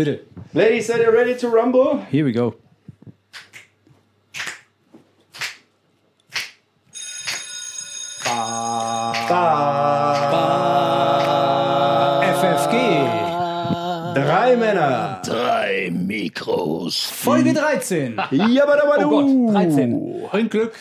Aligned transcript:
Bitte. 0.00 0.20
Ladies, 0.54 0.88
are 0.90 0.98
you 0.98 1.10
ready 1.10 1.36
to 1.36 1.48
rumble? 1.50 2.02
Here 2.10 2.24
we 2.24 2.32
go. 2.32 2.54
FFG. 12.22 14.14
Drei 14.14 14.56
Männer. 14.56 15.20
Drei 15.22 15.90
Mikros. 15.92 17.10
Folge 17.12 17.52
13. 17.52 18.18
Jabadabadu. 18.30 19.04
Oh 19.04 19.46
Gott, 19.48 19.54
13. 19.54 20.28
Bringt 20.30 20.50
Glück. 20.50 20.72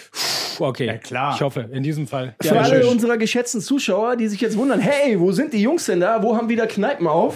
Okay, 0.61 0.85
ja, 0.85 0.97
Klar. 0.97 1.35
Ich 1.35 1.41
hoffe, 1.41 1.67
in 1.73 1.83
diesem 1.83 2.07
Fall. 2.07 2.35
Für 2.41 2.57
alle 2.57 2.87
unserer 2.87 3.17
geschätzten 3.17 3.59
Zuschauer, 3.59 4.15
die 4.15 4.29
sich 4.29 4.39
jetzt 4.39 4.55
wundern, 4.55 4.79
hey, 4.79 5.19
wo 5.19 5.33
sind 5.33 5.51
die 5.51 5.61
Jungs 5.61 5.87
denn 5.87 5.99
da? 5.99 6.23
Wo 6.23 6.37
haben 6.37 6.47
wieder 6.47 6.67
Kneipen 6.67 7.05
auf? 7.05 7.35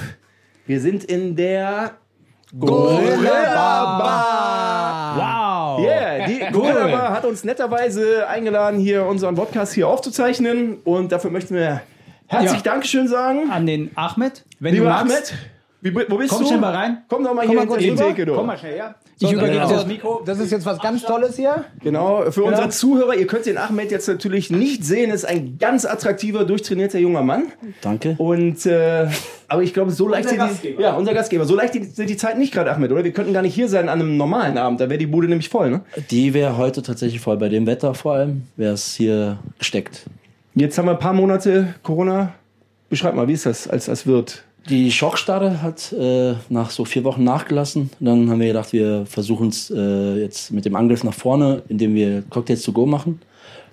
Wir 0.66 0.80
sind 0.80 1.04
in 1.04 1.36
der 1.36 1.91
Gorilla 2.57 3.98
Bar. 3.99 5.77
Wow. 5.77 5.86
Yeah, 5.86 6.26
die 6.27 6.39
Gorilla 6.53 6.88
Bar 6.88 7.09
hat 7.12 7.26
uns 7.26 7.44
netterweise 7.44 8.27
eingeladen, 8.27 8.80
hier 8.80 9.05
unseren 9.05 9.36
Podcast 9.36 9.73
hier 9.73 9.88
aufzuzeichnen. 9.88 10.77
Und 10.84 11.12
dafür 11.12 11.31
möchten 11.31 11.55
wir 11.55 11.81
herzlich 12.27 12.63
Ja. 12.63 12.72
Dankeschön 12.72 13.08
sagen. 13.08 13.49
An 13.52 13.66
den 13.66 13.91
Ahmed. 13.95 14.45
Wenn 14.59 14.73
Lieber 14.76 14.86
du 14.86 14.91
magst. 14.91 15.12
Ahmed, 15.12 15.34
wie, 15.81 15.95
wo 16.09 16.17
bist 16.17 16.30
Komm 16.30 16.41
du? 16.44 16.48
schnell 16.48 16.59
mal 16.59 16.73
rein. 16.73 17.03
Komm 17.09 17.23
doch 17.23 17.34
mal 17.34 17.45
Komm 17.45 17.58
hier 17.58 17.66
mal 17.66 17.81
in 17.81 17.95
die. 17.98 18.02
Theke. 18.02 18.25
Komm 18.31 18.45
mal 18.48 18.58
schnell 18.58 18.75
her. 18.75 18.95
Ich 19.23 19.32
übergebe 19.32 19.54
genau. 19.54 19.68
dir 19.68 19.76
das 19.76 19.88
Mikro. 19.88 20.22
Das 20.26 20.40
ist 20.40 20.52
jetzt 20.52 20.66
was 20.66 20.80
ganz 20.80 21.04
Tolles 21.04 21.36
hier. 21.36 21.66
Genau, 21.81 22.30
für 22.31 22.44
unsere 22.44 22.70
Zuhörer, 22.70 23.16
ihr 23.16 23.27
könnt 23.27 23.45
den 23.45 23.58
Ahmed 23.58 23.91
jetzt 23.91 24.08
natürlich 24.08 24.50
nicht 24.50 24.84
sehen, 24.84 25.12
ist 25.12 25.26
ein 25.26 25.58
ganz 25.59 25.86
attraktiver, 25.86 26.45
durchtrainierter 26.45 27.00
junger 27.00 27.22
Mann. 27.22 27.45
Danke. 27.81 28.16
Und, 28.17 28.66
äh, 28.66 29.08
aber 29.48 29.64
ich 29.64 29.73
glaube, 29.73 29.91
so 29.91 30.08
leicht 30.08 30.30
sind 30.30 30.41
die, 30.64 30.81
ja, 30.81 30.95
unser 30.95 31.14
Gastgeber, 31.14 31.45
so 31.45 31.55
leicht 31.55 31.73
sind 31.73 32.09
die 32.09 32.17
Zeiten 32.17 32.40
nicht 32.40 32.54
gerade, 32.54 32.73
Ahmed, 32.73 32.91
oder? 32.91 33.04
Wir 33.04 33.14
könnten 33.14 33.34
gar 33.34 33.41
nicht 33.41 33.55
hier 33.55 33.70
sein 33.70 33.90
an 33.90 34.02
einem 34.02 34.17
normalen 34.17 34.58
Abend, 34.58 34.81
da 34.81 34.90
wäre 34.90 34.98
die 35.00 35.08
Bude 35.08 35.28
nämlich 35.28 35.50
voll, 35.50 35.69
ne? 35.69 35.81
Die 36.12 36.34
wäre 36.34 36.58
heute 36.58 36.81
tatsächlich 36.81 37.22
voll. 37.22 37.38
Bei 37.38 37.50
dem 37.50 37.66
Wetter 37.66 37.94
vor 37.94 38.14
allem 38.14 38.44
wäre 38.58 38.73
es 38.73 38.94
hier 38.94 39.40
gesteckt. 39.59 40.06
Jetzt 40.56 40.78
haben 40.78 40.86
wir 40.86 40.92
ein 40.92 41.00
paar 41.00 41.14
Monate 41.14 41.73
Corona. 41.81 42.34
Beschreib 42.90 43.16
mal, 43.16 43.28
wie 43.28 43.34
ist 43.34 43.45
das 43.45 43.67
als, 43.67 43.90
als 43.90 44.06
Wirt? 44.06 44.44
Die 44.69 44.92
Schockstarre 44.92 45.61
hat 45.61 45.92
äh, 45.92 46.36
nach 46.50 46.69
so 46.69 46.86
vier 46.86 47.03
Wochen 47.03 47.23
nachgelassen. 47.23 47.89
Dann 48.00 48.30
haben 48.30 48.39
wir 48.39 48.47
gedacht, 48.47 48.72
wir 48.72 49.06
versuchen 49.06 49.50
es 49.50 49.69
äh, 49.69 50.16
jetzt 50.22 50.52
mit 50.52 50.64
dem 50.66 50.75
Angriff 50.75 51.03
nach 51.03 51.14
vorne, 51.14 51.64
indem 51.67 51.94
wir 51.95 52.23
Cocktails 52.30 52.61
to 52.64 52.72
go 52.72 52.86
machen. 52.86 53.19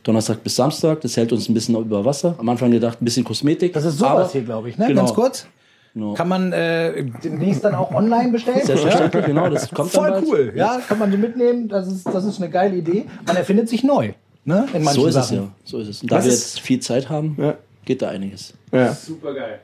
Donnerstag 0.02 0.42
bis 0.42 0.56
Samstag. 0.56 1.00
Das 1.02 1.16
hält 1.16 1.32
uns 1.32 1.48
ein 1.48 1.54
bisschen 1.54 1.76
über 1.76 2.04
Wasser. 2.04 2.34
Am 2.38 2.48
Anfang 2.48 2.70
gedacht, 2.72 3.00
ein 3.00 3.04
bisschen 3.04 3.24
Kosmetik. 3.24 3.72
Das 3.72 3.84
ist 3.84 3.98
sowas 3.98 4.10
aber- 4.12 4.28
hier, 4.32 4.42
glaube 4.42 4.68
ich, 4.70 4.78
ne? 4.78 4.88
Genau. 4.88 5.02
Ganz 5.02 5.14
kurz. 5.14 5.46
Genau. 5.94 6.14
Kann 6.14 6.28
man 6.28 6.52
äh, 6.52 7.04
demnächst 7.22 7.64
dann 7.64 7.74
auch 7.74 7.92
online 7.92 8.30
bestellen? 8.32 8.60
Selbstverständlich, 8.64 9.26
genau. 9.26 9.48
Das 9.50 9.68
kommt 9.70 9.94
dann 9.94 10.02
Voll 10.02 10.10
bald. 10.10 10.24
cool. 10.28 10.52
Ja, 10.56 10.80
kann 10.88 10.98
man 10.98 11.10
so 11.12 11.18
mitnehmen. 11.18 11.68
Das 11.68 11.86
ist, 11.88 12.06
das 12.06 12.24
ist 12.24 12.40
eine 12.40 12.48
geile 12.50 12.76
Idee. 12.76 13.06
Man 13.26 13.36
erfindet 13.36 13.68
sich 13.68 13.82
neu. 13.84 14.12
Ne? 14.44 14.66
In 14.72 14.82
manchen 14.84 15.00
So 15.02 15.06
ist 15.08 15.16
es 15.16 15.28
Sachen. 15.28 15.36
ja. 15.36 15.48
So 15.64 15.78
ist 15.78 15.88
es. 15.88 16.02
Und 16.02 16.10
da 16.12 16.16
Was 16.16 16.24
wir 16.24 16.30
jetzt 16.32 16.60
viel 16.60 16.80
Zeit 16.80 17.08
haben, 17.10 17.36
Ja. 17.40 17.54
Geht 17.84 18.02
da 18.02 18.08
einiges. 18.08 18.54
Ja. 18.72 18.92
Super 18.92 19.34
geil. 19.34 19.60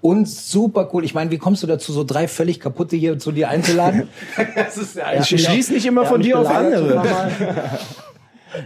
Und 0.00 0.28
super 0.28 0.88
cool. 0.92 1.04
Ich 1.04 1.14
meine, 1.14 1.30
wie 1.30 1.38
kommst 1.38 1.62
du 1.62 1.66
dazu, 1.66 1.92
so 1.92 2.04
drei 2.04 2.28
völlig 2.28 2.60
kaputte 2.60 2.96
hier 2.96 3.18
zu 3.18 3.32
dir 3.32 3.48
einzuladen? 3.48 4.08
das 4.54 4.76
ist 4.76 4.96
ja 4.96 5.12
Ich 5.20 5.26
schließ 5.26 5.70
nicht 5.70 5.86
immer 5.86 6.04
von 6.04 6.20
dir 6.20 6.38
auf 6.38 6.48
andere. 6.48 7.02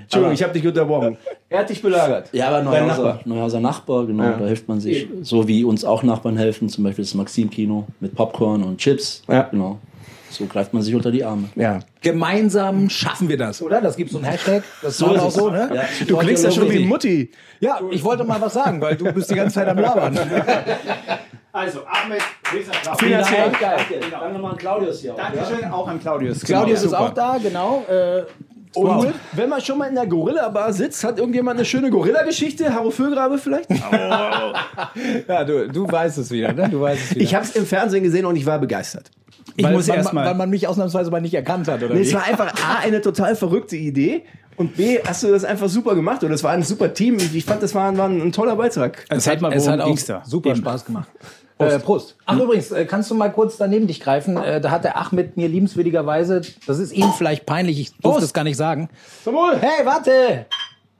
Entschuldigung, 0.03 0.35
ich 0.35 0.43
habe 0.43 0.53
dich 0.53 0.67
unterbrochen. 0.67 1.17
Er 1.49 1.61
hat 1.61 1.71
dich 1.71 1.83
belagert. 1.83 2.29
Ja, 2.33 2.49
aber 2.49 2.63
Neuhauser 2.63 2.87
Nachbar. 2.87 3.05
Nachbar, 3.15 3.21
Neuhauser 3.25 3.61
Nachbar 3.61 4.07
genau, 4.07 4.23
Ja. 4.25 4.37
da 4.39 4.47
hilft 4.47 4.69
man 4.69 4.81
sich. 4.81 5.09
So 5.23 5.49
wie 5.49 5.65
uns 5.65 5.85
auch 5.85 6.03
Nachbarn 6.03 6.37
helfen, 6.37 6.69
zum 6.69 6.85
Beispiel 6.85 7.05
das 7.05 7.15
Maxim-Kino 7.15 7.87
mit 8.01 8.15
Popcorn 8.15 8.63
und 8.63 8.79
Chips. 8.79 9.23
Ja. 9.29 9.43
Genau. 9.43 9.79
So 10.33 10.47
greift 10.47 10.73
man 10.73 10.83
sich 10.83 10.95
unter 10.95 11.11
die 11.11 11.25
Arme. 11.25 11.49
Ja. 11.55 11.81
Gemeinsam 12.01 12.89
schaffen 12.91 13.29
wir 13.29 13.37
das, 13.37 13.61
oder? 13.63 13.81
Das 13.81 13.97
gibt 13.97 14.11
so 14.11 14.19
ein 14.19 14.25
Hashtag. 14.25 14.63
Das 14.83 14.99
so 14.99 15.13
ist 15.15 15.21
auch 15.21 15.31
so, 15.31 15.51
ne? 15.51 15.71
Ja. 15.75 15.83
Du 16.07 16.17
klingst 16.17 16.45
ja 16.45 16.51
schon 16.51 16.71
wie 16.71 16.85
Mutti. 16.85 17.31
Ja, 17.61 17.81
ich 17.91 18.03
wollte 18.03 18.25
mal 18.25 18.41
was 18.41 18.55
sagen, 18.55 18.81
weil 18.81 18.97
du 18.97 19.13
bist 19.13 19.31
die 19.31 19.35
ganze 19.35 19.55
Zeit 19.57 19.69
am 19.69 19.79
Labern. 19.79 20.19
Also, 21.55 21.81
Ahmed, 21.81 22.23
Riesenapplaus. 22.51 22.97
Vielen 22.99 23.21
Dank. 23.21 23.59
Danke 24.11 24.33
nochmal 24.33 24.53
an 24.53 24.57
Claudius 24.57 25.03
hier. 25.03 25.13
Dankeschön, 25.13 25.71
auch 25.71 25.87
an 25.87 26.01
Claudius. 26.01 26.41
Claudius 26.41 26.81
Genau. 26.83 26.95
ist 26.95 26.99
auch 26.99 27.13
da, 27.13 27.37
genau. 27.37 27.85
Äh, 27.91 28.23
Und 28.75 29.13
wenn 29.33 29.51
man 29.51 29.61
schon 29.61 29.77
mal 29.77 29.87
in 29.87 29.95
der 29.95 30.07
Gorilla-Bar 30.07 30.73
sitzt, 30.73 31.05
hat 31.05 31.19
irgendjemand 31.19 31.59
eine 31.59 31.67
schöne 31.67 31.91
Gorilla-Geschichte? 31.91 32.73
Harro 32.75 32.91
Füllgrabe 32.91 33.37
vielleicht? 33.37 33.69
ja, 35.29 35.45
du, 35.45 35.69
du 35.69 35.87
weißt 35.93 36.17
es 36.17 36.31
wieder, 36.31 36.55
ne? 36.55 36.71
Du 36.71 36.81
weißt 36.81 37.03
es 37.03 37.11
wieder. 37.17 37.21
Ich 37.23 37.35
habe 37.35 37.45
es 37.45 37.55
im 37.55 37.67
Fernsehen 37.67 38.03
gesehen 38.03 38.25
und 38.25 38.37
ich 38.37 38.47
war 38.47 38.59
begeistert. 38.59 39.11
Ich 39.57 39.65
weil, 39.65 39.73
muss 39.73 39.89
weil, 39.89 39.97
erst 39.97 40.15
weil 40.15 40.25
mal. 40.25 40.35
man 40.35 40.51
mich 40.51 40.67
ausnahmsweise 40.67 41.11
mal 41.11 41.21
nicht 41.21 41.35
erkannt 41.35 41.69
hat, 41.69 41.83
oder 41.83 41.95
Nee, 41.95 42.03
es 42.03 42.11
wie? 42.11 42.15
war 42.15 42.25
einfach 42.25 42.55
A, 42.63 42.81
eine 42.83 43.01
total 43.01 43.37
verrückte 43.37 43.77
Idee 43.77 44.25
und 44.57 44.77
B, 44.77 44.99
hast 45.07 45.23
du 45.23 45.29
das 45.31 45.45
einfach 45.45 45.69
super 45.69 45.95
gemacht 45.95 46.23
und 46.25 46.33
es 46.33 46.43
war 46.45 46.53
ein 46.53 46.63
super 46.63 46.93
Team. 46.93 47.17
Ich 47.33 47.45
fand, 47.45 47.63
das 47.63 47.75
war, 47.75 47.97
war 47.97 48.09
ein 48.09 48.33
toller 48.33 48.57
Beitrag. 48.57 49.05
Erzählt 49.09 49.41
mal, 49.41 49.53
es 49.53 49.69
hat 49.69 49.81
auch 49.81 49.97
super 50.25 50.51
Eben. 50.51 50.59
Spaß 50.59 50.85
gemacht. 50.85 51.09
Prost. 51.59 51.75
Äh, 51.75 51.79
Prost. 51.79 52.17
Ach 52.27 52.39
übrigens, 52.39 52.71
äh, 52.71 52.85
kannst 52.87 53.11
du 53.11 53.15
mal 53.15 53.31
kurz 53.31 53.57
daneben 53.57 53.87
dich 53.87 54.01
greifen? 54.01 54.37
Äh, 54.37 54.61
da 54.61 54.71
hat 54.71 54.85
der 54.85 54.99
Achmed 54.99 55.37
mir 55.37 55.49
liebenswürdigerweise, 55.49 56.41
das 56.67 56.79
ist 56.79 56.93
ihm 56.93 57.13
vielleicht 57.17 57.47
peinlich, 57.47 57.79
ich 57.81 57.97
durfte 57.99 58.25
es 58.25 58.33
gar 58.33 58.45
nicht 58.45 58.57
sagen. 58.57 58.89
Zum 59.25 59.35
Wohl. 59.35 59.57
Hey, 59.61 59.85
warte! 59.85 60.47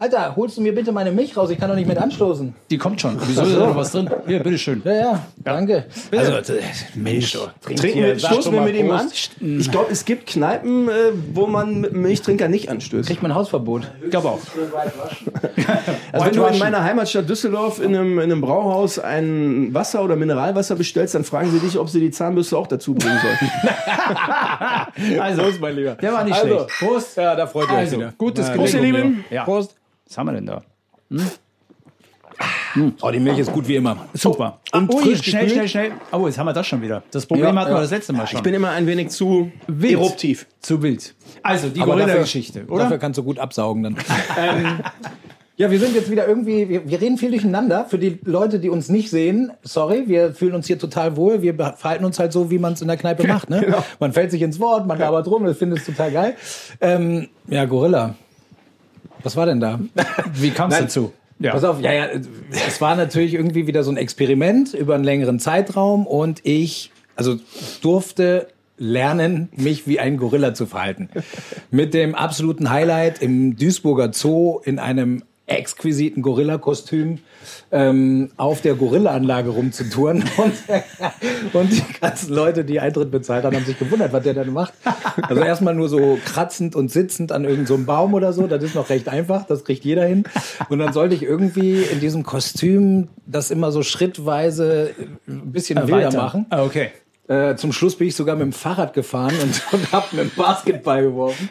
Alter, 0.03 0.35
holst 0.35 0.57
du 0.57 0.63
mir 0.63 0.75
bitte 0.75 0.91
meine 0.91 1.13
Milch 1.13 1.37
raus? 1.37 1.49
Ich 1.51 1.61
kann 1.61 1.69
doch 1.69 1.77
nicht 1.77 1.87
mit 1.87 1.97
anstoßen. 1.97 2.53
Die 2.71 2.77
kommt 2.77 3.01
schon. 3.01 3.17
Wieso 3.25 3.43
ist 3.43 3.55
da 3.57 3.67
noch 3.69 3.77
was 3.77 3.93
drin? 3.93 4.11
Hier, 4.27 4.41
bitteschön. 4.43 4.83
Ja, 4.85 4.93
ja, 4.93 5.27
danke. 5.37 5.85
Also, 6.11 6.33
äh, 6.55 6.61
Mensch, 6.97 7.39
Trinken 7.65 7.95
wir, 8.03 8.19
stoßen 8.19 8.53
wir 8.53 8.63
mit 8.63 8.75
ihm 8.75 8.91
an? 8.91 9.09
Ich 9.41 9.71
glaube, 9.71 9.93
es 9.93 10.05
gibt 10.05 10.27
Kneipen, 10.27 10.89
äh, 10.89 10.93
wo 11.35 11.47
man 11.47 11.83
mit 11.83 11.93
einem 11.93 12.03
Milchtrinker 12.03 12.49
nicht 12.49 12.69
anstößt. 12.69 13.09
Kriegt 13.09 13.23
man 13.23 13.33
Hausverbot. 13.33 13.93
Ich 14.03 14.11
glaube 14.11 14.31
auch. 14.31 14.41
Also 16.13 16.27
wenn 16.27 16.35
du 16.35 16.45
in 16.45 16.59
meiner 16.59 16.83
Heimatstadt 16.85 17.29
Düsseldorf 17.29 17.81
in 17.81 17.95
einem, 17.97 18.19
in 18.19 18.25
einem 18.33 18.41
Brauhaus 18.41 18.99
ein 18.99 19.73
Wasser 19.73 20.03
oder 20.05 20.17
Mineralwasser 20.17 20.75
bestellst, 20.75 21.15
dann 21.15 21.25
fragen 21.25 21.51
sie 21.51 21.59
dich, 21.59 21.79
ob 21.79 21.89
sie 21.89 22.01
die 22.01 22.11
Zahnbürste 22.11 22.57
auch 22.59 22.67
dazu 22.67 22.95
bringen 22.95 23.19
sollen. 23.23 23.51
Also, 25.21 25.43
Prost, 25.43 25.61
mein 25.61 25.77
Lieber. 25.77 25.95
der 25.95 26.13
war 26.13 26.25
nicht 26.25 26.35
Also, 26.35 26.47
schlecht. 26.67 26.69
Prost. 26.79 27.17
Ja, 27.17 27.35
da 27.35 27.47
freut 27.47 27.69
ihr 27.69 27.73
euch 27.73 27.79
Also, 27.79 27.97
wieder. 27.97 28.13
gutes 28.19 28.49
Ja, 28.49 28.55
Prost, 28.55 28.75
ihr. 28.75 28.81
Lieben. 28.81 29.25
Ja. 29.31 29.45
Prost. 29.45 29.75
Was 30.07 30.19
haben 30.19 30.27
wir 30.27 30.33
denn 30.33 30.47
da? 30.47 30.63
Oh, 33.03 33.11
die 33.11 33.21
Milch 33.21 33.39
ist 33.39 33.53
gut 33.53 33.69
wie 33.69 33.77
immer. 33.77 34.07
Super. 34.15 34.61
Und 34.73 34.93
Ui, 34.95 35.03
frisch, 35.03 35.23
schnell, 35.23 35.49
schnell, 35.49 35.69
schnell. 35.69 35.93
Oh, 36.11 36.27
jetzt 36.27 36.39
haben 36.39 36.47
wir 36.47 36.55
das 36.55 36.67
schon 36.67 36.81
wieder. 36.81 37.03
Das 37.11 37.27
Problem 37.27 37.55
Ja, 37.55 37.61
hatten 37.61 37.71
wir 37.71 37.77
ja. 37.77 37.83
das 37.83 37.91
letzte 37.91 38.13
Mal 38.15 38.27
schon. 38.27 38.39
Ich 38.39 38.43
bin 38.43 38.55
immer 38.55 38.71
ein 38.71 38.87
wenig 38.87 39.11
zu 39.11 39.53
Wild. 39.67 39.93
eruptiv. 39.93 40.47
zu 40.61 40.83
wild. 40.83 41.15
Also, 41.43 41.69
die 41.69 41.81
Gorilla-Geschichte, 41.81 42.65
oder? 42.69 42.85
Dafür 42.85 42.99
kannst 42.99 43.19
du 43.19 43.23
gut 43.25 43.39
absaugen 43.39 43.83
dann. 43.83 43.97
ähm, 44.39 44.79
ja, 45.57 45.71
wir 45.71 45.79
sind 45.79 45.95
jetzt 45.95 46.11
wieder 46.11 46.27
irgendwie, 46.27 46.69
wir, 46.69 46.89
wir 46.89 47.01
reden 47.01 47.19
viel 47.19 47.31
durcheinander. 47.31 47.85
Für 47.85 47.99
die 47.99 48.19
Leute, 48.25 48.59
die 48.59 48.71
uns 48.71 48.89
nicht 48.89 49.11
sehen, 49.11 49.53
sorry, 49.63 50.05
wir 50.07 50.35
fühlen 50.35 50.55
uns 50.55 50.67
hier 50.67 50.79
total 50.79 51.17
wohl. 51.17 51.43
Wir 51.43 51.55
verhalten 51.55 52.07
uns 52.07 52.19
halt 52.19 52.33
so, 52.33 52.51
wie 52.51 52.59
man 52.59 52.73
es 52.73 52.81
in 52.81 52.89
der 52.89 52.97
Kneipe 52.97 53.27
macht. 53.29 53.51
Ne? 53.51 53.61
Genau. 53.61 53.85
Man 54.01 54.13
fällt 54.15 54.31
sich 54.31 54.41
ins 54.41 54.59
Wort, 54.59 54.87
man 54.87 54.99
labert 54.99 55.27
rum, 55.29 55.45
das 55.45 55.59
findet 55.59 55.81
es 55.81 55.87
total 55.87 56.11
geil. 56.11 56.37
Ähm, 56.81 57.29
ja, 57.49 57.67
Gorilla. 57.67 58.15
Was 59.23 59.37
war 59.37 59.47
denn 59.47 59.61
da? 59.61 59.81
Wie 60.35 60.51
kam 60.51 60.71
es 60.71 60.79
dazu? 60.79 61.13
Ja. 61.39 61.53
Pass 61.53 61.65
auf, 61.65 61.81
ja, 61.81 61.93
ja, 61.93 62.07
es 62.51 62.81
war 62.81 62.95
natürlich 62.95 63.35
irgendwie 63.35 63.67
wieder 63.67 63.83
so 63.83 63.91
ein 63.91 63.97
Experiment 63.97 64.75
über 64.75 64.95
einen 64.95 65.03
längeren 65.05 65.41
Zeitraum 65.41 66.07
und 66.07 66.41
ich, 66.45 66.93
also 67.17 67.37
durfte 67.81 68.47
lernen, 68.79 69.49
mich 69.57 69.87
wie 69.87 69.99
ein 69.99 70.17
Gorilla 70.17 70.55
zu 70.55 70.67
verhalten. 70.67 71.09
Mit 71.71 71.95
dem 71.95 72.15
absoluten 72.15 72.71
Highlight 72.71 73.23
im 73.23 73.57
Duisburger 73.57 74.13
Zoo 74.13 74.61
in 74.65 74.79
einem 74.79 75.25
exquisiten 75.57 76.23
Gorilla-Kostüm 76.23 77.19
ähm, 77.71 78.31
auf 78.37 78.61
der 78.61 78.75
Gorilla-Anlage 78.75 79.51
rumzutouren. 79.51 80.25
Und, 80.37 80.53
und 81.53 81.73
die 81.73 81.83
ganzen 82.01 82.33
Leute, 82.33 82.65
die 82.65 82.81
Eintritt 82.81 83.11
bezahlt 83.11 83.45
haben, 83.45 83.55
haben 83.57 83.65
sich 83.65 83.79
gewundert, 83.79 84.13
was 84.13 84.23
der 84.23 84.35
denn 84.35 84.53
macht. 84.53 84.73
Also 85.23 85.43
erstmal 85.43 85.75
nur 85.75 85.89
so 85.89 86.19
kratzend 86.25 86.75
und 86.75 86.91
sitzend 86.91 87.33
an 87.33 87.45
irgendeinem 87.45 87.81
so 87.81 87.87
Baum 87.87 88.15
oder 88.15 88.33
so. 88.33 88.47
Das 88.47 88.63
ist 88.63 88.75
noch 88.75 88.89
recht 88.91 89.09
einfach, 89.09 89.47
das 89.47 89.65
kriegt 89.65 89.85
jeder 89.85 90.05
hin. 90.05 90.25
Und 90.69 90.79
dann 90.79 90.93
sollte 90.93 91.15
ich 91.15 91.23
irgendwie 91.23 91.83
in 91.83 92.01
diesem 92.01 92.23
Kostüm 92.23 93.09
das 93.27 93.51
immer 93.51 93.73
so 93.73 93.83
schrittweise 93.83 94.91
ein 95.27 95.53
bisschen 95.53 95.87
wilder 95.87 96.13
machen. 96.13 96.47
Ah, 96.51 96.63
okay. 96.65 96.91
Äh, 97.29 97.55
zum 97.55 97.73
Schluss 97.73 97.97
bin 97.97 98.09
ich 98.09 98.17
sogar 98.17 98.35
mit 98.35 98.43
dem 98.47 98.53
Fahrrad 98.53 98.95
gefahren 98.95 99.33
und, 99.41 99.63
und 99.73 99.93
habe 99.93 100.07
mit 100.11 100.25
dem 100.25 100.31
Basketball 100.37 101.03
geworfen. 101.05 101.49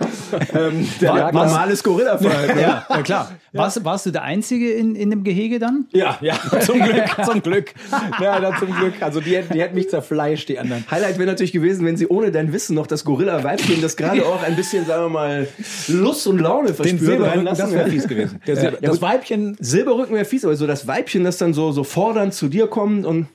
ähm, 0.54 0.86
da- 1.00 1.32
Normales 1.32 1.82
Gorilla-Verhalten. 1.82 2.60
Ja, 2.60 2.86
ja 2.90 3.02
klar. 3.02 3.32
Warst, 3.54 3.84
warst 3.86 4.06
du 4.06 4.12
der 4.12 4.24
Einzige 4.24 4.72
in, 4.74 4.96
in 4.96 5.10
dem 5.10 5.24
Gehege 5.24 5.60
dann? 5.60 5.86
Ja, 5.94 6.18
ja, 6.22 6.36
zum 6.60 6.80
Glück, 6.82 7.06
zum 7.26 7.42
Glück. 7.42 7.74
Ja, 8.22 8.40
da 8.42 8.58
zum 8.60 8.70
Glück. 8.76 8.96
Also 9.02 9.22
die, 9.22 9.36
hätten- 9.38 9.54
die 9.54 9.62
hätten 9.62 9.76
mich 9.76 9.90
zerfleischt, 9.90 10.50
die 10.50 10.60
anderen. 10.60 10.84
Highlight 10.92 11.18
wäre 11.18 11.30
natürlich 11.30 11.54
gewesen, 11.54 11.86
wenn 11.86 11.96
sie 11.96 12.08
ohne 12.08 12.32
dein 12.32 12.52
Wissen 12.52 12.76
noch 12.76 12.86
das 12.86 13.06
Gorilla-Weibchen, 13.06 13.82
das 13.82 13.96
gerade 13.96 14.26
auch 14.26 14.44
ein 14.44 14.58
bisschen, 14.58 14.86
sagen 14.86 15.06
wir 15.06 15.10
mal, 15.10 15.48
Lust 15.88 16.28
und 16.28 16.40
Laune 16.40 16.68
Den 16.68 16.76
verspürt, 16.76 17.00
Silberrücken, 17.02 17.30
reinlassen. 17.48 17.66
das 17.66 17.74
wäre 17.74 17.90
fies 17.90 18.08
gewesen. 18.10 18.42
Der 18.46 18.58
Silber, 18.58 18.78
Ja, 18.82 18.90
das. 18.90 19.02
Weibchen, 19.02 19.56
Silberrücken 19.60 20.16
wäre 20.16 20.26
fies, 20.26 20.44
aber 20.44 20.56
so 20.58 20.68
das 20.68 20.86
Weibchen, 20.86 21.24
das 21.24 21.38
dann 21.38 21.54
so, 21.54 21.72
so 21.72 21.86
fordernd 21.86 22.34
zu 22.34 22.50
dir 22.50 22.68
kommt 22.68 23.06
und 23.06 23.28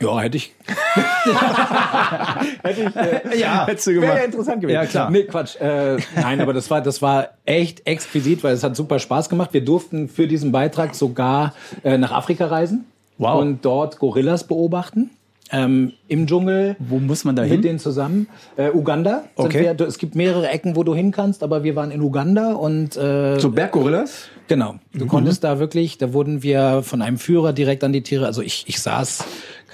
Ja, 0.00 0.20
hätte 0.20 0.36
ich. 0.36 0.54
hätte 2.62 2.82
ich 2.82 2.96
äh, 2.96 3.38
ja, 3.38 3.66
hättest 3.66 3.86
du 3.86 3.94
gemacht. 3.94 4.08
Wäre 4.08 4.18
ja 4.18 4.24
interessant 4.24 4.60
gewesen. 4.60 4.74
Ja, 4.74 4.86
klar. 4.86 5.10
Nee, 5.10 5.24
Quatsch. 5.24 5.56
Äh, 5.60 5.98
nein, 6.16 6.40
aber 6.40 6.52
das 6.52 6.70
war, 6.70 6.80
das 6.80 7.00
war 7.00 7.28
echt 7.44 7.86
exquisit, 7.86 8.42
weil 8.42 8.54
es 8.54 8.64
hat 8.64 8.76
super 8.76 8.98
Spaß 8.98 9.28
gemacht. 9.28 9.52
Wir 9.52 9.64
durften 9.64 10.08
für 10.08 10.26
diesen 10.26 10.52
Beitrag 10.52 10.94
sogar 10.94 11.54
äh, 11.84 11.96
nach 11.98 12.12
Afrika 12.12 12.46
reisen 12.46 12.86
wow. 13.18 13.40
und 13.40 13.64
dort 13.64 13.98
Gorillas 13.98 14.44
beobachten. 14.44 15.10
Ähm, 15.52 15.92
Im 16.08 16.26
Dschungel. 16.26 16.74
Wo 16.78 16.98
muss 16.98 17.24
man 17.24 17.36
da 17.36 17.42
hin? 17.42 17.56
Mit 17.56 17.64
denen 17.64 17.78
zusammen. 17.78 18.28
Äh, 18.56 18.70
Uganda. 18.70 19.24
Okay. 19.36 19.74
Wir, 19.76 19.86
es 19.86 19.98
gibt 19.98 20.14
mehrere 20.14 20.48
Ecken, 20.48 20.74
wo 20.74 20.82
du 20.82 20.94
hin 20.94 21.12
kannst, 21.12 21.42
aber 21.42 21.62
wir 21.62 21.76
waren 21.76 21.90
in 21.90 22.00
Uganda 22.00 22.54
und. 22.54 22.96
Äh, 22.96 23.38
so 23.38 23.50
Berggorillas? 23.50 24.30
Genau. 24.48 24.76
Du 24.92 25.04
mhm. 25.04 25.08
konntest 25.08 25.44
da 25.44 25.58
wirklich, 25.58 25.98
da 25.98 26.12
wurden 26.12 26.42
wir 26.42 26.82
von 26.82 27.02
einem 27.02 27.18
Führer 27.18 27.52
direkt 27.52 27.84
an 27.84 27.92
die 27.92 28.02
Tiere. 28.02 28.26
Also 28.26 28.42
ich, 28.42 28.64
ich 28.66 28.80
saß, 28.80 29.24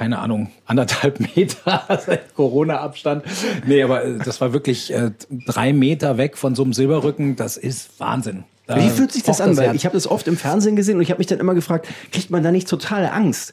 keine 0.01 0.19
Ahnung, 0.19 0.49
anderthalb 0.65 1.21
Meter 1.37 2.25
Corona-Abstand. 2.35 3.23
Nee, 3.67 3.83
aber 3.83 4.03
äh, 4.03 4.17
das 4.25 4.41
war 4.41 4.55
wirklich 4.55 4.91
äh, 4.95 5.11
drei 5.45 5.75
Meter 5.75 6.17
weg 6.17 6.39
von 6.39 6.55
so 6.55 6.63
einem 6.63 6.73
Silberrücken. 6.73 7.37
Das 7.37 7.59
ist 7.59 8.01
Wahnsinn. 8.01 8.45
Da 8.67 8.77
Wie 8.79 8.89
fühlt 8.89 9.13
sich 9.13 9.25
das 9.25 9.43
an? 9.43 9.59
Weil 9.59 9.77
ich 9.77 9.85
habe 9.85 9.93
das 9.93 10.07
oft 10.07 10.27
im 10.27 10.39
Fernsehen 10.39 10.75
gesehen 10.75 10.97
und 10.97 11.03
ich 11.03 11.11
habe 11.11 11.19
mich 11.19 11.27
dann 11.27 11.39
immer 11.39 11.53
gefragt, 11.53 11.87
kriegt 12.13 12.31
man 12.31 12.43
da 12.43 12.51
nicht 12.51 12.67
total 12.67 13.11
Angst? 13.11 13.53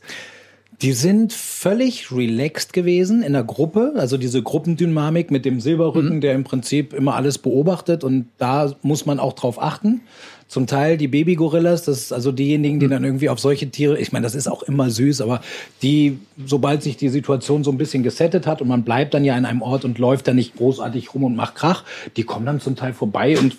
Die 0.82 0.94
sind 0.94 1.34
völlig 1.34 2.14
relaxed 2.14 2.72
gewesen 2.72 3.24
in 3.24 3.34
der 3.34 3.44
Gruppe, 3.44 3.96
also 3.98 4.16
diese 4.16 4.42
Gruppendynamik 4.42 5.32
mit 5.32 5.44
dem 5.44 5.60
Silberrücken, 5.60 6.16
mhm. 6.16 6.22
der 6.22 6.34
im 6.34 6.46
Prinzip 6.46 6.94
immer 6.94 7.16
alles 7.16 7.40
beobachtet 7.40 8.06
und 8.06 8.30
da 8.38 8.74
muss 8.84 9.06
man 9.06 9.20
auch 9.20 9.34
drauf 9.34 9.62
achten. 9.62 10.00
Zum 10.48 10.66
Teil 10.66 10.98
die 10.98 11.10
Babygorillas, 11.10 11.84
das 11.84 11.98
ist 11.98 12.14
also 12.14 12.32
diejenigen, 12.32 12.80
die 12.80 12.88
mhm. 12.88 12.92
dann 12.92 13.04
irgendwie 13.04 13.30
auf 13.30 13.40
solche 13.40 13.70
Tiere, 13.70 14.00
ich 14.00 14.12
meine, 14.12 14.24
das 14.24 14.36
ist 14.36 14.48
auch 14.48 14.64
immer 14.64 14.90
süß, 14.90 15.22
aber 15.22 15.42
die, 15.82 16.20
sobald 16.46 16.84
sich 16.84 16.96
die 16.96 17.10
Situation 17.10 17.64
so 17.64 17.72
ein 17.72 17.78
bisschen 17.78 18.02
gesettet 18.04 18.48
hat 18.48 18.62
und 18.62 18.70
man 18.70 18.84
bleibt 18.84 19.14
dann 19.14 19.26
ja 19.26 19.38
in 19.38 19.46
einem 19.46 19.62
Ort 19.62 19.84
und 19.84 19.98
läuft 19.98 20.28
da 20.28 20.34
nicht 20.34 20.56
großartig 20.56 21.14
rum 21.14 21.26
und 21.26 21.36
macht 21.36 21.56
Krach, 21.56 21.84
die 22.16 22.24
kommen 22.24 22.46
dann 22.46 22.62
zum 22.62 22.76
Teil 22.76 22.94
vorbei 22.94 23.38
und 23.38 23.58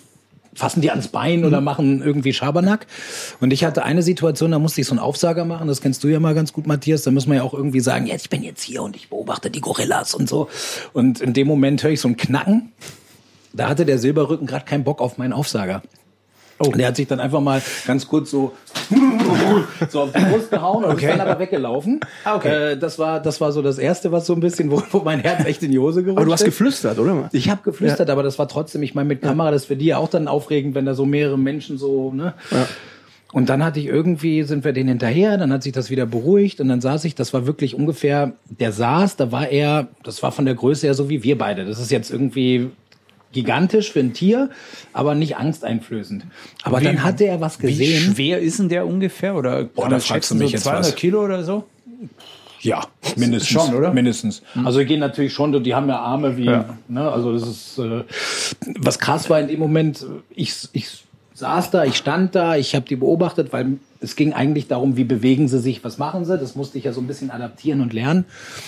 fassen 0.53 0.81
die 0.81 0.89
ans 0.89 1.07
Bein 1.07 1.45
oder 1.45 1.59
mhm. 1.59 1.65
machen 1.65 2.01
irgendwie 2.01 2.33
Schabernack. 2.33 2.87
Und 3.39 3.53
ich 3.53 3.63
hatte 3.63 3.83
eine 3.83 4.01
Situation, 4.01 4.51
da 4.51 4.59
musste 4.59 4.81
ich 4.81 4.87
so 4.87 4.93
einen 4.93 4.99
Aufsager 4.99 5.45
machen, 5.45 5.67
das 5.67 5.81
kennst 5.81 6.03
du 6.03 6.07
ja 6.07 6.19
mal 6.19 6.33
ganz 6.33 6.53
gut, 6.53 6.67
Matthias, 6.67 7.03
da 7.03 7.11
muss 7.11 7.27
man 7.27 7.37
ja 7.37 7.43
auch 7.43 7.53
irgendwie 7.53 7.79
sagen, 7.79 8.07
jetzt 8.07 8.23
ich 8.25 8.29
bin 8.29 8.43
jetzt 8.43 8.63
hier 8.63 8.83
und 8.83 8.95
ich 8.95 9.09
beobachte 9.09 9.49
die 9.49 9.61
Gorillas 9.61 10.13
und 10.13 10.27
so. 10.27 10.49
Und 10.93 11.21
in 11.21 11.33
dem 11.33 11.47
Moment 11.47 11.83
höre 11.83 11.91
ich 11.91 12.01
so 12.01 12.07
ein 12.07 12.17
Knacken. 12.17 12.71
Da 13.53 13.67
hatte 13.69 13.85
der 13.85 13.97
Silberrücken 13.97 14.47
gerade 14.47 14.65
keinen 14.65 14.83
Bock 14.83 15.01
auf 15.01 15.17
meinen 15.17 15.33
Aufsager. 15.33 15.81
Oh. 16.59 16.71
Der 16.71 16.89
hat 16.89 16.97
sich 16.97 17.07
dann 17.07 17.21
einfach 17.21 17.39
mal 17.39 17.61
ganz 17.87 18.05
kurz 18.05 18.31
so, 18.31 18.51
so 19.89 20.01
auf 20.01 20.11
die 20.11 20.23
Brust 20.25 20.51
gehauen 20.51 20.83
und 20.83 20.91
okay. 20.91 21.05
ist 21.05 21.17
dann 21.17 21.21
aber 21.27 21.39
weggelaufen. 21.39 22.01
Ah, 22.25 22.35
okay. 22.35 22.73
Äh, 22.73 22.77
das, 22.77 22.99
war, 22.99 23.21
das 23.21 23.39
war 23.39 23.53
so 23.53 23.61
das 23.61 23.77
Erste, 23.77 24.11
was 24.11 24.25
so 24.25 24.33
ein 24.33 24.41
bisschen, 24.41 24.69
wo, 24.69 24.83
wo 24.91 24.99
mein 24.99 25.21
Herz 25.21 25.45
echt 25.45 25.63
in 25.63 25.71
die 25.71 25.79
Hose 25.79 26.03
gerutscht 26.03 26.17
Aber 26.17 26.25
du 26.25 26.33
hast 26.33 26.43
geflüstert, 26.43 26.99
oder? 26.99 27.29
Ich 27.31 27.49
habe 27.49 27.61
geflüstert, 27.63 28.09
ja. 28.09 28.13
aber 28.13 28.23
das 28.23 28.37
war 28.37 28.49
trotzdem, 28.49 28.83
ich 28.83 28.93
meine, 28.93 29.07
mit 29.07 29.21
Kamera, 29.21 29.51
das 29.51 29.61
ist 29.61 29.67
für 29.67 29.77
die 29.77 29.85
ja 29.85 29.97
auch 29.97 30.09
dann 30.09 30.27
aufregend, 30.27 30.75
wenn 30.75 30.85
da 30.85 30.93
so 30.93 31.05
mehrere 31.05 31.37
Menschen 31.37 31.77
so, 31.77 32.11
ne? 32.11 32.33
Ja. 32.51 32.67
Und 33.31 33.49
dann 33.49 33.63
hatte 33.63 33.79
ich 33.79 33.85
irgendwie, 33.85 34.43
sind 34.43 34.65
wir 34.65 34.73
denen 34.73 34.89
hinterher, 34.89 35.37
dann 35.37 35.53
hat 35.53 35.61
sich 35.61 35.71
das 35.71 35.91
wieder 35.91 36.07
beruhigt 36.07 36.59
und 36.61 36.67
dann 36.67 36.81
saß 36.81 37.05
ich, 37.05 37.13
das 37.13 37.31
war 37.31 37.45
wirklich 37.45 37.75
ungefähr, 37.75 38.33
der 38.49 38.71
saß, 38.71 39.17
da 39.17 39.31
war 39.31 39.49
er, 39.49 39.87
das 40.03 40.23
war 40.23 40.31
von 40.31 40.45
der 40.45 40.55
Größe 40.55 40.87
her 40.87 40.95
so 40.95 41.09
wie 41.09 41.23
wir 41.23 41.37
beide. 41.37 41.65
Das 41.65 41.79
ist 41.79 41.91
jetzt 41.91 42.09
irgendwie 42.09 42.71
gigantisch 43.31 43.91
für 43.91 43.99
ein 43.99 44.13
Tier, 44.13 44.49
aber 44.93 45.15
nicht 45.15 45.37
angsteinflößend. 45.37 46.25
Aber 46.63 46.81
wie, 46.81 46.85
dann 46.85 47.03
hatte 47.03 47.25
er 47.25 47.41
was 47.41 47.59
gesehen. 47.59 48.11
Wie 48.11 48.13
schwer 48.15 48.39
ist 48.39 48.59
denn 48.59 48.69
der 48.69 48.87
ungefähr? 48.87 49.35
Oder 49.35 49.65
Boah, 49.65 49.89
da 49.89 49.99
fragst 49.99 50.31
du 50.31 50.35
mich 50.35 50.49
so 50.49 50.53
jetzt 50.53 50.63
200 50.63 50.85
was. 50.85 50.95
Kilo 50.95 51.23
oder 51.23 51.43
so? 51.43 51.65
Ja, 52.61 52.85
mindestens. 53.15 53.49
Schon, 53.49 53.73
oder? 53.73 53.93
Mindestens. 53.93 54.41
Mhm. 54.53 54.67
Also 54.67 54.79
die 54.79 54.85
gehen 54.85 54.99
natürlich 54.99 55.33
schon, 55.33 55.63
die 55.63 55.75
haben 55.75 55.87
ja 55.87 55.99
Arme 55.99 56.37
wie, 56.37 56.45
ja. 56.45 56.77
ne, 56.87 57.09
also 57.09 57.33
das 57.33 57.47
ist, 57.47 57.79
äh, 57.79 58.03
was 58.77 58.99
krass 58.99 59.29
war 59.29 59.39
in 59.39 59.47
dem 59.47 59.59
Moment, 59.59 60.05
ich, 60.35 60.67
ich 60.73 61.03
saß 61.33 61.71
da, 61.71 61.85
ich 61.85 61.95
stand 61.95 62.35
da, 62.35 62.57
ich 62.57 62.75
habe 62.75 62.85
die 62.85 62.97
beobachtet, 62.97 63.53
weil 63.53 63.77
es 64.01 64.15
ging 64.15 64.33
eigentlich 64.33 64.67
darum, 64.67 64.97
wie 64.97 65.03
bewegen 65.03 65.47
sie 65.47 65.59
sich, 65.59 65.83
was 65.83 65.97
machen 65.97 66.25
sie. 66.25 66.37
Das 66.37 66.55
musste 66.55 66.77
ich 66.77 66.85
ja 66.85 66.93
so 66.93 67.01
ein 67.01 67.07
bisschen 67.07 67.31
adaptieren 67.31 67.81
und 67.81 67.93
lernen. 67.93 68.25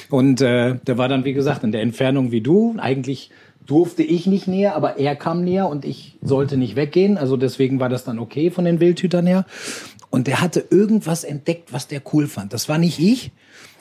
Und 0.09 0.41
äh, 0.41 0.75
der 0.75 0.97
war 0.97 1.07
dann, 1.07 1.23
wie 1.25 1.33
gesagt, 1.33 1.63
in 1.63 1.71
der 1.71 1.81
Entfernung 1.81 2.31
wie 2.31 2.41
du. 2.41 2.75
Eigentlich 2.77 3.31
durfte 3.65 4.03
ich 4.03 4.27
nicht 4.27 4.47
näher, 4.47 4.75
aber 4.75 4.97
er 4.97 5.15
kam 5.15 5.43
näher 5.43 5.67
und 5.67 5.85
ich 5.85 6.17
sollte 6.21 6.57
nicht 6.57 6.75
weggehen. 6.75 7.17
Also 7.17 7.37
deswegen 7.37 7.79
war 7.79 7.89
das 7.89 8.03
dann 8.03 8.19
okay 8.19 8.51
von 8.51 8.65
den 8.65 8.79
Wildhütern 8.79 9.27
her. 9.27 9.45
Und 10.09 10.27
der 10.27 10.41
hatte 10.41 10.65
irgendwas 10.69 11.23
entdeckt, 11.23 11.71
was 11.71 11.87
der 11.87 12.01
cool 12.13 12.27
fand. 12.27 12.53
Das 12.53 12.67
war 12.67 12.77
nicht 12.77 12.99
ich, 12.99 13.31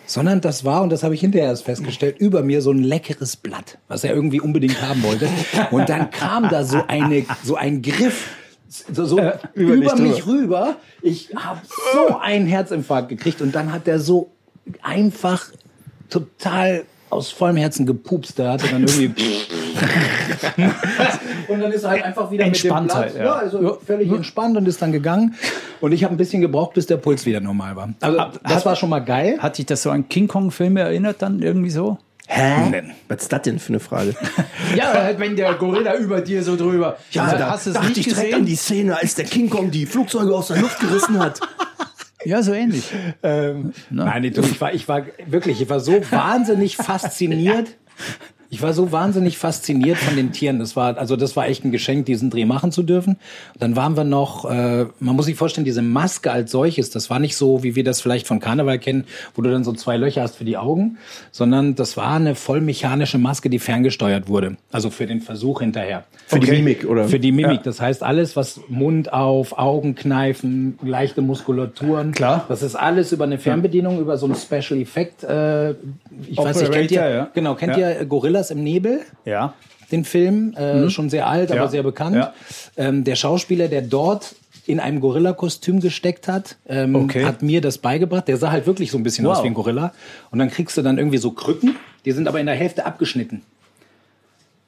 sondern 0.06 0.41
das 0.41 0.65
war, 0.65 0.82
und 0.82 0.91
das 0.91 1.03
habe 1.03 1.15
ich 1.15 1.21
hinterher 1.21 1.49
erst 1.49 1.65
festgestellt, 1.65 2.19
über 2.19 2.43
mir 2.43 2.62
so 2.62 2.71
ein 2.71 2.82
leckeres 2.82 3.37
Blatt, 3.37 3.79
was 3.88 4.05
er 4.05 4.15
irgendwie 4.15 4.41
unbedingt 4.41 4.81
haben 4.81 5.03
wollte. 5.03 5.29
Und 5.71 5.88
dann 5.88 6.11
kam 6.11 6.49
da 6.49 6.65
so 6.65 6.82
eine, 6.87 7.25
so 7.43 7.56
ein 7.56 7.82
Griff, 7.82 8.29
so, 8.69 9.05
so 9.05 9.19
äh, 9.19 9.38
über, 9.55 9.75
über 9.75 9.97
mich 9.97 10.27
rüber. 10.27 10.77
Ich 11.03 11.35
habe 11.35 11.61
so 11.94 12.17
einen 12.19 12.47
Herzinfarkt 12.47 13.09
gekriegt 13.09 13.43
und 13.43 13.55
dann 13.55 13.73
hat 13.73 13.87
der 13.87 13.99
so 13.99 14.31
einfach 14.82 15.47
total 16.09 16.85
aus 17.09 17.31
vollem 17.31 17.56
Herzen 17.56 17.87
gepupst. 17.87 18.38
Der 18.38 18.53
hatte 18.53 18.69
dann 18.69 18.82
irgendwie. 18.82 19.41
und 21.49 21.61
dann 21.61 21.73
ist 21.73 21.85
er 21.85 21.91
halt 21.91 22.05
einfach 22.05 22.31
wieder 22.31 22.44
entspannt 22.44 22.87
mit 22.87 22.94
dem 22.94 22.99
Platz, 22.99 23.15
halt, 23.15 23.25
ja. 23.25 23.32
also 23.32 23.62
ja. 23.62 23.77
völlig 23.85 24.11
entspannt 24.11 24.56
und 24.56 24.67
ist 24.67 24.81
dann 24.82 24.93
gegangen. 24.93 25.35
Und 25.81 25.93
ich 25.93 26.05
habe 26.05 26.15
ein 26.15 26.17
bisschen 26.17 26.41
gebraucht, 26.41 26.75
bis 26.75 26.87
der 26.87 26.97
Puls 26.99 27.27
wieder 27.27 27.41
normal 27.41 27.77
war. 27.77 27.91
Also 28.00 28.19
das 28.43 28.56
hat, 28.56 28.67
war 28.67 28.77
schon 28.77 28.91
mal 28.91 29.00
geil. 29.00 29.38
Hat 29.38 29.56
sich 29.56 29.67
das 29.67 29.82
so 29.82 29.91
an 29.91 30.09
King 30.09 30.29
Kong-Filme 30.29 30.81
erinnert 30.81 31.23
dann 31.23 31.41
irgendwie 31.43 31.71
so? 31.71 31.99
Hä? 32.27 32.82
Was 33.09 33.23
ist 33.23 33.32
das 33.32 33.43
denn 33.43 33.59
für 33.59 33.71
eine 33.71 33.81
Frage? 33.81 34.15
ja, 34.77 34.93
halt, 34.93 35.19
wenn 35.19 35.35
der 35.35 35.55
Gorilla 35.55 35.97
über 35.97 36.21
dir 36.21 36.44
so 36.44 36.55
drüber. 36.55 36.97
Ja, 37.11 37.35
da 37.35 37.50
hast 37.50 37.67
du 37.67 37.73
dachte 37.73 37.99
ich 37.99 38.06
direkt 38.06 38.35
an 38.35 38.47
die 38.47 38.55
Szene, 38.55 38.97
als 38.97 39.17
der 39.17 39.25
King 39.25 39.50
Kong 39.50 39.73
die 39.73 39.85
Flugzeuge 39.85 40.32
aus 40.32 40.49
der 40.49 40.59
Luft 40.59 40.79
gerissen 40.79 41.19
hat. 41.19 41.41
Ja, 42.25 42.43
so 42.43 42.53
ähnlich. 42.53 42.85
Ähm, 43.23 43.73
nein, 43.88 44.25
ich 44.25 44.61
war, 44.61 44.75
ich 44.75 44.87
war 44.88 45.03
wirklich, 45.27 45.61
ich 45.61 45.69
war 45.71 45.81
so 45.81 46.00
wahnsinnig 46.11 46.77
fasziniert 46.77 47.77
ich 48.52 48.62
war 48.62 48.73
so 48.73 48.91
wahnsinnig 48.91 49.38
fasziniert 49.38 49.97
von 49.97 50.17
den 50.17 50.32
Tieren. 50.32 50.58
Das 50.58 50.75
war, 50.75 50.99
also 50.99 51.14
das 51.14 51.37
war 51.37 51.47
echt 51.47 51.64
ein 51.64 51.70
Geschenk, 51.70 52.06
diesen 52.06 52.31
Dreh 52.31 52.44
machen 52.44 52.73
zu 52.73 52.82
dürfen. 52.82 53.12
Und 53.55 53.62
dann 53.62 53.76
waren 53.76 53.97
wir 53.97 54.02
noch, 54.02 54.50
äh, 54.50 54.87
man 54.99 55.14
muss 55.14 55.26
sich 55.26 55.37
vorstellen, 55.37 55.64
diese 55.64 55.82
Maske 55.82 56.32
als 56.32 56.50
solches, 56.50 56.91
das 56.91 57.11
war 57.11 57.20
nicht 57.20 57.37
so, 57.37 57.62
wie 57.62 57.76
wir 57.76 57.85
das 57.85 58.00
vielleicht 58.00 58.26
von 58.26 58.41
Karneval 58.41 58.81
kennen, 58.81 59.05
wo 59.37 59.43
du 59.43 59.50
dann 59.50 59.62
so 59.62 59.73
zwei 59.73 59.97
Löcher 59.97 60.23
hast 60.23 60.35
für 60.35 60.44
die 60.44 60.56
Augen, 60.56 60.99
sondern 61.31 61.76
das 61.76 61.97
war 61.97 62.14
eine 62.14 62.35
voll 62.35 62.61
mechanische 62.61 63.19
Maske, 63.19 63.50
die 63.50 63.61
ferngesteuert 63.61 64.26
wurde. 64.26 64.56
Also 64.73 64.91
für 64.91 65.06
den 65.06 65.20
Versuch 65.20 65.60
hinterher. 65.60 66.03
Für 66.27 66.36
okay. 66.36 66.46
die 66.46 66.53
Mimik, 66.53 66.84
oder? 66.84 67.05
Für 67.05 67.20
die 67.20 67.31
Mimik. 67.31 67.58
Ja. 67.58 67.63
Das 67.63 67.81
heißt, 67.81 68.03
alles, 68.03 68.34
was 68.34 68.60
Mund 68.69 69.13
auf, 69.13 69.56
Augen 69.58 69.94
kneifen, 69.94 70.77
leichte 70.82 71.22
Muskulaturen. 71.22 72.10
Klar. 72.10 72.46
Das 72.48 72.63
ist 72.63 72.75
alles 72.75 73.13
über 73.13 73.25
eine 73.25 73.39
Fernbedienung, 73.39 74.01
über 74.01 74.17
so 74.17 74.27
ein 74.27 74.34
Special 74.34 74.81
Effect. 74.81 75.22
Äh, 75.22 75.70
ich 75.70 75.77
Operator, 76.32 76.46
weiß 76.46 76.60
nicht, 76.63 76.72
kennt 76.72 76.91
ihr, 76.91 77.08
ja. 77.08 77.31
genau, 77.32 77.55
kennt 77.55 77.77
ja. 77.77 77.91
ihr 77.93 78.05
Gorilla 78.06 78.40
Gorillas 78.41 78.51
im 78.51 78.63
Nebel. 78.63 79.01
Ja. 79.25 79.55
Den 79.93 80.05
Film, 80.05 80.55
äh, 80.56 80.82
mhm. 80.82 80.91
schon 80.91 81.11
sehr 81.11 81.27
alt, 81.27 81.51
aber 81.51 81.63
ja. 81.63 81.69
sehr 81.69 81.82
bekannt. 81.82 82.17
Ja. 82.17 82.32
Ähm, 82.77 83.05
der 83.05 83.17
Schauspieler, 83.17 83.69
der 83.69 83.82
dort 83.82 84.35
in 84.67 84.79
einem 84.79 85.01
Gorilla-Kostüm 85.01 85.81
gesteckt 85.81 86.29
hat, 86.29 86.56
ähm, 86.69 86.94
okay. 86.94 87.25
hat 87.25 87.43
mir 87.43 87.61
das 87.61 87.79
beigebracht. 87.79 88.29
Der 88.29 88.37
sah 88.37 88.53
halt 88.53 88.67
wirklich 88.67 88.91
so 88.93 88.99
ein 88.99 89.03
bisschen 89.03 89.25
wow. 89.25 89.37
aus 89.37 89.43
wie 89.43 89.49
ein 89.49 89.55
Gorilla. 89.55 89.93
Und 90.31 90.39
dann 90.39 90.49
kriegst 90.49 90.77
du 90.77 90.82
dann 90.82 90.97
irgendwie 90.97 91.19
so 91.19 91.32
Krücken, 91.32 91.77
die 92.05 92.13
sind 92.13 92.29
aber 92.29 92.39
in 92.39 92.47
der 92.47 92.55
Hälfte 92.55 92.87
abgeschnitten. 92.87 93.43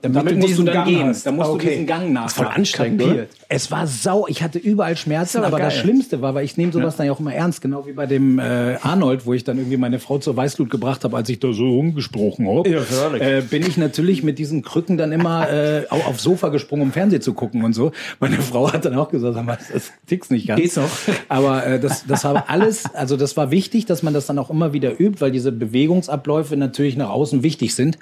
Damit, 0.02 0.16
Damit 0.16 0.38
musst 0.38 0.58
du 0.58 0.64
dann 0.64 0.74
Gang 0.74 0.88
gehen. 0.88 1.06
Hast. 1.06 1.24
Da 1.24 1.30
musst 1.30 1.48
okay. 1.48 1.64
du 1.64 1.70
diesen 1.70 1.86
Gang 1.86 2.12
nach. 2.12 2.28
Voll 2.28 2.46
anstrengend, 2.46 3.02
oder? 3.02 3.26
Es 3.48 3.70
war 3.70 3.86
sau. 3.86 4.26
Ich 4.26 4.42
hatte 4.42 4.58
überall 4.58 4.96
Schmerzen, 4.96 5.38
aber, 5.38 5.46
aber 5.46 5.58
das 5.60 5.76
Schlimmste 5.76 6.20
war, 6.20 6.34
weil 6.34 6.44
ich 6.44 6.56
nehme 6.56 6.72
sowas 6.72 6.94
ja. 6.94 6.98
dann 6.98 7.06
ja 7.06 7.12
auch 7.12 7.20
immer 7.20 7.32
ernst, 7.32 7.60
genau 7.60 7.86
wie 7.86 7.92
bei 7.92 8.06
dem 8.06 8.40
äh, 8.40 8.76
Arnold, 8.82 9.26
wo 9.26 9.32
ich 9.32 9.44
dann 9.44 9.58
irgendwie 9.58 9.76
meine 9.76 10.00
Frau 10.00 10.18
zur 10.18 10.36
Weißglut 10.36 10.70
gebracht 10.70 11.04
habe, 11.04 11.16
als 11.16 11.28
ich 11.28 11.38
da 11.38 11.52
so 11.52 11.68
rumgesprochen 11.68 12.48
habe. 12.48 12.68
Ja, 12.68 13.14
äh, 13.14 13.42
bin 13.42 13.64
ich 13.64 13.76
natürlich 13.76 14.24
mit 14.24 14.40
diesen 14.40 14.62
Krücken 14.62 14.98
dann 14.98 15.12
immer 15.12 15.48
äh, 15.48 15.86
auch 15.88 16.06
aufs 16.08 16.24
Sofa 16.24 16.48
gesprungen, 16.48 16.82
um 16.82 16.92
Fernsehen 16.92 17.22
zu 17.22 17.32
gucken 17.32 17.62
und 17.62 17.72
so. 17.72 17.92
Meine 18.18 18.38
Frau 18.38 18.72
hat 18.72 18.84
dann 18.84 18.96
auch 18.96 19.08
gesagt, 19.08 19.34
sag 19.34 19.44
mal, 19.44 19.58
das 19.72 19.92
tick's 20.06 20.30
nicht 20.30 20.48
ganz. 20.48 20.60
Geht's 20.60 20.76
noch? 20.76 20.90
Aber 21.28 21.64
äh, 21.64 21.78
das, 21.78 22.06
das 22.06 22.24
habe 22.24 22.48
alles, 22.48 22.92
also 22.94 23.16
das 23.16 23.36
war 23.36 23.52
wichtig, 23.52 23.86
dass 23.86 24.02
man 24.02 24.12
das 24.12 24.26
dann 24.26 24.38
auch 24.40 24.50
immer 24.50 24.72
wieder 24.72 24.98
übt, 24.98 25.20
weil 25.20 25.30
diese 25.30 25.52
Bewegungsabläufe 25.52 26.56
natürlich 26.56 26.96
nach 26.96 27.10
außen 27.10 27.42
wichtig 27.42 27.74
sind. 27.76 27.98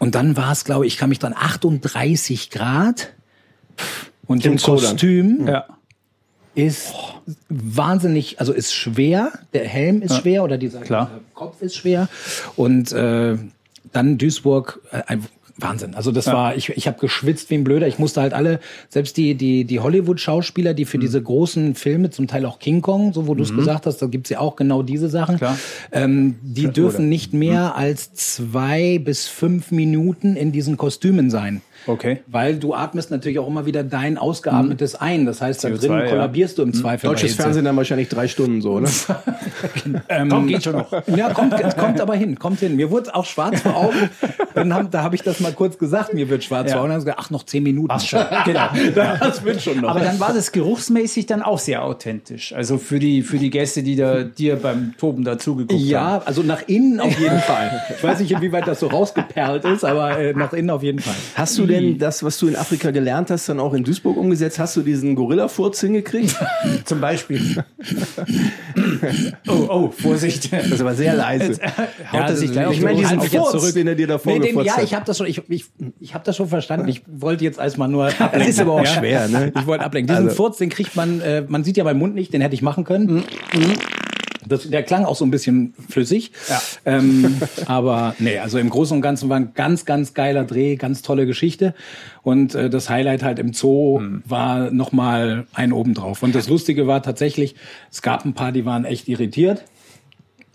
Und 0.00 0.14
dann 0.14 0.36
war 0.36 0.52
es, 0.52 0.64
glaube 0.64 0.86
ich, 0.86 0.94
ich 0.94 0.98
kann 0.98 1.08
mich 1.08 1.17
dran 1.18 1.34
38 1.36 2.50
Grad 2.50 3.14
und 4.26 4.44
Im 4.44 4.58
Kostüm 4.58 5.46
ja. 5.48 5.64
ist 6.54 6.92
wahnsinnig, 7.48 8.40
also 8.40 8.52
ist 8.52 8.74
schwer. 8.74 9.32
Der 9.54 9.66
Helm 9.66 10.02
ist 10.02 10.12
ja. 10.12 10.20
schwer 10.20 10.44
oder 10.44 10.58
dieser, 10.58 10.80
dieser, 10.80 11.10
Kopf 11.34 11.62
ist 11.62 11.76
schwer. 11.76 12.08
Und 12.56 12.92
äh, 12.92 13.38
dann 13.92 14.18
Duisburg, 14.18 14.80
äh, 14.90 15.16
Wahnsinn. 15.58 15.94
Also 15.94 16.12
das 16.12 16.26
ja. 16.26 16.32
war, 16.32 16.56
ich, 16.56 16.70
ich 16.70 16.86
habe 16.86 16.98
geschwitzt 16.98 17.50
wie 17.50 17.54
ein 17.54 17.64
Blöder. 17.64 17.88
Ich 17.88 17.98
musste 17.98 18.20
halt 18.20 18.32
alle, 18.32 18.60
selbst 18.88 19.16
die, 19.16 19.34
die, 19.34 19.64
die 19.64 19.80
Hollywood-Schauspieler, 19.80 20.72
die 20.72 20.84
für 20.84 20.98
mhm. 20.98 21.02
diese 21.02 21.22
großen 21.22 21.74
Filme, 21.74 22.10
zum 22.10 22.28
Teil 22.28 22.46
auch 22.46 22.58
King 22.58 22.80
Kong, 22.80 23.12
so 23.12 23.26
wo 23.26 23.34
du 23.34 23.42
es 23.42 23.52
mhm. 23.52 23.58
gesagt 23.58 23.86
hast, 23.86 23.98
da 23.98 24.06
gibt's 24.06 24.30
ja 24.30 24.38
auch 24.38 24.56
genau 24.56 24.82
diese 24.82 25.08
Sachen. 25.08 25.40
Ähm, 25.90 26.36
die 26.42 26.62
Klar, 26.62 26.72
dürfen 26.72 26.96
oder? 26.96 27.04
nicht 27.06 27.32
mehr 27.34 27.72
mhm. 27.74 27.80
als 27.80 28.14
zwei 28.14 28.98
bis 28.98 29.26
fünf 29.26 29.70
Minuten 29.72 30.36
in 30.36 30.52
diesen 30.52 30.76
Kostümen 30.76 31.30
sein. 31.30 31.60
Okay. 31.88 32.20
Weil 32.26 32.56
du 32.56 32.74
atmest 32.74 33.10
natürlich 33.10 33.38
auch 33.38 33.48
immer 33.48 33.64
wieder 33.64 33.82
dein 33.82 34.18
ausgeatmetes 34.18 34.94
mhm. 34.94 34.98
ein. 35.00 35.26
Das 35.26 35.40
heißt, 35.40 35.64
da 35.64 35.70
drin 35.70 36.06
kollabierst 36.08 36.58
ja. 36.58 36.64
du 36.64 36.70
im 36.70 36.76
mhm. 36.76 36.80
Zweifel. 36.80 37.08
Deutsches 37.08 37.34
Fernsehen 37.34 37.64
dann 37.64 37.76
wahrscheinlich 37.76 38.08
drei 38.08 38.28
Stunden 38.28 38.60
so, 38.60 38.72
oder? 38.72 38.90
ähm, 40.08 40.28
Komm, 40.28 40.46
geht 40.46 40.64
schon 40.64 40.76
noch. 40.76 40.92
Ja, 41.08 41.32
kommt, 41.32 41.54
kommt 41.76 42.00
aber 42.00 42.14
hin, 42.14 42.38
kommt 42.38 42.60
hin. 42.60 42.76
Mir 42.76 42.90
wurde 42.90 43.14
auch 43.14 43.24
schwarz 43.24 43.62
vor 43.62 43.76
Augen. 43.76 44.10
Dann 44.54 44.74
haben, 44.74 44.90
da 44.90 45.02
habe 45.02 45.14
ich 45.14 45.22
das 45.22 45.40
mal 45.40 45.52
kurz 45.52 45.78
gesagt, 45.78 46.12
mir 46.14 46.28
wird 46.28 46.44
schwarz 46.44 46.68
ja. 46.68 46.74
vor 46.74 46.82
Augen. 46.82 46.90
Dann 46.90 46.94
haben 46.94 47.00
sie 47.00 47.06
gesagt, 47.06 47.24
ach, 47.24 47.30
noch 47.30 47.44
zehn 47.44 47.62
Minuten. 47.62 47.90
Ach, 47.90 48.00
schon. 48.00 48.20
genau. 48.44 48.68
Das 49.20 49.44
wird 49.44 49.62
schon 49.62 49.80
noch. 49.80 49.90
Aber 49.90 50.00
dann 50.00 50.20
war 50.20 50.32
das 50.32 50.52
geruchsmäßig 50.52 51.26
dann 51.26 51.42
auch 51.42 51.58
sehr 51.58 51.84
authentisch. 51.84 52.52
Also 52.52 52.78
für 52.78 52.98
die, 52.98 53.22
für 53.22 53.38
die 53.38 53.50
Gäste, 53.50 53.82
die 53.82 53.96
da 53.96 54.22
dir 54.22 54.56
beim 54.56 54.94
Toben 54.98 55.24
dazugeguckt 55.24 55.80
ja, 55.80 56.00
haben. 56.00 56.20
Ja, 56.20 56.26
also 56.26 56.42
nach 56.42 56.62
innen 56.66 57.00
auf 57.00 57.18
jeden 57.18 57.38
Fall. 57.40 57.82
Ich 57.96 58.02
weiß 58.02 58.20
nicht, 58.20 58.32
inwieweit 58.32 58.66
das 58.66 58.80
so 58.80 58.88
rausgeperlt 58.88 59.64
ist, 59.64 59.84
aber 59.84 60.18
äh, 60.18 60.32
nach 60.34 60.52
innen 60.52 60.70
auf 60.70 60.82
jeden 60.82 60.98
Fall. 60.98 61.14
Hast 61.34 61.58
du 61.58 61.66
denn 61.66 61.77
das, 61.98 62.22
was 62.22 62.38
du 62.38 62.48
in 62.48 62.56
Afrika 62.56 62.90
gelernt 62.90 63.30
hast, 63.30 63.48
dann 63.48 63.60
auch 63.60 63.74
in 63.74 63.84
Duisburg 63.84 64.16
umgesetzt? 64.16 64.58
Hast 64.58 64.76
du 64.76 64.82
diesen 64.82 65.14
Gorilla-Furz 65.14 65.80
hingekriegt? 65.80 66.36
Zum 66.84 67.00
Beispiel. 67.00 67.40
oh, 69.48 69.66
oh, 69.68 69.90
Vorsicht. 69.90 70.52
Das 70.52 70.66
ist 70.66 70.80
aber 70.80 70.94
sehr 70.94 71.14
leise. 71.14 71.46
Jetzt, 71.46 71.62
äh, 71.62 71.68
haut 72.12 72.20
er 72.20 72.36
sich 72.36 72.52
gleich 72.52 72.70
Ich 72.70 72.82
meine, 72.82 72.98
diesen 72.98 73.20
Furz, 73.20 73.50
zurück. 73.52 73.74
den 73.74 73.88
er 73.88 73.94
dir 73.94 74.06
davor 74.06 74.38
nee, 74.38 74.52
den, 74.52 74.64
Ja, 74.64 74.82
ich 74.82 74.94
habe 74.94 75.04
das 75.04 75.18
schon, 75.18 75.26
ich, 75.26 75.42
ich, 75.48 75.66
ich 76.00 76.14
habe 76.14 76.24
das 76.24 76.36
schon 76.36 76.48
verstanden. 76.48 76.88
Ich 76.88 77.02
wollte 77.06 77.44
jetzt 77.44 77.58
erstmal 77.58 77.88
nur 77.88 78.06
ablenken. 78.06 78.38
Das 78.38 78.48
ist 78.48 78.60
aber 78.60 78.72
auch 78.72 78.84
ja? 78.84 78.86
schwer, 78.86 79.28
ne? 79.28 79.52
Ich 79.58 79.66
wollte 79.66 79.84
ablenken. 79.84 80.14
Diesen 80.14 80.28
also. 80.28 80.36
Furz, 80.36 80.58
den 80.58 80.68
kriegt 80.68 80.96
man, 80.96 81.20
äh, 81.20 81.44
man 81.46 81.64
sieht 81.64 81.76
ja 81.76 81.84
beim 81.84 81.98
Mund 81.98 82.14
nicht, 82.14 82.32
den 82.32 82.40
hätte 82.40 82.54
ich 82.54 82.62
machen 82.62 82.84
können. 82.84 83.24
Das, 84.48 84.68
der 84.68 84.82
klang 84.82 85.04
auch 85.04 85.16
so 85.16 85.24
ein 85.24 85.30
bisschen 85.30 85.74
flüssig. 85.88 86.32
Ja. 86.48 86.60
Ähm, 86.84 87.36
aber 87.66 88.14
nee, 88.18 88.38
also 88.38 88.58
im 88.58 88.70
Großen 88.70 88.96
und 88.96 89.02
Ganzen 89.02 89.28
war 89.28 89.36
ein 89.36 89.52
ganz, 89.54 89.84
ganz 89.84 90.14
geiler 90.14 90.44
Dreh, 90.44 90.76
ganz 90.76 91.02
tolle 91.02 91.26
Geschichte. 91.26 91.74
Und 92.22 92.54
äh, 92.54 92.70
das 92.70 92.90
Highlight 92.90 93.22
halt 93.22 93.38
im 93.38 93.52
Zoo 93.52 94.00
mhm. 94.00 94.22
war 94.26 94.70
nochmal 94.70 95.46
ein 95.54 95.72
obendrauf. 95.72 96.22
Und 96.22 96.34
das 96.34 96.48
Lustige 96.48 96.86
war 96.86 97.02
tatsächlich, 97.02 97.54
es 97.90 98.02
gab 98.02 98.24
ein 98.24 98.34
paar, 98.34 98.52
die 98.52 98.64
waren 98.64 98.84
echt 98.84 99.08
irritiert. 99.08 99.64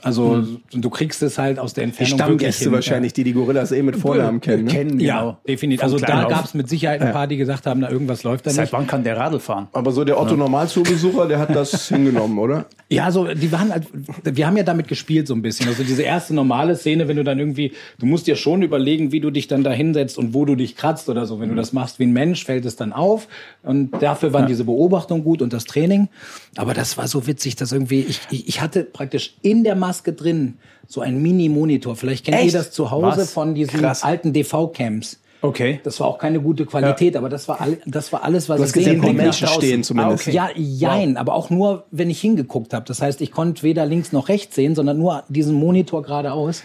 Also 0.04 0.36
hm. 0.36 0.60
du 0.72 0.90
kriegst 0.90 1.24
es 1.24 1.38
halt 1.38 1.60
aus 1.60 1.74
der 1.74 1.86
Entfernung. 1.86 2.18
Die 2.18 2.24
Stammgäste 2.24 2.72
wahrscheinlich, 2.72 3.14
die 3.14 3.24
die 3.24 3.34
Gorillas 3.34 3.72
eh 3.72 3.82
mit 3.82 3.96
Vornamen 3.96 4.42
kennen. 4.42 4.66
Ne? 4.66 4.72
kennen 4.72 5.00
ja, 5.00 5.20
genau. 5.20 5.38
definitiv. 5.48 5.84
Also 5.84 5.98
da 5.98 6.26
gab 6.26 6.46
es 6.46 6.54
mit 6.54 6.70
Sicherheit 6.70 7.02
ein 7.02 7.12
paar, 7.12 7.28
die 7.28 7.38
gesagt 7.38 7.66
haben, 7.66 7.80
na 7.80 7.90
irgendwas 7.90 8.24
läuft 8.24 8.46
da 8.46 8.50
nicht. 8.50 8.58
Seit 8.58 8.74
wann 8.74 8.88
kann 8.88 9.04
der 9.04 9.18
Radl 9.18 9.40
fahren? 9.40 9.68
Aber 9.74 9.92
so 9.92 10.04
der 10.04 10.20
Otto 10.20 10.36
Normalzoobesucher, 10.36 11.28
der 11.28 11.40
hat 11.40 11.56
das 11.56 11.88
hingenommen, 11.88 12.38
oder? 12.38 12.66
Ja, 12.90 13.12
so 13.12 13.26
die 13.34 13.52
waren 13.52 13.72
halt, 13.72 13.88
wir 14.24 14.46
haben 14.46 14.58
ja 14.58 14.64
damit 14.64 14.88
gespielt 14.88 15.28
so 15.28 15.34
ein 15.34 15.42
bisschen. 15.42 15.68
Also 15.68 15.84
diese 15.84 16.04
erste 16.04 16.34
normale 16.34 16.76
Szene, 16.76 17.08
wenn 17.08 17.18
du 17.18 17.24
dann 17.24 17.40
irgendwie, 17.40 17.74
du 18.00 18.06
musst 18.06 18.28
dir 18.28 18.36
schon 18.36 18.62
überlegen, 18.62 19.12
wie 19.12 19.20
du 19.20 19.32
dich 19.32 19.48
dann 19.48 19.64
da 19.64 19.72
hinsetzt 19.72 20.18
und 20.18 20.34
wo 20.34 20.46
du 20.46 20.56
dich 20.56 20.76
kratzt 20.76 21.10
oder 21.10 21.26
so. 21.26 21.40
Wenn 21.40 21.50
du 21.50 21.56
das 21.56 21.74
machst 21.74 22.00
wie 22.00 22.04
ein 22.04 22.14
Mensch, 22.14 22.46
fällt 22.46 22.66
es 22.66 22.76
dann 22.76 22.94
auf. 22.94 23.28
Und 23.64 23.92
dafür 24.02 24.34
waren 24.34 24.44
ja. 24.44 24.48
diese 24.48 24.66
Beobachtungen 24.66 25.24
gut 25.24 25.42
und 25.42 25.54
das 25.54 25.66
Training. 25.66 26.10
Aber 26.56 26.74
das 26.74 26.98
war 26.98 27.08
so 27.08 27.26
witzig, 27.26 27.56
dass 27.56 27.72
irgendwie, 27.72 28.02
ich, 28.02 28.22
ich, 28.30 28.48
ich 28.48 28.62
hatte 28.62 28.84
praktisch 28.84 29.36
in 29.42 29.64
der 29.64 29.76
Maske 29.94 30.14
drin 30.14 30.56
so 30.88 31.02
ein 31.02 31.22
Mini-Monitor. 31.22 31.96
Vielleicht 31.96 32.26
kennt 32.26 32.38
Echt? 32.38 32.48
ihr 32.48 32.54
das 32.54 32.72
zu 32.72 32.90
Hause 32.90 33.22
Was? 33.22 33.32
von 33.32 33.54
diesen 33.54 33.80
Krass. 33.80 34.04
alten 34.04 34.34
DV-Cams. 34.34 35.20
Okay. 35.42 35.82
Das 35.84 36.00
war 36.00 36.08
auch 36.08 36.18
keine 36.18 36.40
gute 36.40 36.66
Qualität, 36.66 37.14
ja. 37.14 37.20
aber 37.20 37.28
das 37.30 37.48
war, 37.50 37.60
all, 37.60 37.78
das 37.86 38.14
war 38.14 38.24
alles, 38.24 38.48
was 38.48 38.58
du 38.58 38.64
hast 38.64 38.70
ich 38.70 38.86
gesehen, 38.86 39.04
wo 39.04 39.12
Menschen 39.12 39.48
stehen 39.50 39.84
zumindest. 39.84 40.28
Ah, 40.28 40.30
okay. 40.30 40.36
Ja, 40.36 40.50
jein, 40.56 41.12
wow. 41.12 41.20
aber 41.20 41.34
auch 41.36 41.50
nur, 41.50 41.86
wenn 41.92 42.10
ich 42.10 42.22
hingeguckt 42.22 42.74
habe. 42.74 42.86
Das 42.88 43.02
heißt, 43.02 43.20
ich 43.22 43.32
konnte 43.32 43.62
weder 43.62 43.86
links 43.86 44.14
noch 44.14 44.30
rechts 44.30 44.56
sehen, 44.56 44.74
sondern 44.74 44.98
nur 44.98 45.24
diesen 45.28 45.54
Monitor 45.54 46.02
geradeaus. 46.02 46.64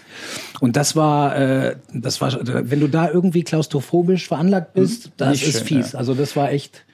Und 0.60 0.76
das 0.76 0.94
war, 0.94 1.36
äh, 1.36 1.76
das 1.92 2.20
war, 2.20 2.38
wenn 2.40 2.80
du 2.80 2.86
da 2.86 3.10
irgendwie 3.10 3.42
klaustrophobisch 3.42 4.28
veranlagt 4.28 4.74
bist, 4.74 5.06
hm. 5.06 5.12
das 5.16 5.30
Nicht 5.30 5.48
ist 5.48 5.58
schön, 5.58 5.78
fies. 5.78 5.92
Ja. 5.92 5.98
Also 5.98 6.14
das 6.14 6.36
war 6.36 6.52
echt. 6.52 6.84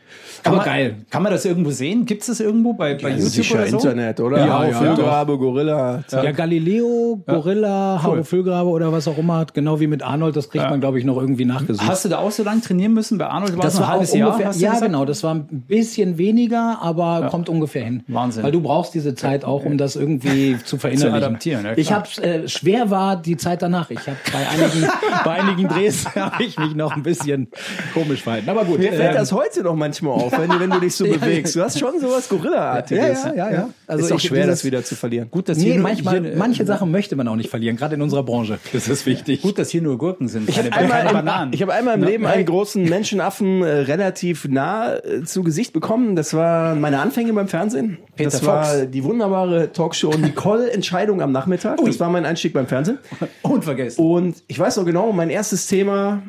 Aber 0.43 0.57
man, 0.57 0.65
geil. 0.65 0.97
Kann 1.11 1.23
man 1.23 1.33
das 1.33 1.45
irgendwo 1.45 1.71
sehen? 1.71 2.05
Gibt 2.05 2.23
es 2.23 2.29
das 2.29 2.41
irgendwo 2.41 2.73
bei, 2.73 2.95
bei 2.95 3.11
ja, 3.11 3.17
YouTube 3.17 3.31
sicher 3.31 3.55
oder 3.57 3.67
so? 3.69 3.77
Internet, 3.77 4.21
oder? 4.21 4.39
Ja, 4.39 4.67
ja, 4.67 4.79
Füllgrabe, 4.79 5.39
Gorilla. 5.39 6.03
Zack. 6.07 6.25
Ja, 6.25 6.33
Galileo, 6.33 7.23
Gorilla, 7.27 7.97
ja. 7.97 8.09
cool. 8.09 8.25
Füllgrabe 8.25 8.69
oder 8.69 8.93
was 8.93 9.07
auch 9.09 9.19
immer. 9.19 9.47
Genau 9.53 9.81
wie 9.81 9.87
mit 9.87 10.03
Arnold, 10.03 10.37
das 10.37 10.51
kriegt 10.51 10.69
man, 10.69 10.81
glaube 10.81 10.99
ich, 10.99 11.05
noch 11.05 11.17
irgendwie 11.17 11.45
nachgesucht. 11.45 11.87
Hast 11.87 12.05
du 12.05 12.09
da 12.09 12.19
auch 12.19 12.31
so 12.31 12.43
lange 12.43 12.61
trainieren 12.61 12.93
müssen? 12.93 13.19
Bei 13.19 13.27
Arnold 13.27 13.57
war 13.57 13.65
das 13.65 13.79
ein 13.79 13.87
halbes 13.87 14.15
Jahr? 14.15 14.35
Ungefähr, 14.35 14.53
ja, 14.61 14.79
genau. 14.81 15.05
Das 15.05 15.23
war 15.23 15.35
ein 15.35 15.47
bisschen 15.67 16.19
weniger, 16.19 16.79
aber 16.81 17.29
kommt 17.31 17.49
ungefähr 17.49 17.85
hin. 17.85 18.03
Wahnsinn. 18.09 18.43
Weil 18.43 18.53
du 18.53 18.61
brauchst 18.61 18.95
diese 18.95 19.15
Zeit 19.15 19.45
auch, 19.45 19.65
um 19.65 19.79
das 19.79 19.97
irgendwie 19.97 20.59
zu 20.65 20.79
verinnerlichen. 20.79 21.21
zu 21.21 21.27
adaptieren. 21.27 21.67
ich 21.77 21.93
habe 21.93 22.09
äh, 22.23 22.49
schwer 22.49 22.91
war 22.91 23.17
die 23.17 23.37
Zeit 23.37 23.63
danach. 23.63 23.91
Ich 23.91 24.01
habe 24.01 24.17
bei 24.33 24.49
einigen, 24.49 24.89
bei 25.25 25.31
einigen 25.43 25.69
Drehs 25.69 26.07
habe 26.15 26.43
ich 26.45 26.59
mich 26.59 26.75
noch 26.75 26.95
ein 26.97 27.03
bisschen 27.03 27.49
komisch 27.93 28.23
verhalten. 28.23 28.49
Aber 28.49 28.65
gut. 28.65 28.79
Mir 28.79 28.93
fällt 28.93 29.11
ähm, 29.11 29.17
das 29.17 29.33
heute 29.33 29.63
noch 29.63 29.75
manchmal 29.75 30.13
auf, 30.13 30.24
wenn, 30.33 30.61
wenn 30.61 30.71
du 30.71 30.81
dich 30.81 30.95
so 30.95 31.05
bewegst. 31.09 31.57
Du 31.57 31.63
hast 31.63 31.79
schon 31.79 32.01
sowas 32.01 32.29
Gorilla-artiges. 32.29 33.25
Ja, 33.25 33.35
ja, 33.35 33.35
ja, 33.35 33.53
ja. 33.53 33.69
Also 33.87 34.05
ist 34.05 34.13
auch 34.13 34.21
schwer, 34.21 34.47
das 34.47 34.65
wieder 34.65 34.85
zu 34.85 34.95
verlieren. 34.95 35.29
Gut, 35.31 35.49
dass 35.49 35.59
nee, 35.59 35.73
hier 35.73 35.81
manchmal, 35.81 36.23
hier, 36.23 36.37
manche 36.37 36.65
Sachen 36.65 36.91
möchte 36.91 37.17
man 37.17 37.29
auch 37.29 37.37
nicht 37.37 37.51
verlieren, 37.51 37.77
gerade 37.77 37.95
in 37.95 38.03
unserer 38.03 38.23
Branche. 38.23 38.59
Das 38.73 38.89
ist 38.89 39.07
wichtig. 39.07 39.43
Gut, 39.43 39.59
dass 39.59 39.71
hier 39.71 39.83
nur 39.83 39.99
Gurken 39.99 40.29
sind. 40.29 40.49
Ich 40.49 40.59
habe 40.59 40.73
einmal, 40.73 41.13
Bananen. 41.13 41.53
Ich 41.53 41.63
hab 41.63 41.69
einmal 41.69 41.95
im 41.95 42.01
no? 42.01 42.07
Leben 42.07 42.27
einen 42.27 42.45
großen 42.45 42.85
Menschenaffen 42.85 43.63
äh, 43.63 43.67
relativ 43.67 44.47
nah 44.49 44.97
äh, 44.97 45.23
zu 45.25 45.43
Gesicht 45.43 45.73
bekommen. 45.73 46.17
Das 46.17 46.35
war 46.35 46.75
meine 46.75 47.01
Anfänge 47.01 47.33
beim 47.33 47.49
Fernsehen. 47.49 47.99
Peter 48.17 48.31
das 48.31 48.41
Fox. 48.41 48.47
war 48.47 48.87
die 48.87 49.05
wunderbare 49.05 49.73
Talkshow 49.73 50.15
Nicole 50.17 50.71
Entscheidung 50.71 51.21
am 51.23 51.33
Nachmittag. 51.33 51.81
Ui. 51.81 51.87
Das 51.87 52.01
war 52.01 52.11
mein 52.11 52.25
Einstieg 52.25 52.53
beim 52.53 52.67
Fernsehen. 52.67 52.99
Unvergessen. 53.43 54.05
Und 54.05 54.43
ich 54.47 54.59
weiß 54.59 54.77
noch 54.77 54.85
genau, 54.85 55.13
mein 55.13 55.31
erstes 55.31 55.67
Thema 55.67 56.23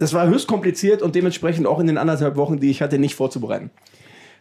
das 0.00 0.12
war 0.12 0.26
höchst 0.26 0.48
kompliziert 0.48 1.00
und 1.00 1.14
dementsprechend 1.14 1.68
auch 1.68 1.78
in 1.78 1.86
den 1.86 1.98
anderthalb 1.98 2.34
Wochen, 2.34 2.58
die 2.58 2.70
ich 2.70 2.82
hatte, 2.82 2.98
nicht 2.98 3.14
vorzubereiten 3.14 3.70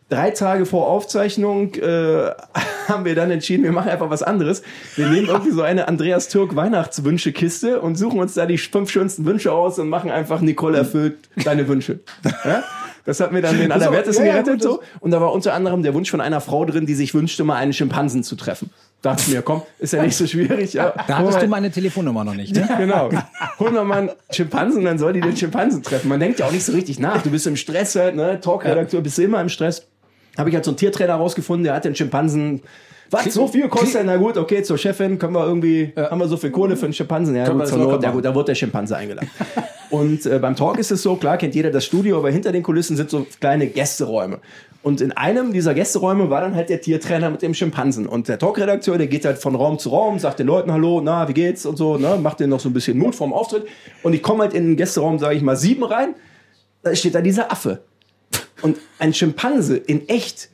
drei 0.10 0.32
Tage 0.32 0.66
vor 0.66 0.88
Aufzeichnung 0.88 1.75
äh, 1.75 2.32
haben 2.88 3.06
wir 3.06 3.16
dann 3.16 3.32
entschieden, 3.32 3.63
wir 3.63 3.72
machen 3.72 3.89
einfach 3.89 4.10
was 4.10 4.24
anderes. 4.24 4.63
Wir 4.96 5.08
nehmen 5.08 5.28
irgendwie 5.28 5.51
so 5.51 5.62
eine 5.62 5.88
Andreas 5.88 6.28
Türk 6.28 6.56
Weihnachtswünsche-Kiste 6.56 7.80
und 7.80 7.96
suchen 7.96 8.20
uns 8.20 8.34
da 8.34 8.46
die 8.46 8.58
fünf 8.58 8.92
schönsten 8.92 9.25
Wünsche 9.25 9.51
aus 9.51 9.80
und 9.80 9.89
machen 9.89 10.12
einfach 10.12 10.42
Nicole 10.42 10.80
erfüllt 10.80 11.30
deine 11.46 11.68
Wünsche. 11.68 12.00
Ja? 12.44 12.63
Das 13.06 13.20
hat 13.20 13.32
mir 13.32 13.42
dann 13.42 13.58
den 13.58 13.72
Allerwertesten 13.72 14.25
ja, 14.25 14.34
gerettet. 14.34 14.63
Ja, 14.63 14.70
so. 14.70 14.82
Und 15.00 15.12
da 15.12 15.22
war 15.22 15.32
unter 15.32 15.54
anderem 15.54 15.84
der 15.84 15.94
Wunsch 15.94 16.12
von 16.12 16.22
einer 16.22 16.42
Frau 16.42 16.66
drin, 16.66 16.86
die 16.86 16.96
sich 16.96 17.13
wünschte, 17.13 17.44
mal 17.44 17.56
einen 17.56 17.74
Schimpansen 17.74 18.24
zu 18.24 18.36
treffen. 18.36 18.72
Dachte 19.01 19.24
ich 19.25 19.34
mir, 19.34 19.41
komm, 19.41 19.62
ist 19.77 19.94
ja 19.94 20.03
nicht 20.03 20.15
so 20.15 20.27
schwierig. 20.27 20.74
Ja. 20.74 20.94
Da 21.08 21.20
hattest 21.20 21.41
du 21.41 21.48
meine 21.48 21.72
Telefonnummer 21.72 22.25
noch 22.25 22.36
nicht. 22.36 22.53
Ne? 22.53 22.68
genau. 22.77 23.10
Holen 23.58 23.74
wir 23.74 23.84
mal 23.86 23.98
einen 24.00 24.10
Schimpansen, 24.32 24.84
dann 24.84 25.00
soll 25.00 25.13
die 25.13 25.22
den 25.22 25.38
Schimpansen 25.38 25.84
treffen. 25.84 26.10
Man 26.10 26.20
denkt 26.20 26.39
ja 26.39 26.48
auch 26.48 26.51
nicht 26.51 26.65
so 26.65 26.74
richtig 26.74 27.00
nach. 27.00 27.22
Du 27.22 27.29
bist 27.29 27.48
im 27.48 27.56
Stress 27.56 27.96
halt, 27.96 28.15
ne? 28.15 28.41
Talkredakteur, 28.41 29.01
bist 29.01 29.18
du 29.18 29.24
immer 29.24 29.39
im 29.39 29.50
Stress 29.50 29.88
habe 30.39 30.50
ich 30.50 30.56
halt 30.56 30.65
so 30.65 30.72
einen 30.72 30.77
Tiertrainer 30.77 31.15
rausgefunden, 31.15 31.65
der 31.65 31.74
hat 31.74 31.86
den 31.86 31.96
Schimpansen 31.96 32.62
was, 33.12 33.34
so 33.34 33.48
viel 33.48 33.68
kostet? 33.68 34.06
Na 34.06 34.18
gut, 34.18 34.38
okay, 34.38 34.63
zur 34.63 34.78
Chefin 34.78 35.18
können 35.18 35.34
wir 35.34 35.46
irgendwie, 35.46 35.92
ja. 35.96 36.12
haben 36.12 36.20
wir 36.20 36.28
so 36.28 36.38
viel 36.38 36.51
Kohle 36.51 36.78
für 36.78 36.86
einen 36.86 36.94
Schimpansen? 36.94 37.36
Ja, 37.36 37.50
gut, 37.50 37.72
Not, 37.72 38.04
ja 38.04 38.12
gut, 38.12 38.25
da 38.25 38.34
wird 38.36 38.48
der 38.48 38.56
Schimpanse 38.56 38.96
eingeladen. 38.96 39.30
und 39.89 40.25
äh, 40.25 40.39
beim 40.39 40.56
Talk 40.56 40.78
ist 40.78 40.92
es 40.92 41.01
so, 41.01 41.16
klar 41.16 41.38
kennt 41.38 41.56
jeder 41.56 41.72
das 41.72 41.86
Studio, 41.86 42.18
aber 42.18 42.30
hinter 42.30 42.51
den 42.51 42.63
Kulissen 42.63 42.96
sind 42.98 43.10
so 43.10 43.25
kleine 43.39 43.68
Gästeräume. 43.68 44.39
Und 44.82 45.01
in 45.01 45.12
einem 45.12 45.51
dieser 45.51 45.74
Gästeräume 45.74 46.30
war 46.30 46.42
dann 46.42 46.56
halt 46.56 46.70
der 46.70 46.80
Tiertrainer 46.80 47.30
mit 47.30 47.42
dem 47.42 47.54
Schimpansen. 47.54 48.08
Und 48.08 48.30
der 48.30 48.39
Talkredakteur, 48.39 48.98
der 48.98 49.08
geht 49.08 49.25
halt 49.25 49.38
von 49.38 49.56
Raum 49.56 49.78
zu 49.78 49.89
Raum, 49.89 50.20
sagt 50.20 50.39
den 50.39 50.48
Leuten 50.48 50.72
Hallo, 50.72 51.01
na, 51.04 51.28
wie 51.28 51.34
geht's 51.34 51.66
und 51.66 51.78
so, 51.78 51.98
ne, 51.98 52.18
macht 52.22 52.39
denen 52.39 52.51
noch 52.51 52.62
so 52.62 52.70
ein 52.70 52.74
bisschen 52.74 52.98
Mut 52.98 53.13
vorm 53.13 53.34
Auftritt. 53.34 53.66
Und 54.04 54.13
ich 54.13 54.24
komme 54.24 54.44
halt 54.44 54.54
in 54.54 54.68
den 54.68 54.75
Gästeraum, 54.78 55.20
sage 55.20 55.36
ich 55.36 55.42
mal, 55.42 55.58
sieben 55.58 55.84
rein, 55.84 56.16
da 56.82 56.96
steht 56.96 57.13
da 57.16 57.22
dieser 57.22 57.51
Affe. 57.51 57.82
Und 58.62 58.78
ein 59.00 59.13
Schimpanse 59.13 59.75
in 59.75 60.08
echt 60.08 60.50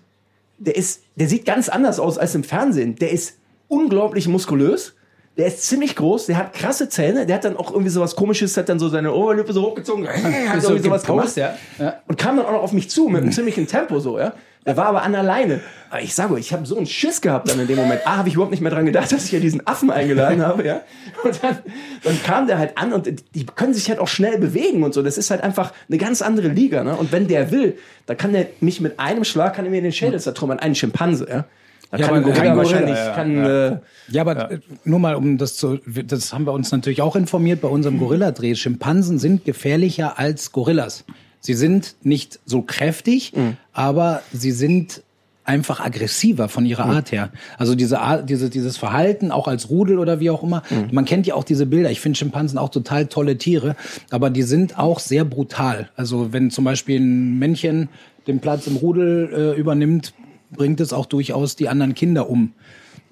der 0.57 0.75
ist, 0.75 1.03
der 1.15 1.27
sieht 1.27 1.45
ganz 1.45 1.69
anders 1.69 1.99
aus 1.99 2.17
als 2.17 2.35
im 2.35 2.43
Fernsehen. 2.43 2.95
Der 2.95 3.11
ist 3.11 3.37
unglaublich 3.67 4.27
muskulös. 4.27 4.95
Der 5.37 5.47
ist 5.47 5.63
ziemlich 5.63 5.97
groß, 5.97 6.27
der 6.27 6.37
hat 6.37 6.53
krasse 6.53 6.87
Zähne, 6.87 7.25
der 7.25 7.35
hat 7.35 7.43
dann 7.43 7.57
auch 7.57 7.71
irgendwie 7.71 7.89
sowas 7.89 8.15
komisches, 8.15 8.55
hat 8.55 8.69
dann 8.69 8.79
so 8.79 8.87
seine 8.87 9.11
Oberlippe 9.13 9.51
so 9.51 9.63
hochgezogen, 9.63 10.07
hat 10.47 10.61
so 10.61 10.69
irgendwie 10.69 10.87
sowas 10.87 11.03
gemacht. 11.03 11.35
Ja. 11.35 11.55
Ja. 11.77 11.95
Und 12.07 12.17
kam 12.17 12.37
dann 12.37 12.45
auch 12.45 12.53
noch 12.53 12.63
auf 12.63 12.71
mich 12.71 12.89
zu 12.89 13.09
mit 13.09 13.21
einem 13.21 13.33
ziemlichen 13.33 13.67
Tempo 13.67 13.99
so, 13.99 14.17
ja. 14.17 14.33
Er 14.65 14.75
war 14.77 14.87
aber 14.87 15.03
an 15.03 15.13
alleine. 15.15 15.61
Aber 15.91 16.01
ich 16.01 16.13
sage 16.15 16.33
euch, 16.33 16.39
ich 16.41 16.53
habe 16.53 16.65
so 16.65 16.75
einen 16.75 16.87
Schiss 16.87 17.21
gehabt 17.21 17.49
dann 17.49 17.59
in 17.59 17.67
dem 17.67 17.75
Moment. 17.77 18.01
Ah, 18.05 18.17
habe 18.17 18.27
ich 18.29 18.33
überhaupt 18.33 18.51
nicht 18.51 18.61
mehr 18.61 18.71
dran 18.71 18.85
gedacht, 18.85 19.11
dass 19.11 19.25
ich 19.25 19.31
ja 19.31 19.39
diesen 19.39 19.65
Affen 19.67 19.91
eingeladen 19.91 20.41
habe, 20.45 20.65
ja. 20.65 20.81
Und 21.23 21.39
dann, 21.43 21.57
dann 22.03 22.23
kam 22.23 22.47
der 22.47 22.57
halt 22.57 22.77
an 22.77 22.91
und 22.91 23.07
die 23.35 23.45
können 23.45 23.73
sich 23.75 23.87
halt 23.89 23.99
auch 23.99 24.07
schnell 24.07 24.39
bewegen 24.39 24.83
und 24.83 24.93
so. 24.95 25.03
Das 25.03 25.17
ist 25.19 25.29
halt 25.31 25.41
einfach 25.43 25.71
eine 25.87 25.97
ganz 25.99 26.21
andere 26.23 26.47
Liga, 26.47 26.83
ne? 26.83 26.95
Und 26.95 27.11
wenn 27.11 27.27
der 27.27 27.51
will, 27.51 27.77
da 28.07 28.15
kann 28.15 28.33
der 28.33 28.47
mich 28.59 28.81
mit 28.81 28.99
einem 28.99 29.23
Schlag, 29.23 29.55
kann 29.55 29.65
er 29.65 29.71
mir 29.71 29.81
den 29.81 29.91
Schädel 29.91 30.19
zertrümmern. 30.19 30.59
Einen 30.59 30.75
Schimpanse, 30.75 31.27
ja. 31.29 31.45
Da 31.91 31.97
Ja, 31.99 32.07
kann 32.07 32.15
aber- 32.17 32.31
Gorilla 32.33 32.57
wahrscheinlich, 32.57 32.95
Gorilla, 32.95 33.07
ja, 33.07 33.13
kann, 33.15 33.37
ja. 33.37 33.67
Äh, 33.67 33.77
Ja, 34.09 34.21
aber 34.21 34.51
äh, 34.51 34.59
nur 34.83 34.97
mal, 34.99 35.13
um 35.15 35.37
das 35.37 35.55
zu, 35.55 35.77
das 35.85 36.33
haben 36.33 36.45
wir 36.47 36.51
uns 36.53 36.71
natürlich 36.71 37.03
auch 37.03 37.15
informiert 37.15 37.61
bei 37.61 37.67
unserem 37.67 37.99
Gorilla-Dreh. 37.99 38.55
Schimpansen 38.55 39.19
sind 39.19 39.45
gefährlicher 39.45 40.17
als 40.17 40.51
Gorillas. 40.51 41.05
Sie 41.45 41.53
sind 41.53 41.95
nicht 42.01 42.39
so 42.45 42.63
kräftig, 42.63 43.33
aber 43.71 44.23
sie 44.33 44.51
sind 44.51 45.03
einfach 45.43 45.79
aggressiver 45.79 46.49
von 46.49 46.65
ihrer 46.65 46.85
Art 46.85 47.11
her. 47.11 47.29
Also 47.59 47.75
diese 47.75 47.99
Art, 47.99 48.29
diese, 48.29 48.49
dieses 48.49 48.77
Verhalten, 48.77 49.31
auch 49.31 49.47
als 49.47 49.69
Rudel 49.69 49.99
oder 49.99 50.19
wie 50.19 50.31
auch 50.31 50.41
immer. 50.41 50.63
Man 50.91 51.05
kennt 51.05 51.27
ja 51.27 51.35
auch 51.35 51.43
diese 51.43 51.67
Bilder. 51.67 51.91
Ich 51.91 52.01
finde 52.01 52.17
Schimpansen 52.17 52.57
auch 52.57 52.69
total 52.69 53.05
tolle 53.05 53.37
Tiere, 53.37 53.75
aber 54.09 54.31
die 54.31 54.41
sind 54.41 54.79
auch 54.79 54.99
sehr 54.99 55.23
brutal. 55.23 55.89
Also 55.95 56.33
wenn 56.33 56.49
zum 56.49 56.65
Beispiel 56.65 56.99
ein 56.99 57.37
Männchen 57.37 57.89
den 58.25 58.39
Platz 58.39 58.65
im 58.65 58.77
Rudel 58.77 59.53
äh, 59.55 59.59
übernimmt, 59.59 60.15
bringt 60.51 60.79
es 60.79 60.93
auch 60.93 61.05
durchaus 61.05 61.55
die 61.55 61.69
anderen 61.69 61.93
Kinder 61.93 62.27
um 62.27 62.53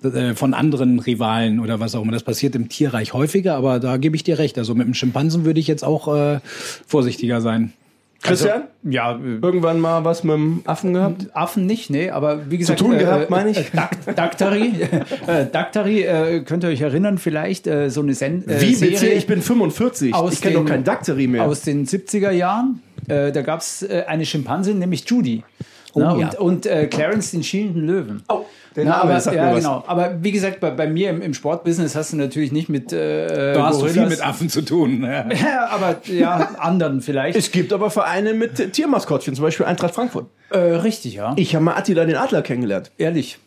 äh, 0.03 0.33
von 0.33 0.55
anderen 0.55 0.97
Rivalen 0.97 1.59
oder 1.59 1.79
was 1.79 1.93
auch 1.93 2.01
immer. 2.01 2.13
Das 2.13 2.23
passiert 2.23 2.55
im 2.55 2.67
Tierreich 2.67 3.13
häufiger, 3.13 3.55
aber 3.55 3.79
da 3.79 3.97
gebe 3.97 4.15
ich 4.15 4.23
dir 4.23 4.39
recht. 4.39 4.57
Also 4.57 4.73
mit 4.73 4.87
dem 4.87 4.95
Schimpansen 4.95 5.45
würde 5.45 5.59
ich 5.59 5.67
jetzt 5.67 5.83
auch 5.83 6.13
äh, 6.15 6.39
vorsichtiger 6.87 7.41
sein. 7.41 7.73
Christian, 8.23 8.63
Ja, 8.83 9.15
äh, 9.17 9.39
irgendwann 9.41 9.79
mal 9.79 10.03
was 10.05 10.23
mit 10.23 10.33
dem 10.33 10.61
Affen 10.65 10.93
gehabt? 10.93 11.27
Affen 11.35 11.65
nicht, 11.65 11.89
nee, 11.89 12.09
aber 12.09 12.49
wie 12.49 12.57
gesagt. 12.57 12.79
tun 12.79 12.97
gehabt, 12.97 13.29
meine 13.29 13.49
ich? 13.51 13.57
Äh, 13.57 13.63
Dak- 13.73 14.15
Daktari, 14.15 14.73
äh, 15.27 15.45
Daktari 15.51 16.03
äh, 16.03 16.39
könnt 16.41 16.63
ihr 16.63 16.69
euch 16.69 16.81
erinnern, 16.81 17.17
vielleicht 17.17 17.67
äh, 17.67 17.89
so 17.89 18.01
eine 18.01 18.13
Sen 18.13 18.47
äh, 18.47 18.61
Wie 18.61 18.75
bitte? 18.75 19.07
Ich 19.07 19.27
bin 19.27 19.41
45. 19.41 20.13
aus 20.13 20.33
ich 20.33 20.41
kenne 20.41 20.55
doch 20.55 20.65
kein 20.65 20.83
Daktari 20.83 21.27
mehr. 21.27 21.43
aus 21.43 21.61
den 21.61 21.85
70er 21.85 22.31
Jahren. 22.31 22.81
Äh, 23.07 23.31
da 23.33 23.41
gab 23.41 23.59
es 23.59 23.83
äh, 23.83 24.03
eine 24.07 24.25
Schimpansin, 24.25 24.79
nämlich 24.79 25.03
Judy. 25.09 25.43
Na, 25.95 26.17
ja. 26.17 26.27
Und, 26.29 26.39
und 26.39 26.65
äh, 26.65 26.87
Clarence, 26.87 27.31
den 27.31 27.43
schielenden 27.43 27.85
Löwen. 27.85 28.23
Oh, 28.29 28.41
der 28.75 28.85
Na, 28.85 28.89
Name 28.97 29.01
aber, 29.11 29.19
sagt 29.19 29.35
ja, 29.35 29.45
mir 29.45 29.51
was. 29.51 29.63
genau. 29.63 29.83
Aber 29.85 30.23
wie 30.23 30.31
gesagt, 30.31 30.59
bei, 30.59 30.71
bei 30.71 30.87
mir 30.87 31.09
im, 31.11 31.21
im 31.21 31.33
Sportbusiness 31.33 31.95
hast 31.95 32.13
du 32.13 32.17
natürlich 32.17 32.51
nicht 32.51 32.69
mit 32.69 32.91
äh, 32.91 33.53
Du 33.53 33.61
hast 33.61 33.75
so 33.79 33.85
viel 33.85 33.93
Gorillas- 33.95 34.09
mit 34.09 34.25
Affen 34.25 34.49
zu 34.49 34.61
tun. 34.63 34.99
ne? 35.01 35.29
Ja, 35.43 35.67
aber 35.69 35.97
ja, 36.11 36.49
anderen 36.57 37.01
vielleicht. 37.01 37.37
Es 37.37 37.51
gibt 37.51 37.71
aber 37.73 37.91
Vereine 37.91 38.33
mit 38.33 38.59
äh, 38.59 38.69
Tiermaskottchen, 38.69 39.35
zum 39.35 39.43
Beispiel 39.43 39.65
Eintracht 39.67 39.93
Frankfurt. 39.93 40.25
äh, 40.49 40.57
richtig, 40.57 41.13
ja. 41.15 41.33
Ich 41.37 41.53
habe 41.55 41.63
mal 41.65 41.75
Attila 41.75 42.05
den 42.05 42.15
Adler 42.15 42.41
kennengelernt. 42.41 42.91
Ehrlich. 42.97 43.37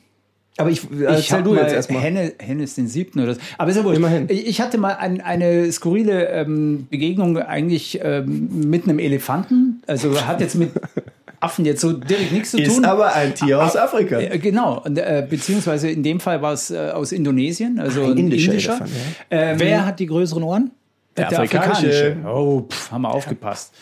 Aber 0.59 0.71
ich, 0.71 0.85
Ich 0.91 1.00
erzähl 1.03 1.37
hab 1.38 1.45
du 1.45 1.53
mal 1.53 1.65
jetzt 1.65 1.75
erstmal. 1.75 2.00
Henne, 2.00 2.33
Henne 2.38 2.62
ist 2.62 2.79
den 2.79 2.88
siebten 2.88 3.21
oder 3.21 3.35
so. 3.35 3.41
Aber 3.59 3.69
ist 3.71 3.76
ja 3.76 3.85
wurscht. 3.85 3.99
Immerhin. 3.99 4.26
Ich 4.31 4.59
hatte 4.62 4.79
mal 4.79 4.95
ein, 4.95 5.21
eine 5.21 5.71
skurrile 5.71 6.29
ähm, 6.29 6.87
Begegnung 6.88 7.37
eigentlich 7.37 8.00
ähm, 8.03 8.49
mit 8.71 8.85
einem 8.85 8.99
Elefanten. 8.99 9.83
Also 9.87 10.19
hat 10.26 10.41
jetzt 10.41 10.55
mit 10.55 10.71
Affen 11.40 11.64
jetzt 11.64 11.81
so 11.81 11.93
direkt 11.93 12.33
nichts 12.33 12.50
zu 12.52 12.59
Ist 12.61 12.75
tun. 12.75 12.85
aber 12.85 13.14
ein 13.14 13.35
Tier 13.35 13.62
aus 13.62 13.76
Afrika. 13.76 14.19
Äh, 14.19 14.38
Genau, 14.38 14.81
und, 14.85 14.97
äh, 14.99 15.26
beziehungsweise 15.28 15.90
in 15.90 16.02
dem 16.02 16.21
Fall 16.21 16.40
war 16.43 16.52
es 16.52 16.71
äh, 16.71 16.90
aus 16.95 17.12
Indonesien, 17.12 17.78
also 17.78 18.05
Ein 18.05 18.12
ein 18.12 18.19
indischer 18.19 18.52
indischer. 18.52 18.71
Elefant, 18.73 18.90
ähm, 19.31 19.61
Wer 19.61 19.87
hat 19.87 20.00
die 20.00 20.07
größeren 20.07 20.43
Ohren? 20.43 20.71
der, 21.16 21.26
afrikanische. 21.28 21.87
afrikanische. 21.88 22.16
Oh, 22.28 22.62
pff, 22.69 22.90
haben 22.90 23.02
wir 23.02 23.11
aufgepasst. 23.14 23.75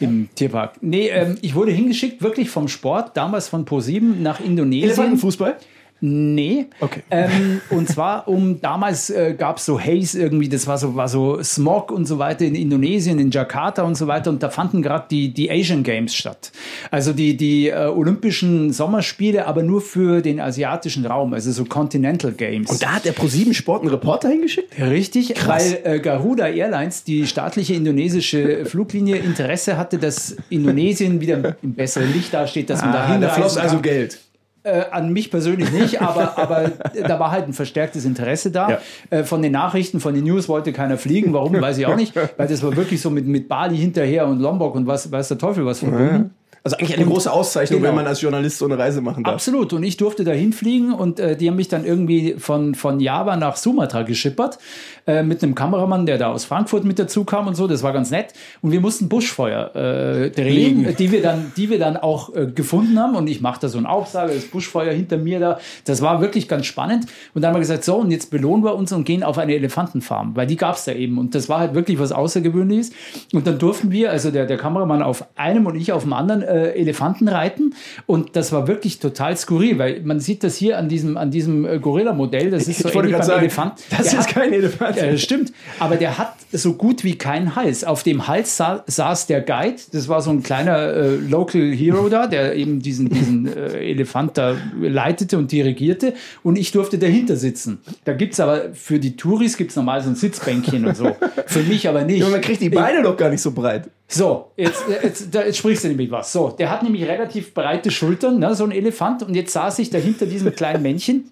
Im 0.00 0.28
Tierpark. 0.34 0.74
Nee, 0.82 1.08
ähm, 1.08 1.38
ich 1.40 1.54
wurde 1.54 1.70
hingeschickt, 1.70 2.20
wirklich 2.20 2.50
vom 2.50 2.68
Sport, 2.68 3.16
damals 3.16 3.48
von 3.48 3.64
Pro7 3.64 4.16
nach 4.20 4.40
Indonesien. 4.40 4.90
Elefantenfußball? 4.90 5.56
Nee. 6.00 6.66
Okay. 6.80 7.02
Ähm, 7.10 7.60
und 7.70 7.88
zwar 7.88 8.28
um 8.28 8.60
damals 8.60 9.10
äh, 9.10 9.34
gab 9.36 9.58
es 9.58 9.64
so 9.64 9.80
Haze 9.80 10.20
irgendwie, 10.20 10.48
das 10.48 10.66
war 10.66 10.76
so, 10.76 10.94
war 10.94 11.08
so 11.08 11.42
Smog 11.42 11.90
und 11.90 12.06
so 12.06 12.18
weiter 12.18 12.44
in 12.44 12.54
Indonesien, 12.54 13.18
in 13.18 13.30
Jakarta 13.30 13.82
und 13.82 13.94
so 13.94 14.06
weiter. 14.06 14.30
Und 14.30 14.42
da 14.42 14.50
fanden 14.50 14.82
gerade 14.82 15.06
die, 15.10 15.32
die 15.32 15.50
Asian 15.50 15.82
Games 15.82 16.14
statt. 16.14 16.52
Also 16.90 17.12
die, 17.12 17.36
die 17.36 17.68
äh, 17.68 17.86
Olympischen 17.86 18.72
Sommerspiele, 18.72 19.46
aber 19.46 19.62
nur 19.62 19.80
für 19.80 20.20
den 20.20 20.40
asiatischen 20.40 21.06
Raum, 21.06 21.32
also 21.32 21.52
so 21.52 21.64
Continental 21.64 22.32
Games. 22.32 22.70
Und 22.70 22.82
da 22.82 22.94
hat 22.94 23.04
der 23.04 23.12
ProSieben 23.12 23.54
Sport 23.54 23.82
einen 23.82 23.90
Reporter 23.90 24.28
hingeschickt? 24.28 24.78
Richtig, 24.80 25.34
weil 25.46 25.80
äh, 25.84 26.00
Garuda 26.00 26.48
Airlines, 26.48 27.04
die 27.04 27.26
staatliche 27.26 27.74
indonesische 27.74 28.66
Fluglinie, 28.66 29.16
Interesse 29.16 29.76
hatte, 29.76 29.98
dass 29.98 30.36
Indonesien 30.50 31.20
wieder 31.20 31.56
im 31.62 31.74
besseren 31.74 32.12
Licht 32.12 32.34
dasteht, 32.34 32.70
dass 32.70 32.82
man 32.82 32.92
da 32.92 33.04
Ah, 33.04 33.06
da 33.06 33.12
hinreisen 33.12 33.34
floss 33.34 33.56
also. 33.56 33.80
Geld. 33.80 34.18
Äh, 34.66 34.86
an 34.90 35.12
mich 35.12 35.30
persönlich 35.30 35.70
nicht, 35.72 36.00
aber, 36.00 36.38
aber 36.38 36.72
da 36.94 37.20
war 37.20 37.30
halt 37.30 37.46
ein 37.46 37.52
verstärktes 37.52 38.06
Interesse 38.06 38.50
da. 38.50 38.70
Ja. 38.70 38.78
Äh, 39.10 39.24
von 39.24 39.42
den 39.42 39.52
Nachrichten, 39.52 40.00
von 40.00 40.14
den 40.14 40.24
News 40.24 40.48
wollte 40.48 40.72
keiner 40.72 40.96
fliegen. 40.96 41.34
Warum, 41.34 41.60
weiß 41.60 41.76
ich 41.76 41.84
auch 41.84 41.96
nicht. 41.96 42.16
Weil 42.16 42.48
das 42.48 42.62
war 42.62 42.74
wirklich 42.74 43.02
so 43.02 43.10
mit, 43.10 43.26
mit 43.26 43.46
Bali 43.46 43.76
hinterher 43.76 44.26
und 44.26 44.40
Lombok 44.40 44.74
und 44.74 44.86
was 44.86 45.12
weiß 45.12 45.28
der 45.28 45.36
Teufel 45.36 45.66
was 45.66 45.80
verbunden. 45.80 46.30
Also 46.64 46.78
eigentlich 46.78 46.96
eine 46.96 47.04
große 47.06 47.30
Auszeichnung, 47.30 47.80
Genau. 47.80 47.90
wenn 47.90 47.96
man 47.96 48.06
als 48.06 48.22
Journalist 48.22 48.56
so 48.56 48.64
eine 48.64 48.78
Reise 48.78 49.02
machen 49.02 49.22
darf. 49.22 49.34
Absolut. 49.34 49.74
Und 49.74 49.82
ich 49.82 49.98
durfte 49.98 50.24
da 50.24 50.32
hinfliegen 50.32 50.94
und 50.94 51.20
äh, 51.20 51.36
die 51.36 51.46
haben 51.48 51.56
mich 51.56 51.68
dann 51.68 51.84
irgendwie 51.84 52.36
von, 52.38 52.74
von 52.74 53.00
Java 53.00 53.36
nach 53.36 53.56
Sumatra 53.56 54.00
geschippert 54.02 54.58
äh, 55.06 55.22
mit 55.22 55.42
einem 55.42 55.54
Kameramann, 55.54 56.06
der 56.06 56.16
da 56.16 56.32
aus 56.32 56.46
Frankfurt 56.46 56.84
mit 56.84 56.98
dazu 56.98 57.24
kam 57.24 57.48
und 57.48 57.54
so. 57.54 57.66
Das 57.66 57.82
war 57.82 57.92
ganz 57.92 58.10
nett. 58.10 58.32
Und 58.62 58.72
wir 58.72 58.80
mussten 58.80 59.10
Buschfeuer 59.10 59.76
äh, 59.76 60.30
drehen, 60.30 60.96
die 60.98 61.12
wir 61.12 61.20
dann, 61.20 61.52
die 61.54 61.68
wir 61.68 61.78
dann 61.78 61.98
auch 61.98 62.34
äh, 62.34 62.46
gefunden 62.46 62.98
haben. 62.98 63.14
Und 63.14 63.26
ich 63.28 63.42
machte 63.42 63.68
so 63.68 63.76
einen 63.76 63.86
Aufsager, 63.86 64.32
das 64.32 64.46
Buschfeuer 64.46 64.94
hinter 64.94 65.18
mir 65.18 65.40
da. 65.40 65.58
Das 65.84 66.00
war 66.00 66.22
wirklich 66.22 66.48
ganz 66.48 66.64
spannend. 66.64 67.04
Und 67.34 67.42
dann 67.42 67.50
haben 67.50 67.56
wir 67.56 67.60
gesagt, 67.60 67.84
so, 67.84 67.96
und 67.96 68.10
jetzt 68.10 68.30
belohnen 68.30 68.64
wir 68.64 68.74
uns 68.74 68.90
und 68.90 69.04
gehen 69.04 69.22
auf 69.22 69.36
eine 69.36 69.54
Elefantenfarm, 69.54 70.34
weil 70.34 70.46
die 70.46 70.56
gab 70.56 70.76
es 70.76 70.86
da 70.86 70.92
eben. 70.92 71.18
Und 71.18 71.34
das 71.34 71.50
war 71.50 71.60
halt 71.60 71.74
wirklich 71.74 71.98
was 71.98 72.10
Außergewöhnliches. 72.10 72.90
Und 73.34 73.46
dann 73.46 73.58
durften 73.58 73.90
wir, 73.90 74.10
also 74.10 74.30
der, 74.30 74.46
der 74.46 74.56
Kameramann 74.56 75.02
auf 75.02 75.26
einem 75.36 75.66
und 75.66 75.76
ich 75.76 75.92
auf 75.92 76.04
dem 76.04 76.14
anderen 76.14 76.42
äh, 76.54 76.70
Elefanten 76.80 77.28
reiten. 77.28 77.74
Und 78.06 78.36
das 78.36 78.52
war 78.52 78.68
wirklich 78.68 78.98
total 79.00 79.36
skurril, 79.36 79.78
weil 79.78 80.00
man 80.02 80.20
sieht 80.20 80.44
das 80.44 80.56
hier 80.56 80.78
an 80.78 80.88
diesem, 80.88 81.16
an 81.16 81.30
diesem 81.30 81.64
äh, 81.64 81.78
Gorilla-Modell. 81.78 82.50
Das 82.50 82.68
ist 82.68 82.80
so 82.80 82.88
Ich 82.88 82.94
wollte 82.94 83.10
beim 83.10 83.22
sagen, 83.22 83.40
Elefant. 83.40 83.72
das 83.90 84.10
Der 84.10 84.20
ist 84.20 84.28
hat- 84.28 84.34
kein 84.34 84.52
Elefant. 84.52 84.96
das 84.96 85.20
stimmt. 85.20 85.52
Aber 85.78 85.96
der 85.96 86.18
hat 86.18 86.34
so 86.52 86.74
gut 86.74 87.04
wie 87.04 87.16
keinen 87.16 87.56
Hals. 87.56 87.84
Auf 87.84 88.02
dem 88.02 88.26
Hals 88.28 88.56
sa 88.56 88.84
saß 88.86 89.26
der 89.26 89.40
Guide. 89.40 89.76
Das 89.92 90.08
war 90.08 90.20
so 90.22 90.30
ein 90.30 90.42
kleiner 90.42 90.78
äh, 90.92 91.16
Local 91.16 91.72
Hero 91.72 92.08
da, 92.08 92.26
der 92.26 92.54
eben 92.54 92.80
diesen, 92.80 93.08
diesen 93.10 93.46
äh, 93.46 93.90
Elefant 93.90 94.38
da 94.38 94.56
leitete 94.80 95.36
und 95.38 95.50
dirigierte. 95.52 96.14
Und 96.42 96.56
ich 96.58 96.70
durfte 96.72 96.98
dahinter 96.98 97.36
sitzen. 97.36 97.78
Da 98.04 98.12
gibt's 98.12 98.38
aber 98.40 98.72
für 98.74 98.98
die 98.98 99.16
Touris 99.16 99.56
gibt's 99.56 99.76
normal 99.76 100.02
so 100.02 100.10
ein 100.10 100.14
Sitzbänkchen 100.14 100.86
und 100.86 100.96
so. 100.96 101.14
Für 101.46 101.62
mich 101.62 101.88
aber 101.88 102.02
nicht. 102.04 102.20
Ja, 102.20 102.28
man 102.28 102.40
kriegt 102.40 102.60
die 102.62 102.70
Beine 102.70 103.02
doch 103.02 103.16
gar 103.16 103.28
nicht 103.30 103.40
so 103.42 103.50
breit. 103.52 103.88
So, 104.06 104.52
jetzt, 104.56 104.84
jetzt, 105.02 105.34
da, 105.34 105.44
jetzt 105.44 105.58
sprichst 105.58 105.84
du 105.84 105.88
nämlich 105.88 106.10
was. 106.10 106.32
So, 106.32 106.50
der 106.50 106.70
hat 106.70 106.82
nämlich 106.82 107.04
relativ 107.04 107.54
breite 107.54 107.90
Schultern, 107.90 108.38
ne, 108.38 108.54
so 108.54 108.64
ein 108.64 108.70
Elefant. 108.70 109.22
Und 109.22 109.34
jetzt 109.34 109.52
saß 109.52 109.78
ich 109.78 109.90
da 109.90 109.98
hinter 109.98 110.26
diesem 110.26 110.54
kleinen 110.54 110.82
Männchen. 110.82 111.30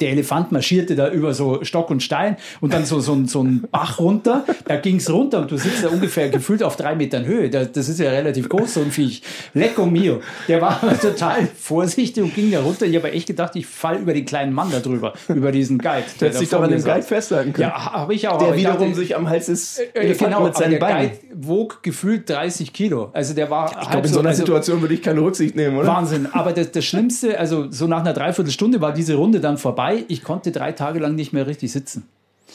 Der 0.00 0.10
Elefant 0.10 0.52
marschierte 0.52 0.94
da 0.96 1.10
über 1.10 1.34
so 1.34 1.62
Stock 1.64 1.90
und 1.90 2.02
Stein 2.02 2.36
und 2.60 2.72
dann 2.72 2.84
so, 2.84 3.00
so, 3.00 3.12
ein- 3.12 3.26
so 3.26 3.42
ein 3.42 3.64
Bach 3.70 3.98
runter. 3.98 4.44
Da 4.66 4.76
ging's 4.76 5.10
runter 5.10 5.40
und 5.42 5.50
du 5.50 5.56
sitzt 5.56 5.84
da 5.84 5.88
ungefähr 5.88 6.28
gefühlt 6.28 6.62
auf 6.62 6.76
drei 6.76 6.94
Metern 6.94 7.24
Höhe. 7.24 7.50
Da, 7.50 7.64
das 7.64 7.88
ist 7.88 7.98
ja 8.00 8.10
relativ 8.10 8.48
groß, 8.48 8.74
so 8.74 8.80
ein 8.80 8.90
Viech. 8.90 9.22
Lecco 9.54 9.86
mio. 9.86 10.20
Der 10.48 10.60
war 10.60 10.80
total 11.00 11.48
vorsichtig 11.58 12.22
und 12.22 12.34
ging 12.34 12.50
da 12.50 12.60
runter. 12.60 12.86
Ich 12.86 12.96
habe 12.96 13.10
echt 13.12 13.26
gedacht, 13.26 13.56
ich 13.56 13.66
fall 13.66 13.98
über 13.98 14.12
den 14.14 14.24
kleinen 14.24 14.52
Mann 14.52 14.70
da 14.70 14.80
drüber, 14.80 15.12
über 15.28 15.52
diesen 15.52 15.78
Guide. 15.78 16.04
Du 16.18 16.24
hättest 16.26 16.42
dich 16.42 16.48
doch 16.50 16.62
an 16.62 16.70
dem 16.70 16.82
Guide 16.82 17.02
festhalten 17.02 17.52
können. 17.52 17.68
Ja, 17.68 17.92
habe 17.92 18.14
ich 18.14 18.28
auch. 18.28 18.38
der 18.38 18.56
wiederum 18.56 18.78
dachte- 18.88 18.94
sich 18.94 19.16
am 19.16 19.28
Hals 19.28 19.46
des 19.46 19.78
äh, 19.78 19.86
Elefanten 19.94 20.34
genau, 20.34 20.44
mit 20.46 20.56
seinen 20.56 20.70
der 20.72 20.78
Beinen. 20.78 21.10
Guide 21.10 21.18
wog 21.48 21.82
gefühlt 21.82 22.28
30 22.28 22.72
Kilo. 22.72 23.10
Also 23.12 23.34
der 23.34 23.50
war 23.50 23.70
Ich 23.82 23.90
glaube, 23.90 24.06
in 24.06 24.12
so 24.12 24.20
einer 24.20 24.34
Situation 24.34 24.80
würde 24.80 24.94
ich 24.94 25.02
keine 25.02 25.20
Rücksicht 25.20 25.54
nehmen, 25.56 25.76
oder? 25.78 25.88
Wahnsinn. 25.88 26.28
Aber 26.32 26.52
das, 26.52 26.72
das 26.72 26.84
Schlimmste, 26.84 27.38
also 27.38 27.70
so 27.70 27.86
nach 27.86 28.00
einer 28.00 28.12
Dreiviertelstunde 28.12 28.80
war 28.80 28.92
diese 28.92 29.14
Runde 29.14 29.40
dann 29.40 29.56
vorbei. 29.58 29.87
Ich 30.08 30.22
konnte 30.22 30.52
drei 30.52 30.72
Tage 30.72 30.98
lang 30.98 31.14
nicht 31.14 31.32
mehr 31.32 31.46
richtig 31.46 31.72
sitzen. 31.72 32.08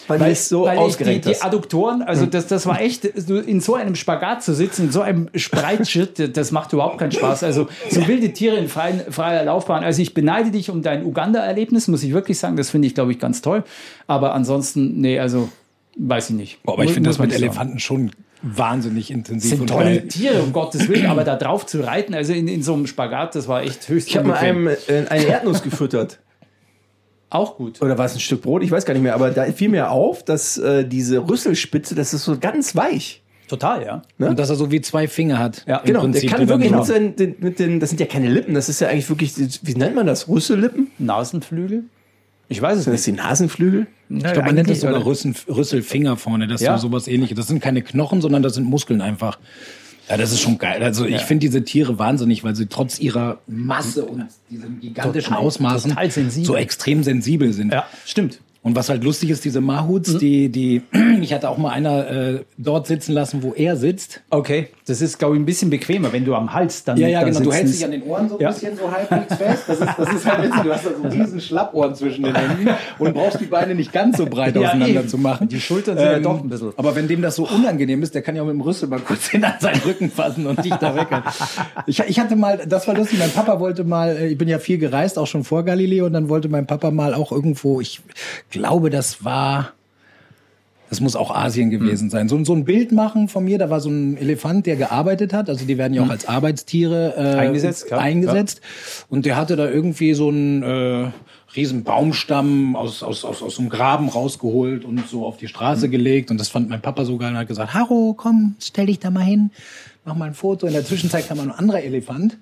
Weil, 0.08 0.20
du 0.20 0.26
es 0.26 0.50
so 0.50 0.64
weil 0.64 0.74
ich 0.74 0.80
die, 0.80 0.86
ausgerenkt 0.86 1.26
die. 1.26 1.42
Adduktoren, 1.42 2.02
also 2.02 2.26
das, 2.26 2.48
das 2.48 2.66
war 2.66 2.82
echt, 2.82 3.06
in 3.06 3.62
so 3.62 3.76
einem 3.76 3.96
Spagat 3.96 4.44
zu 4.44 4.54
sitzen, 4.54 4.86
in 4.86 4.92
so 4.92 5.02
einem 5.02 5.30
Spreitschritt, 5.36 6.36
das 6.38 6.52
macht 6.52 6.74
überhaupt 6.74 6.98
keinen 6.98 7.12
Spaß. 7.12 7.44
Also 7.44 7.68
so 7.90 8.08
wilde 8.08 8.34
Tiere 8.34 8.58
in 8.58 8.68
freien, 8.68 9.02
freier 9.10 9.46
Laufbahn. 9.46 9.84
Also 9.84 10.02
ich 10.02 10.14
beneide 10.14 10.52
dich 10.52 10.70
um 10.70 10.82
dein 10.82 11.06
Uganda-Erlebnis, 11.06 11.88
muss 11.88 12.04
ich 12.04 12.12
wirklich 12.12 12.40
sagen. 12.40 12.58
Das 12.58 12.72
finde 12.72 12.88
ich, 12.88 12.96
glaube 12.96 13.12
ich, 13.12 13.20
ganz 13.20 13.42
toll. 13.42 13.64
Aber 14.08 14.34
ansonsten, 14.34 15.00
nee, 15.00 15.20
also 15.20 15.50
weiß 15.98 16.32
ich 16.32 16.36
nicht. 16.36 16.60
Aber 16.66 16.80
ich 16.80 16.90
Muss- 16.90 16.94
finde 16.96 17.10
das 17.10 17.20
mit 17.20 17.32
sagen. 17.32 17.44
Elefanten 17.44 17.80
schon 17.80 18.12
wahnsinnig 18.42 19.10
intensiv 19.10 19.52
sind 19.52 19.62
und 19.62 19.68
tolle 19.68 20.00
geil. 20.00 20.08
Tiere, 20.10 20.42
um 20.42 20.52
Gottes 20.52 20.90
Willen, 20.90 21.06
aber 21.06 21.24
da 21.24 21.38
drauf 21.38 21.66
zu 21.66 21.80
reiten, 21.80 22.14
also 22.14 22.34
in, 22.34 22.48
in 22.48 22.62
so 22.62 22.74
einem 22.74 22.88
Spagat, 22.88 23.36
das 23.36 23.48
war 23.48 23.64
echt 23.64 23.88
höchst 23.88 24.10
Ich 24.10 24.18
habe 24.18 24.28
mal 24.28 24.38
einem 24.38 24.68
äh, 24.68 24.76
eine 25.08 25.26
Erdnuss 25.26 25.64
gefüttert. 25.64 26.20
Auch 27.34 27.58
gut. 27.58 27.82
Oder 27.82 27.98
war 27.98 28.06
es 28.06 28.14
ein 28.14 28.20
Stück 28.20 28.42
Brot? 28.44 28.62
Ich 28.64 28.72
weiß 28.72 28.86
gar 28.86 28.94
nicht 28.94 29.04
mehr. 29.04 29.16
Aber 29.16 29.32
da 29.32 29.44
fiel 29.46 29.70
mir 29.70 29.90
auf, 29.92 30.24
dass 30.24 30.58
äh, 30.58 30.86
diese 30.86 31.28
Rüsselspitze, 31.28 31.96
das 31.96 32.14
ist 32.14 32.24
so 32.26 32.38
ganz 32.38 32.76
weich. 32.76 33.22
Total, 33.48 33.84
ja. 33.84 34.02
Und 34.20 34.40
dass 34.40 34.50
er 34.50 34.56
so 34.56 34.72
wie 34.72 34.82
zwei 34.82 35.08
Finger 35.08 35.38
hat. 35.40 35.66
Ja, 35.68 35.78
im 35.80 35.86
Genau, 35.88 36.00
Prinzip, 36.02 36.30
der 36.30 36.38
kann 36.40 36.48
wirklich 36.48 36.72
mit, 36.72 36.86
seinen, 36.86 37.16
den, 37.16 37.36
mit 37.40 37.60
den, 37.60 37.80
das 37.80 37.90
sind 37.90 38.00
ja 38.00 38.06
keine 38.06 38.30
Lippen, 38.30 38.54
das 38.54 38.70
ist 38.70 38.80
ja 38.80 38.88
eigentlich 38.88 39.10
wirklich, 39.10 39.34
wie 39.64 39.76
nennt 39.76 39.96
man 39.96 40.08
das? 40.08 40.28
Rüssellippen? 40.30 40.92
Nasenflügel? 40.98 41.84
Ich 42.50 42.62
weiß 42.62 42.78
es 42.78 42.84
Sind 42.86 42.94
das 42.94 43.06
nicht. 43.08 43.18
die 43.20 43.22
Nasenflügel? 43.22 43.88
Ich 44.10 44.24
glaube, 44.24 44.44
man 44.44 44.56
nennt 44.56 44.70
das 44.70 44.82
sogar 44.82 45.06
Rüssel, 45.06 45.34
Rüsselfinger 45.50 46.18
vorne. 46.18 46.48
Das 46.48 46.62
ist 46.62 46.68
Ja. 46.68 46.78
so 46.78 46.88
sowas 46.88 47.08
ähnliches. 47.08 47.36
Das 47.38 47.48
sind 47.48 47.62
keine 47.62 47.82
Knochen, 47.82 48.22
sondern 48.22 48.44
das 48.44 48.54
sind 48.54 48.66
Muskeln 48.66 49.02
einfach. 49.02 49.40
Ja, 50.10 50.18
das 50.18 50.32
ist 50.32 50.42
schon 50.42 50.58
geil. 50.58 50.84
Also 50.84 51.06
ich 51.06 51.22
finde 51.22 51.42
diese 51.46 51.64
Tiere 51.64 51.98
wahnsinnig, 51.98 52.44
weil 52.44 52.56
sie 52.56 52.66
trotz 52.68 53.00
ihrer 53.00 53.40
Masse 53.48 54.06
und 54.06 54.26
diesem 54.50 54.80
gigantischen 54.80 55.30
Total- 55.34 55.46
Ausmaßen 55.46 55.92
total 55.92 56.10
so 56.30 56.56
extrem 56.56 57.04
sensibel 57.04 57.54
sind. 57.54 57.72
Ja, 57.72 57.86
stimmt. 58.06 58.40
Und 58.64 58.78
was 58.78 58.88
halt 58.88 59.04
lustig 59.04 59.30
ist, 59.30 59.44
diese 59.44 59.60
Mahuts, 59.60 60.18
die, 60.18 60.48
die, 60.48 60.82
ich 61.22 61.34
hatte 61.34 61.50
auch 61.50 61.58
mal 61.58 61.72
einer 61.72 62.10
äh, 62.10 62.40
dort 62.58 62.88
sitzen 62.88 63.12
lassen, 63.12 63.44
wo 63.44 63.54
er 63.54 63.76
sitzt. 63.76 64.22
Okay, 64.30 64.70
das 64.86 65.02
ist, 65.02 65.18
glaube 65.18 65.36
ich, 65.36 65.42
ein 65.42 65.46
bisschen 65.46 65.70
bequemer, 65.70 66.12
wenn 66.12 66.26
du 66.26 66.36
am 66.36 66.54
Hals 66.54 66.84
dann. 66.84 66.98
Ja, 66.98 67.08
ja, 67.08 67.22
dann 67.22 67.30
genau. 67.32 67.40
Du 67.46 67.54
hältst 67.54 67.76
dich 67.76 67.86
an 67.86 67.92
den 67.92 68.04
Ohren 68.04 68.28
so 68.30 68.38
ein 68.38 68.42
Ja. 68.42 68.50
bisschen 68.52 68.76
so 68.78 68.92
halbwegs 68.92 69.36
fest. 69.36 69.64
Das 69.68 69.80
ist, 69.80 69.90
das 69.98 70.14
ist 70.14 70.26
halt 70.26 70.44
witzig. 70.44 70.62
Du 70.64 70.74
hast 70.74 70.86
da 70.86 70.90
so 71.02 71.08
riesen 71.08 71.40
Schlappohren 71.42 71.96
zwischen 71.96 72.24
den 72.24 72.36
Händen 72.36 72.70
und 73.00 73.14
brauchst 73.14 73.40
die 73.40 73.46
Beine 73.46 73.76
nicht 73.76 73.94
ganz 73.94 74.18
so 74.18 74.26
breit 74.26 74.56
Ja, 74.56 74.62
auseinander 74.70 75.00
eben. 75.02 75.08
zu 75.08 75.18
machen. 75.18 75.48
Die 75.48 75.62
Schultern 75.62 75.98
sind 75.98 76.06
ja 76.08 76.20
doch 76.20 76.42
ein 76.42 76.50
bisschen- 76.50 76.74
Aber 76.76 76.96
wenn 76.96 77.08
dem 77.08 77.22
das 77.22 77.36
so 77.36 77.48
unangenehm 77.48 78.04
ist, 78.04 78.14
der 78.16 78.22
kann 78.22 78.36
ja 78.36 78.42
auch 78.42 78.46
mit 78.48 78.56
dem 78.56 78.62
Rüssel 78.62 78.90
mal 78.90 79.00
kurz 79.00 79.28
hin 79.28 79.44
an 79.46 79.54
seinen 79.60 79.82
Rücken 79.82 80.12
fassen 80.12 80.48
und 80.48 80.64
dich 80.64 80.74
da 80.76 80.96
weckeln. 80.96 81.24
Ich, 81.88 82.00
ich 82.00 82.20
hatte 82.20 82.36
mal, 82.36 82.58
das 82.68 82.88
war 82.88 82.96
lustig, 82.96 83.20
mein 83.20 83.32
Papa 83.32 83.60
wollte 83.60 83.84
mal, 83.84 84.18
äh, 84.18 84.28
ich 84.28 84.38
bin 84.38 84.48
ja 84.48 84.60
viel 84.60 84.78
gereist, 84.78 85.18
auch 85.18 85.28
schon 85.28 85.44
vor 85.44 85.64
Galileo, 85.64 86.06
und 86.06 86.14
dann 86.14 86.28
wollte 86.30 86.50
mein 86.50 86.68
Papa 86.68 86.92
mal 86.92 87.14
auch 87.14 87.32
irgendwo, 87.32 87.80
ich 87.82 88.02
glaube, 88.52 88.90
das 88.90 89.24
war 89.24 89.72
das 90.94 91.02
muss 91.02 91.16
auch 91.16 91.34
Asien 91.34 91.72
gewesen 91.72 92.12
sein. 92.12 92.30
So, 92.30 92.44
so 92.44 92.54
ein 92.54 92.66
Bild 92.66 92.92
machen 92.92 93.28
von 93.28 93.44
mir, 93.44 93.58
da 93.58 93.72
war 93.72 93.80
so 93.80 93.90
ein 93.90 94.16
Elefant, 94.16 94.68
der 94.68 94.76
gearbeitet 94.76 95.34
hat. 95.34 95.50
Also 95.50 95.66
die 95.66 95.80
werden 95.80 95.96
ja 95.96 96.04
auch 96.04 96.10
als 96.10 96.28
Arbeitstiere 96.28 97.16
äh, 97.18 97.40
Eingesetzt, 97.40 97.88
klar. 97.88 98.00
eingesetzt. 98.00 98.62
Und 99.10 99.26
der 99.26 99.36
hatte 99.36 99.56
da 99.56 99.68
irgendwie 99.68 100.14
so 100.14 100.28
einen 100.28 100.62
äh, 100.62 101.08
riesen 101.56 101.84
Baumstamm 101.84 102.76
aus, 102.76 103.02
aus, 103.02 103.26
aus, 103.26 103.42
aus 103.42 103.58
einem 103.58 103.70
Graben 103.70 104.08
rausgeholt 104.08 104.86
und 104.86 105.10
so 105.10 105.26
auf 105.26 105.38
die 105.38 105.48
Straße 105.48 105.90
gelegt. 105.90 106.30
Und 106.30 106.40
das 106.40 106.50
fand 106.50 106.70
mein 106.70 106.82
Papa 106.82 107.06
so 107.06 107.18
geil 107.18 107.32
und 107.32 107.38
hat 107.38 107.48
gesagt, 107.48 107.74
Haro, 107.74 108.14
komm, 108.16 108.56
stell 108.60 108.86
dich 108.86 109.00
da 109.00 109.10
mal 109.10 109.24
hin, 109.24 109.50
mach 110.06 110.14
mal 110.14 110.26
ein 110.26 110.36
Foto. 110.36 110.68
In 110.68 110.74
der 110.74 110.86
Zwischenzeit 110.86 111.28
kam 111.28 111.40
ein 111.40 111.50
anderer 111.50 111.82
Elefant 111.82 112.38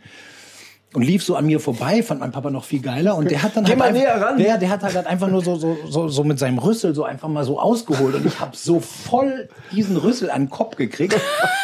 und 0.94 1.04
lief 1.04 1.24
so 1.24 1.36
an 1.36 1.46
mir 1.46 1.60
vorbei, 1.60 2.04
fand 2.04 2.20
mein 2.20 2.32
Papa 2.32 2.50
noch 2.50 2.66
viel 2.66 2.82
geiler 2.82 3.16
und 3.16 3.32
der 3.32 3.44
hat 3.44 3.56
dann 3.56 3.64
Geh 3.64 3.72
halt 3.72 3.80
mal 3.80 3.86
einfach, 3.86 4.02
näher 4.02 4.22
ran. 4.22 4.38
Der, 4.38 4.58
der 4.58 4.70
hat 4.70 4.84
halt 4.84 5.08
einfach 5.08 5.30
nur 5.30 5.42
so, 5.44 5.56
so, 5.56 5.78
so, 5.88 6.10
so 6.10 6.24
mit 6.24 6.38
seinem 6.38 6.58
Rüssel 6.58 6.94
so 6.94 7.06
einfach 7.06 7.30
mal 7.30 7.46
so 7.46 7.60
ausgeholt 7.60 8.16
und 8.16 8.26
ich 8.26 8.40
habe 8.40 8.56
so 8.56 8.80
voll 8.80 9.48
diesen 9.72 9.96
Rüssel 9.96 10.30
an 10.30 10.44
den 10.44 10.50
Kopf 10.50 10.76
gekriegt. 10.76 11.16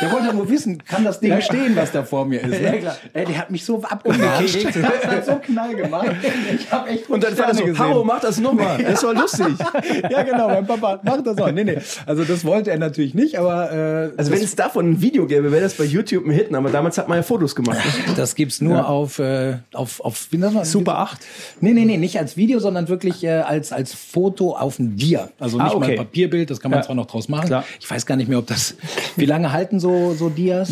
Der 0.01 0.11
wollte 0.11 0.33
nur 0.33 0.49
wissen, 0.49 0.83
kann 0.85 1.03
das 1.03 1.19
Ding 1.19 1.41
stehen, 1.41 1.75
was 1.75 1.91
da 1.91 2.03
vor 2.03 2.25
mir 2.25 2.41
ist. 2.41 2.61
Ne? 2.61 2.61
Ja, 2.61 2.71
klar. 2.77 2.97
Ey, 3.13 3.25
der 3.25 3.37
hat 3.37 3.51
mich 3.51 3.65
so 3.65 3.81
abgemacht. 3.83 4.45
Das 4.77 5.05
hat 5.07 5.25
so 5.25 5.35
Knall 5.35 5.75
gemacht. 5.75 6.15
Ich 6.53 6.71
habe 6.71 6.89
echt 6.89 7.09
Und 7.09 7.23
dann 7.23 7.37
war 7.37 7.47
er 7.47 7.53
so, 7.53 7.61
Sterne 7.61 7.79
Haro, 7.79 8.03
mach 8.03 8.19
das 8.19 8.39
nochmal. 8.39 8.77
Das 8.83 9.03
war 9.03 9.13
lustig. 9.13 9.47
ja, 10.09 10.23
genau, 10.23 10.47
mein 10.47 10.65
Papa 10.65 10.99
macht 11.03 11.25
das 11.25 11.37
auch. 11.37 11.51
Nee, 11.51 11.63
nee. 11.63 11.77
Also 12.05 12.23
das 12.23 12.45
wollte 12.45 12.71
er 12.71 12.77
natürlich 12.77 13.13
nicht, 13.13 13.37
aber 13.37 13.71
äh, 13.71 14.11
Also 14.17 14.31
wenn 14.31 14.41
es 14.41 14.55
davon 14.55 14.91
ein 14.91 15.01
Video 15.01 15.25
gäbe, 15.25 15.51
wäre 15.51 15.61
das 15.61 15.75
bei 15.75 15.83
YouTube 15.83 16.25
ein 16.25 16.31
Hit. 16.31 16.53
Aber 16.53 16.69
damals 16.69 16.97
hat 16.97 17.07
man 17.07 17.17
ja 17.17 17.23
Fotos 17.23 17.55
gemacht. 17.55 17.79
Das 18.15 18.35
gibt's 18.35 18.61
nur 18.61 18.87
auf, 18.87 19.16
äh, 19.19 19.57
auf, 19.73 19.99
auf 20.01 20.27
wie 20.31 20.37
nennt 20.37 20.53
man? 20.53 20.65
Super 20.65 20.99
8? 20.99 21.19
Nee, 21.61 21.73
nee, 21.73 21.85
nee, 21.85 21.97
nicht 21.97 22.17
als 22.19 22.37
Video, 22.37 22.59
sondern 22.59 22.87
wirklich 22.87 23.23
äh, 23.23 23.29
als, 23.29 23.71
als 23.71 23.93
Foto 23.93 24.55
auf 24.55 24.79
ein 24.79 24.95
Dia. 24.95 25.29
Also 25.39 25.57
nicht 25.57 25.65
Ah, 25.65 25.69
mal 25.79 25.83
okay. 25.83 25.91
ein 25.91 25.97
Papierbild, 25.97 26.49
das 26.49 26.59
kann 26.59 26.71
man 26.71 26.79
Ja. 26.81 26.85
zwar 26.85 26.95
noch 26.95 27.05
draus 27.07 27.27
machen. 27.29 27.47
Klar. 27.47 27.63
Ich 27.79 27.89
weiß 27.89 28.05
gar 28.05 28.15
nicht 28.15 28.27
mehr, 28.27 28.39
ob 28.39 28.47
das. 28.47 28.75
Wie 29.15 29.25
lange 29.25 29.51
halten 29.51 29.79
so, 29.79 30.13
so 30.13 30.29
Dias? 30.29 30.69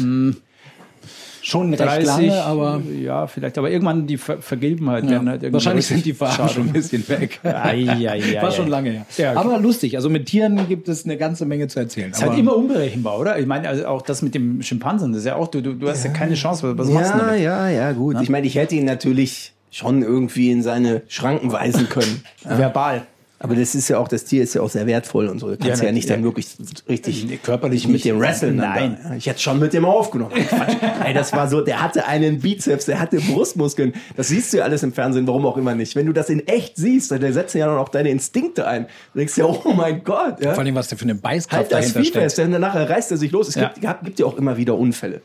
Schon 1.45 1.71
recht 1.71 2.03
lange, 2.07 2.43
aber. 2.43 2.81
Ja, 2.99 3.27
vielleicht. 3.27 3.59
Aber 3.59 3.69
irgendwann 3.69 4.07
die 4.07 4.17
Ver 4.17 4.41
vergilben 4.41 4.89
halt. 4.89 5.03
Ja. 5.05 5.17
halt 5.17 5.43
irgendwie 5.43 5.53
Wahrscheinlich 5.53 5.85
sind 5.85 6.03
die 6.03 6.15
Farben 6.15 6.49
schon 6.49 6.63
ein 6.63 6.73
bisschen 6.73 7.07
weg. 7.07 7.39
Ei, 7.43 7.85
ei, 7.87 8.09
ei, 8.09 8.41
War 8.41 8.51
schon 8.51 8.67
lange 8.67 8.89
her. 8.89 9.05
Ja, 9.15 9.29
okay. 9.33 9.39
Aber 9.39 9.59
lustig. 9.59 9.95
Also 9.95 10.09
mit 10.09 10.25
Tieren 10.25 10.67
gibt 10.67 10.89
es 10.89 11.05
eine 11.05 11.17
ganze 11.17 11.45
Menge 11.45 11.67
zu 11.67 11.79
erzählen. 11.79 12.09
Ist 12.09 12.23
halt 12.23 12.39
immer 12.39 12.55
unberechenbar, 12.55 13.19
oder? 13.19 13.37
Ich 13.37 13.45
meine, 13.45 13.69
also 13.69 13.85
auch 13.85 14.01
das 14.01 14.23
mit 14.23 14.33
dem 14.33 14.63
Schimpansen, 14.63 15.11
das 15.11 15.19
ist 15.19 15.27
ja 15.27 15.35
auch, 15.35 15.47
du, 15.47 15.61
du, 15.61 15.73
du 15.73 15.87
hast 15.87 16.03
ja, 16.03 16.09
keine 16.09 16.33
Chance. 16.33 16.75
Was 16.79 16.89
machst 16.89 17.13
du 17.13 17.17
Ja, 17.19 17.25
damit? 17.25 17.41
ja, 17.41 17.69
ja, 17.69 17.91
gut. 17.91 18.19
Ich 18.23 18.29
meine, 18.29 18.47
ich 18.47 18.55
hätte 18.55 18.73
ihn 18.73 18.85
natürlich 18.85 19.53
schon 19.69 20.01
irgendwie 20.01 20.49
in 20.49 20.63
seine 20.63 21.03
Schranken 21.07 21.51
weisen 21.51 21.89
können. 21.89 22.23
Verbal. 22.43 23.05
Aber 23.45 23.55
das 23.55 23.75
ist 23.75 23.89
ja 23.89 23.99
auch, 23.99 24.07
das 24.07 24.25
Tier 24.25 24.41
ist 24.41 24.55
ja 24.55 24.61
auch 24.61 24.69
sehr 24.71 24.87
wertvoll 24.87 25.27
und 25.27 25.37
so. 25.37 25.49
Du 25.49 25.57
kannst 25.57 25.83
ja, 25.83 25.89
Ja, 25.89 25.91
nicht 25.93 26.09
ja. 26.09 26.15
dann 26.15 26.23
wirklich 26.23 26.47
richtig 26.89 27.25
Nee, 27.25 27.37
körperlich 27.37 27.87
mit 27.87 28.03
dem 28.03 28.19
Wrestlen. 28.19 28.57
dann 28.57 28.73
Nein. 28.73 28.97
Da. 29.03 29.15
Ich 29.15 29.27
hätte 29.27 29.39
schon 29.39 29.59
mit 29.59 29.71
dem 29.73 29.85
aufgenommen. 29.85 30.31
Ey, 31.05 31.13
das 31.13 31.31
war 31.31 31.47
so, 31.47 31.61
der 31.61 31.83
hatte 31.83 32.07
einen 32.07 32.39
Bizeps, 32.39 32.85
der 32.85 32.99
hatte 32.99 33.17
Brustmuskeln. 33.17 33.93
Das 34.17 34.29
siehst 34.29 34.51
du 34.51 34.57
ja 34.57 34.63
alles 34.63 34.81
im 34.81 34.93
Fernsehen, 34.93 35.27
warum 35.27 35.45
auch 35.45 35.57
immer 35.57 35.75
nicht. 35.75 35.95
Wenn 35.95 36.07
du 36.07 36.13
das 36.13 36.29
in 36.29 36.47
echt 36.47 36.77
siehst, 36.77 37.11
da 37.11 37.19
setzen 37.31 37.59
ja 37.59 37.67
dann 37.67 37.77
auch 37.77 37.89
deine 37.89 38.09
Instinkte 38.09 38.67
ein. 38.67 38.87
Du 39.13 39.19
denkst 39.19 39.37
ja, 39.37 39.45
oh 39.45 39.73
mein 39.75 40.03
Gott. 40.03 40.41
Ja? 40.41 40.55
Vor 40.55 40.63
allem, 40.63 40.73
was 40.73 40.87
der 40.87 40.97
für 40.97 41.03
eine 41.03 41.13
Beißkraft 41.13 41.61
Halt 41.61 41.71
das 41.71 41.79
dahinter 41.93 42.01
steckt. 42.01 42.17
fest, 42.17 42.37
denn 42.39 42.51
danach 42.51 42.73
reißt 42.73 43.11
er 43.11 43.17
sich 43.17 43.31
los. 43.31 43.49
Es 43.49 43.53
gibt, 43.55 43.75
gibt 44.03 44.19
ja 44.19 44.25
auch 44.25 44.37
immer 44.37 44.57
wieder 44.57 44.75
Unfälle. 44.75 45.21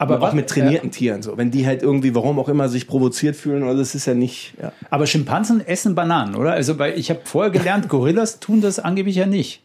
Aber 0.00 0.14
Aber 0.14 0.22
auch 0.24 0.28
was- 0.28 0.34
mit 0.34 0.48
trainierten 0.48 0.90
Tieren 0.92 1.22
so. 1.22 1.36
Wenn 1.36 1.50
die 1.50 1.66
halt 1.66 1.82
irgendwie, 1.82 2.14
warum 2.14 2.38
auch 2.38 2.48
immer, 2.48 2.68
sich 2.68 2.86
provoziert 2.86 3.34
fühlen, 3.36 3.64
oder 3.64 3.74
das 3.74 3.94
ist 3.96 4.06
ja 4.06 4.14
nicht. 4.14 4.54
Ja. 4.62 4.72
Aber 4.90 5.06
Schimpansen 5.06 5.66
essen 5.66 5.94
Bananen, 5.96 6.36
oder? 6.36 6.52
Also, 6.52 6.78
weil 6.78 6.96
ich 6.98 7.10
habe 7.10 7.20
vorher 7.24 7.50
gelernt, 7.50 7.88
Gorillas 7.88 8.38
tun 8.40 8.60
das 8.60 8.78
angeblich 8.78 9.16
ja 9.16 9.26
nicht. 9.26 9.60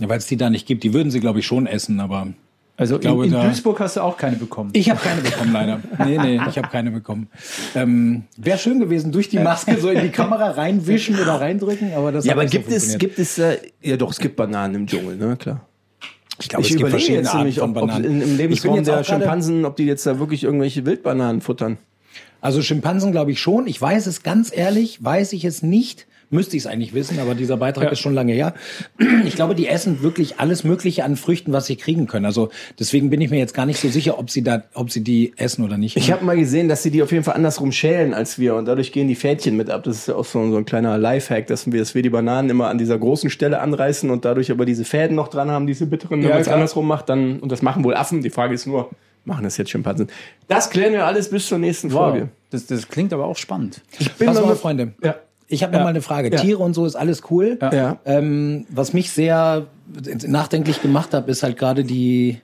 Ja, 0.00 0.08
weil 0.08 0.18
es 0.18 0.26
die 0.26 0.36
da 0.36 0.50
nicht 0.50 0.66
gibt. 0.66 0.82
Die 0.84 0.92
würden 0.94 1.10
sie, 1.10 1.20
glaube 1.20 1.38
ich, 1.40 1.46
schon 1.46 1.66
essen, 1.66 2.00
aber. 2.00 2.28
Also 2.78 2.98
glaube, 2.98 3.24
in, 3.24 3.32
in 3.32 3.38
da- 3.38 3.46
Duisburg 3.46 3.80
hast 3.80 3.96
du 3.96 4.02
auch 4.02 4.18
keine 4.18 4.36
bekommen. 4.36 4.68
Ich 4.74 4.90
habe 4.90 5.00
keine 5.00 5.22
bekommen, 5.22 5.50
leider. 5.52 5.80
Nee, 6.04 6.18
nee, 6.18 6.34
ich 6.46 6.58
habe 6.58 6.68
keine 6.68 6.90
bekommen. 6.90 7.28
Ähm, 7.74 8.24
Wäre 8.36 8.58
schön 8.58 8.78
gewesen, 8.80 9.12
durch 9.12 9.30
die 9.30 9.38
Maske 9.38 9.78
so 9.80 9.88
in 9.88 10.02
die 10.02 10.10
Kamera 10.10 10.50
reinwischen 10.50 11.18
oder 11.18 11.40
reindrücken, 11.40 11.94
aber 11.94 12.12
das 12.12 12.26
Ja, 12.26 12.32
aber 12.34 12.42
nicht 12.42 12.52
so 12.52 12.58
gibt 12.58 12.70
es, 12.72 12.98
gibt 12.98 13.18
es, 13.18 13.38
äh, 13.38 13.56
ja 13.80 13.96
doch, 13.96 14.10
es 14.10 14.18
gibt 14.18 14.36
Bananen 14.36 14.74
im 14.74 14.86
Dschungel, 14.86 15.16
ne, 15.16 15.36
klar. 15.38 15.62
Ich 16.38 16.48
glaube, 16.48 16.62
Ich 16.62 16.72
es 16.72 16.76
gibt 16.76 16.80
überlege 16.80 16.90
verschiedene 16.90 17.18
jetzt 17.18 17.28
Arten 17.28 17.38
nämlich, 17.38 17.58
von 17.58 17.70
ob, 17.70 17.76
ob 17.82 17.88
Bananen. 17.88 18.04
in, 18.04 18.12
im 18.12 18.20
Ich 18.20 18.26
bin 18.28 18.36
Lebensraum 18.36 18.76
jetzt 18.76 18.86
der 18.88 19.04
Schimpansen, 19.04 19.64
ob 19.64 19.76
die 19.76 19.84
jetzt 19.84 20.06
da 20.06 20.18
wirklich 20.18 20.44
irgendwelche 20.44 20.84
Wildbananen 20.84 21.40
futtern. 21.40 21.78
Also 22.40 22.62
Schimpansen 22.62 23.12
glaube 23.12 23.32
ich 23.32 23.40
schon. 23.40 23.66
Ich 23.66 23.80
weiß 23.80 24.06
es 24.06 24.22
ganz 24.22 24.54
ehrlich, 24.54 25.02
weiß 25.02 25.32
ich 25.32 25.44
es 25.44 25.62
nicht. 25.62 26.06
Müsste 26.28 26.56
ich 26.56 26.64
es 26.64 26.66
eigentlich 26.66 26.92
wissen, 26.92 27.20
aber 27.20 27.34
dieser 27.36 27.56
Beitrag 27.56 27.84
Ja. 27.84 27.90
ist 27.90 28.00
schon 28.00 28.14
lange 28.14 28.32
her. 28.32 28.54
Ich 29.24 29.36
glaube, 29.36 29.54
die 29.54 29.68
essen 29.68 30.02
wirklich 30.02 30.40
alles 30.40 30.64
Mögliche 30.64 31.04
an 31.04 31.14
Früchten, 31.16 31.52
was 31.52 31.66
sie 31.66 31.76
kriegen 31.76 32.06
können. 32.08 32.24
Also 32.26 32.50
deswegen 32.80 33.10
bin 33.10 33.20
ich 33.20 33.30
mir 33.30 33.38
jetzt 33.38 33.54
gar 33.54 33.64
nicht 33.64 33.78
so 33.80 33.88
sicher, 33.88 34.18
ob 34.18 34.28
sie 34.30 34.42
da, 34.42 34.64
ob 34.74 34.90
sie 34.90 35.02
die 35.04 35.34
essen 35.36 35.64
oder 35.64 35.78
nicht. 35.78 35.96
Ich 35.96 36.10
habe 36.10 36.24
mal 36.24 36.36
gesehen, 36.36 36.68
dass 36.68 36.82
sie 36.82 36.90
die 36.90 37.02
auf 37.02 37.12
jeden 37.12 37.22
Fall 37.22 37.34
andersrum 37.36 37.70
schälen 37.70 38.12
als 38.12 38.38
wir 38.40 38.56
und 38.56 38.64
dadurch 38.66 38.90
gehen 38.90 39.06
die 39.06 39.14
Fädchen 39.14 39.56
mit 39.56 39.70
ab. 39.70 39.84
Das 39.84 39.96
ist 39.98 40.08
ja 40.08 40.16
auch 40.16 40.24
so, 40.24 40.50
so 40.50 40.56
ein 40.56 40.64
kleiner 40.64 40.98
Lifehack, 40.98 41.46
dass 41.46 41.70
wir, 41.70 41.78
dass 41.78 41.94
wir 41.94 42.02
die 42.02 42.10
Bananen 42.10 42.50
immer 42.50 42.68
an 42.68 42.78
dieser 42.78 42.98
großen 42.98 43.30
Stelle 43.30 43.60
anreißen 43.60 44.10
und 44.10 44.24
dadurch 44.24 44.50
aber 44.50 44.64
diese 44.66 44.84
Fäden 44.84 45.14
noch 45.14 45.28
dran 45.28 45.50
haben, 45.50 45.66
diese 45.68 45.86
bitteren. 45.86 46.20
Wenn 46.22 46.28
Ja, 46.28 46.34
man 46.34 46.42
es 46.42 46.48
andersrum 46.48 46.88
macht, 46.88 47.08
dann, 47.08 47.38
und 47.38 47.52
das 47.52 47.62
machen 47.62 47.84
wohl 47.84 47.94
Affen. 47.94 48.22
Die 48.22 48.30
Frage 48.30 48.54
ist 48.54 48.66
nur, 48.66 48.90
machen 49.24 49.44
das 49.44 49.56
jetzt 49.58 49.70
Schimpansen? 49.70 50.08
Das 50.48 50.70
klären 50.70 50.92
wir 50.92 51.06
alles 51.06 51.30
bis 51.30 51.46
zur 51.46 51.58
nächsten 51.58 51.90
Folge. 51.90 52.30
Das, 52.50 52.66
das 52.66 52.88
klingt 52.88 53.12
aber 53.12 53.26
auch 53.26 53.36
spannend. 53.36 53.80
Ich 53.98 54.10
bin 54.14 54.26
Pass 54.26 54.40
mal 54.40 54.56
Freunde. 54.56 54.92
Ja. 55.04 55.14
Ich 55.48 55.62
habe 55.62 55.72
noch 55.72 55.78
Ja. 55.80 55.84
mal 55.84 55.90
eine 55.90 56.02
Frage. 56.02 56.30
Ja. 56.30 56.40
Tiere 56.40 56.62
und 56.62 56.74
so 56.74 56.86
ist 56.86 56.96
alles 56.96 57.22
cool. 57.30 57.58
Ja. 57.60 57.98
Ähm, 58.04 58.66
was 58.68 58.92
mich 58.92 59.10
sehr 59.10 59.66
nachdenklich 60.26 60.82
gemacht 60.82 61.14
hat, 61.14 61.28
ist 61.28 61.42
halt 61.42 61.56
gerade 61.56 61.84
die. 61.84 62.40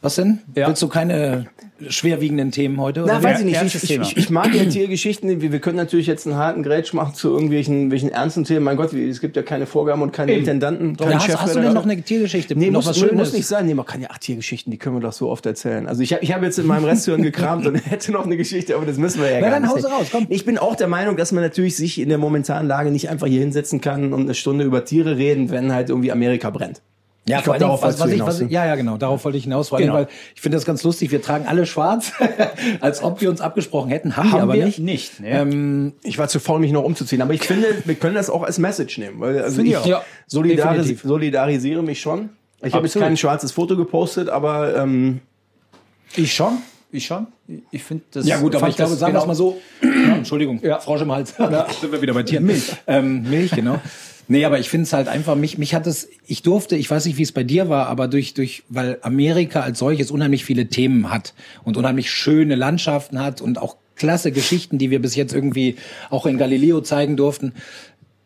Was 0.00 0.16
denn? 0.16 0.40
Ja. 0.54 0.68
Willst 0.68 0.82
du 0.82 0.88
keine 0.88 1.46
schwerwiegenden 1.88 2.50
Themen 2.50 2.80
heute? 2.80 3.00
Na, 3.00 3.18
oder? 3.18 3.22
weiß 3.22 3.40
ich 3.40 3.46
nicht. 3.46 3.62
Ich, 3.62 3.74
ich, 3.74 3.88
Thema. 3.88 4.06
ich, 4.14 4.30
mag 4.30 4.54
ja 4.54 4.64
Tiergeschichten. 4.64 5.40
Wir, 5.40 5.52
wir 5.52 5.58
können 5.58 5.76
natürlich 5.76 6.06
jetzt 6.06 6.26
einen 6.26 6.36
harten 6.36 6.62
Grätsch 6.62 6.92
machen 6.92 7.14
zu 7.14 7.30
irgendwelchen 7.30 7.90
welchen 7.90 8.10
ernsten 8.10 8.44
Themen. 8.44 8.64
Mein 8.64 8.76
Gott, 8.76 8.92
es 8.92 9.20
gibt 9.20 9.36
ja 9.36 9.42
keine 9.42 9.66
Vorgaben 9.66 10.02
und 10.02 10.12
keine 10.12 10.32
Intendanten. 10.32 10.96
Ja, 10.98 11.06
keinen 11.06 11.18
hast, 11.20 11.40
hast 11.40 11.56
du 11.56 11.60
denn 11.60 11.72
noch 11.72 11.84
eine 11.84 12.00
Tiergeschichte? 12.00 12.56
Nee, 12.56 12.66
noch 12.70 12.80
muss, 12.80 12.86
was 12.86 12.98
Schönes? 12.98 13.14
muss 13.14 13.32
nicht 13.32 13.46
sein. 13.46 13.66
Nee, 13.66 13.74
man 13.74 13.86
kann 13.86 14.00
ja, 14.00 14.08
ach, 14.10 14.18
Tiergeschichten, 14.18 14.70
die 14.70 14.78
können 14.78 14.96
wir 14.96 15.00
doch 15.00 15.12
so 15.12 15.30
oft 15.30 15.44
erzählen. 15.46 15.88
Also 15.88 16.02
ich 16.02 16.12
habe 16.12 16.22
ich 16.22 16.32
hab 16.32 16.42
jetzt 16.42 16.58
in 16.58 16.66
meinem 16.66 16.84
Resthirn 16.84 17.22
gekramt 17.22 17.66
und 17.66 17.74
hätte 17.90 18.12
noch 18.12 18.24
eine 18.24 18.36
Geschichte, 18.36 18.76
aber 18.76 18.86
das 18.86 18.96
müssen 18.96 19.20
wir 19.20 19.30
ja 19.30 19.40
Na, 19.40 19.50
gar 19.50 19.60
dann 19.60 19.74
nicht. 19.74 19.84
raus, 19.84 20.06
komm. 20.10 20.26
Ich 20.28 20.44
bin 20.44 20.58
auch 20.58 20.76
der 20.76 20.88
Meinung, 20.88 21.16
dass 21.16 21.32
man 21.32 21.42
natürlich 21.42 21.76
sich 21.76 22.00
in 22.00 22.08
der 22.08 22.18
momentanen 22.18 22.68
Lage 22.68 22.90
nicht 22.90 23.08
einfach 23.08 23.26
hier 23.26 23.40
hinsetzen 23.40 23.80
kann 23.80 24.12
und 24.12 24.22
eine 24.22 24.34
Stunde 24.34 24.64
über 24.64 24.84
Tiere 24.84 25.16
reden, 25.16 25.50
wenn 25.50 25.72
halt 25.72 25.88
irgendwie 25.88 26.12
Amerika 26.12 26.50
brennt. 26.50 26.82
Ja, 27.26 27.38
Ich 27.38 27.44
glaub, 27.44 27.58
darauf 27.58 27.80
was, 27.82 27.98
was 27.98 28.08
du 28.10 28.14
ich, 28.16 28.20
was 28.20 28.40
ne? 28.40 28.48
ja, 28.50 28.66
ja, 28.66 28.74
genau, 28.74 28.98
darauf 28.98 29.24
wollte 29.24 29.38
ich 29.38 29.44
hinaus, 29.44 29.70
vor 29.70 29.78
allem, 29.78 29.86
Genau. 29.86 29.98
weil 30.00 30.08
ich 30.34 30.40
finde 30.42 30.56
das 30.58 30.66
ganz 30.66 30.82
lustig. 30.82 31.10
Wir 31.10 31.22
tragen 31.22 31.46
alle 31.46 31.64
schwarz, 31.64 32.12
als 32.80 33.02
ob 33.02 33.22
wir 33.22 33.30
uns 33.30 33.40
abgesprochen 33.40 33.88
hätten, 33.88 34.16
haben, 34.18 34.30
wir 34.32 34.42
aber 34.42 34.54
wir 34.54 34.66
nicht. 34.66 34.78
nicht. 34.78 35.20
ne? 35.20 35.28
Ähm, 35.30 35.92
Ich 36.02 36.18
war 36.18 36.28
zu 36.28 36.38
faul, 36.38 36.60
mich 36.60 36.70
noch 36.72 36.84
umzuziehen. 36.84 37.22
Aber 37.22 37.32
ich 37.32 37.42
finde, 37.42 37.66
wir 37.86 37.94
können 37.94 38.14
das 38.14 38.28
auch 38.28 38.42
als 38.42 38.58
Message 38.58 38.98
nehmen. 38.98 39.20
Weil 39.20 39.40
also 39.42 39.62
ich. 39.62 39.70
Ja, 39.70 40.02
solidaris 40.26 40.82
definitiv. 40.82 41.02
solidarisiere 41.02 41.82
mich 41.82 42.00
schon. 42.00 42.28
Ich 42.62 42.74
habe 42.74 42.86
jetzt 42.86 42.98
kein 42.98 43.16
schwarzes 43.16 43.52
Foto 43.52 43.74
gepostet, 43.76 44.28
aber 44.28 44.76
ähm, 44.76 45.20
ich 46.16 46.34
schon. 46.34 46.58
Ich 46.92 47.06
schon. 47.06 47.26
Ich 47.70 47.82
finde 47.84 48.04
das. 48.12 48.26
ja 48.26 48.38
gut, 48.38 48.54
aber 48.54 48.68
ich 48.68 48.76
glaube, 48.76 48.90
das 48.92 49.00
sagen 49.00 49.14
wir 49.14 49.18
es 49.18 49.24
genau- 49.24 49.26
mal 49.26 49.34
so. 49.34 49.60
Entschuldigung, 50.14 50.60
Ja. 50.62 50.78
Frosch 50.78 51.00
im 51.02 51.10
Hals. 51.10 51.34
Sind 51.80 51.90
wir 51.92 52.00
wieder 52.02 52.12
bei 52.14 52.22
Tieren. 52.22 52.44
Milch. 52.44 52.70
Ähm, 52.86 53.28
Milch, 53.28 53.50
genau. 53.50 53.80
Nee, 54.28 54.44
aber 54.44 54.58
ich 54.58 54.70
finde 54.70 54.84
es 54.84 54.92
halt 54.92 55.08
einfach, 55.08 55.36
mich, 55.36 55.58
mich 55.58 55.74
hat 55.74 55.86
es, 55.86 56.08
ich 56.26 56.42
durfte, 56.42 56.76
ich 56.76 56.90
weiß 56.90 57.04
nicht, 57.06 57.18
wie 57.18 57.22
es 57.22 57.32
bei 57.32 57.44
dir 57.44 57.68
war, 57.68 57.88
aber 57.88 58.08
durch, 58.08 58.34
durch, 58.34 58.62
weil 58.68 58.98
Amerika 59.02 59.60
als 59.60 59.78
solches 59.78 60.10
unheimlich 60.10 60.44
viele 60.44 60.66
Themen 60.66 61.10
hat 61.10 61.34
und 61.64 61.76
unheimlich 61.76 62.10
schöne 62.10 62.54
Landschaften 62.54 63.20
hat 63.20 63.40
und 63.40 63.58
auch 63.58 63.76
klasse 63.96 64.32
Geschichten, 64.32 64.78
die 64.78 64.90
wir 64.90 65.00
bis 65.00 65.14
jetzt 65.14 65.34
irgendwie 65.34 65.76
auch 66.10 66.26
in 66.26 66.38
Galileo 66.38 66.80
zeigen 66.80 67.16
durften. 67.16 67.52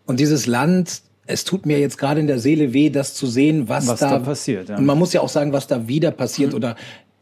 Und 0.07 0.21
dieses 0.21 0.47
Land, 0.47 1.03
es 1.27 1.45
tut 1.45 1.67
mir 1.67 1.79
jetzt 1.79 1.99
gerade 1.99 2.21
in 2.21 2.27
der 2.27 2.39
Seele 2.39 2.73
weh, 2.73 2.91
das 2.91 3.15
zu 3.15 3.27
sehen, 3.27 3.69
was, 3.69 3.87
Was 3.87 4.01
da 4.01 4.19
passiert, 4.19 4.69
ja. 4.69 4.79
Und 4.79 4.87
man 4.87 4.99
muss 4.99 5.13
ja 5.13 5.21
auch 5.21 5.29
sagen, 5.29 5.53
was 5.53 5.67
da 5.67 5.89
wieder 5.89 6.11
passiert 6.11 6.55
oder 6.55 6.77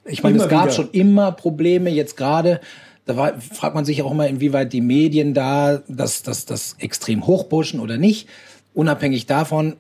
Ich 0.05 0.23
meine, 0.23 0.37
Immer 0.37 0.45
es 0.45 0.51
gab 0.51 0.65
wieder. 0.65 0.73
schon 0.73 0.91
immer 0.93 1.33
Probleme, 1.33 1.91
jetzt 1.91 2.17
gerade. 2.17 2.61
Da 3.07 3.17
war, 3.17 3.41
fragt 3.41 3.75
man 3.75 3.85
sich 3.85 4.03
auch 4.03 4.11
immer, 4.11 4.29
inwieweit 4.29 4.73
die 4.73 4.81
Medien 4.81 5.33
da 5.33 5.83
das, 5.89 6.23
das, 6.23 6.45
das 6.45 6.77
extrem 6.79 7.27
hochpushen 7.27 7.81
oder 7.81 7.99
nicht. 7.99 8.29
Unabhängig 8.77 9.25
davon, 9.25 9.77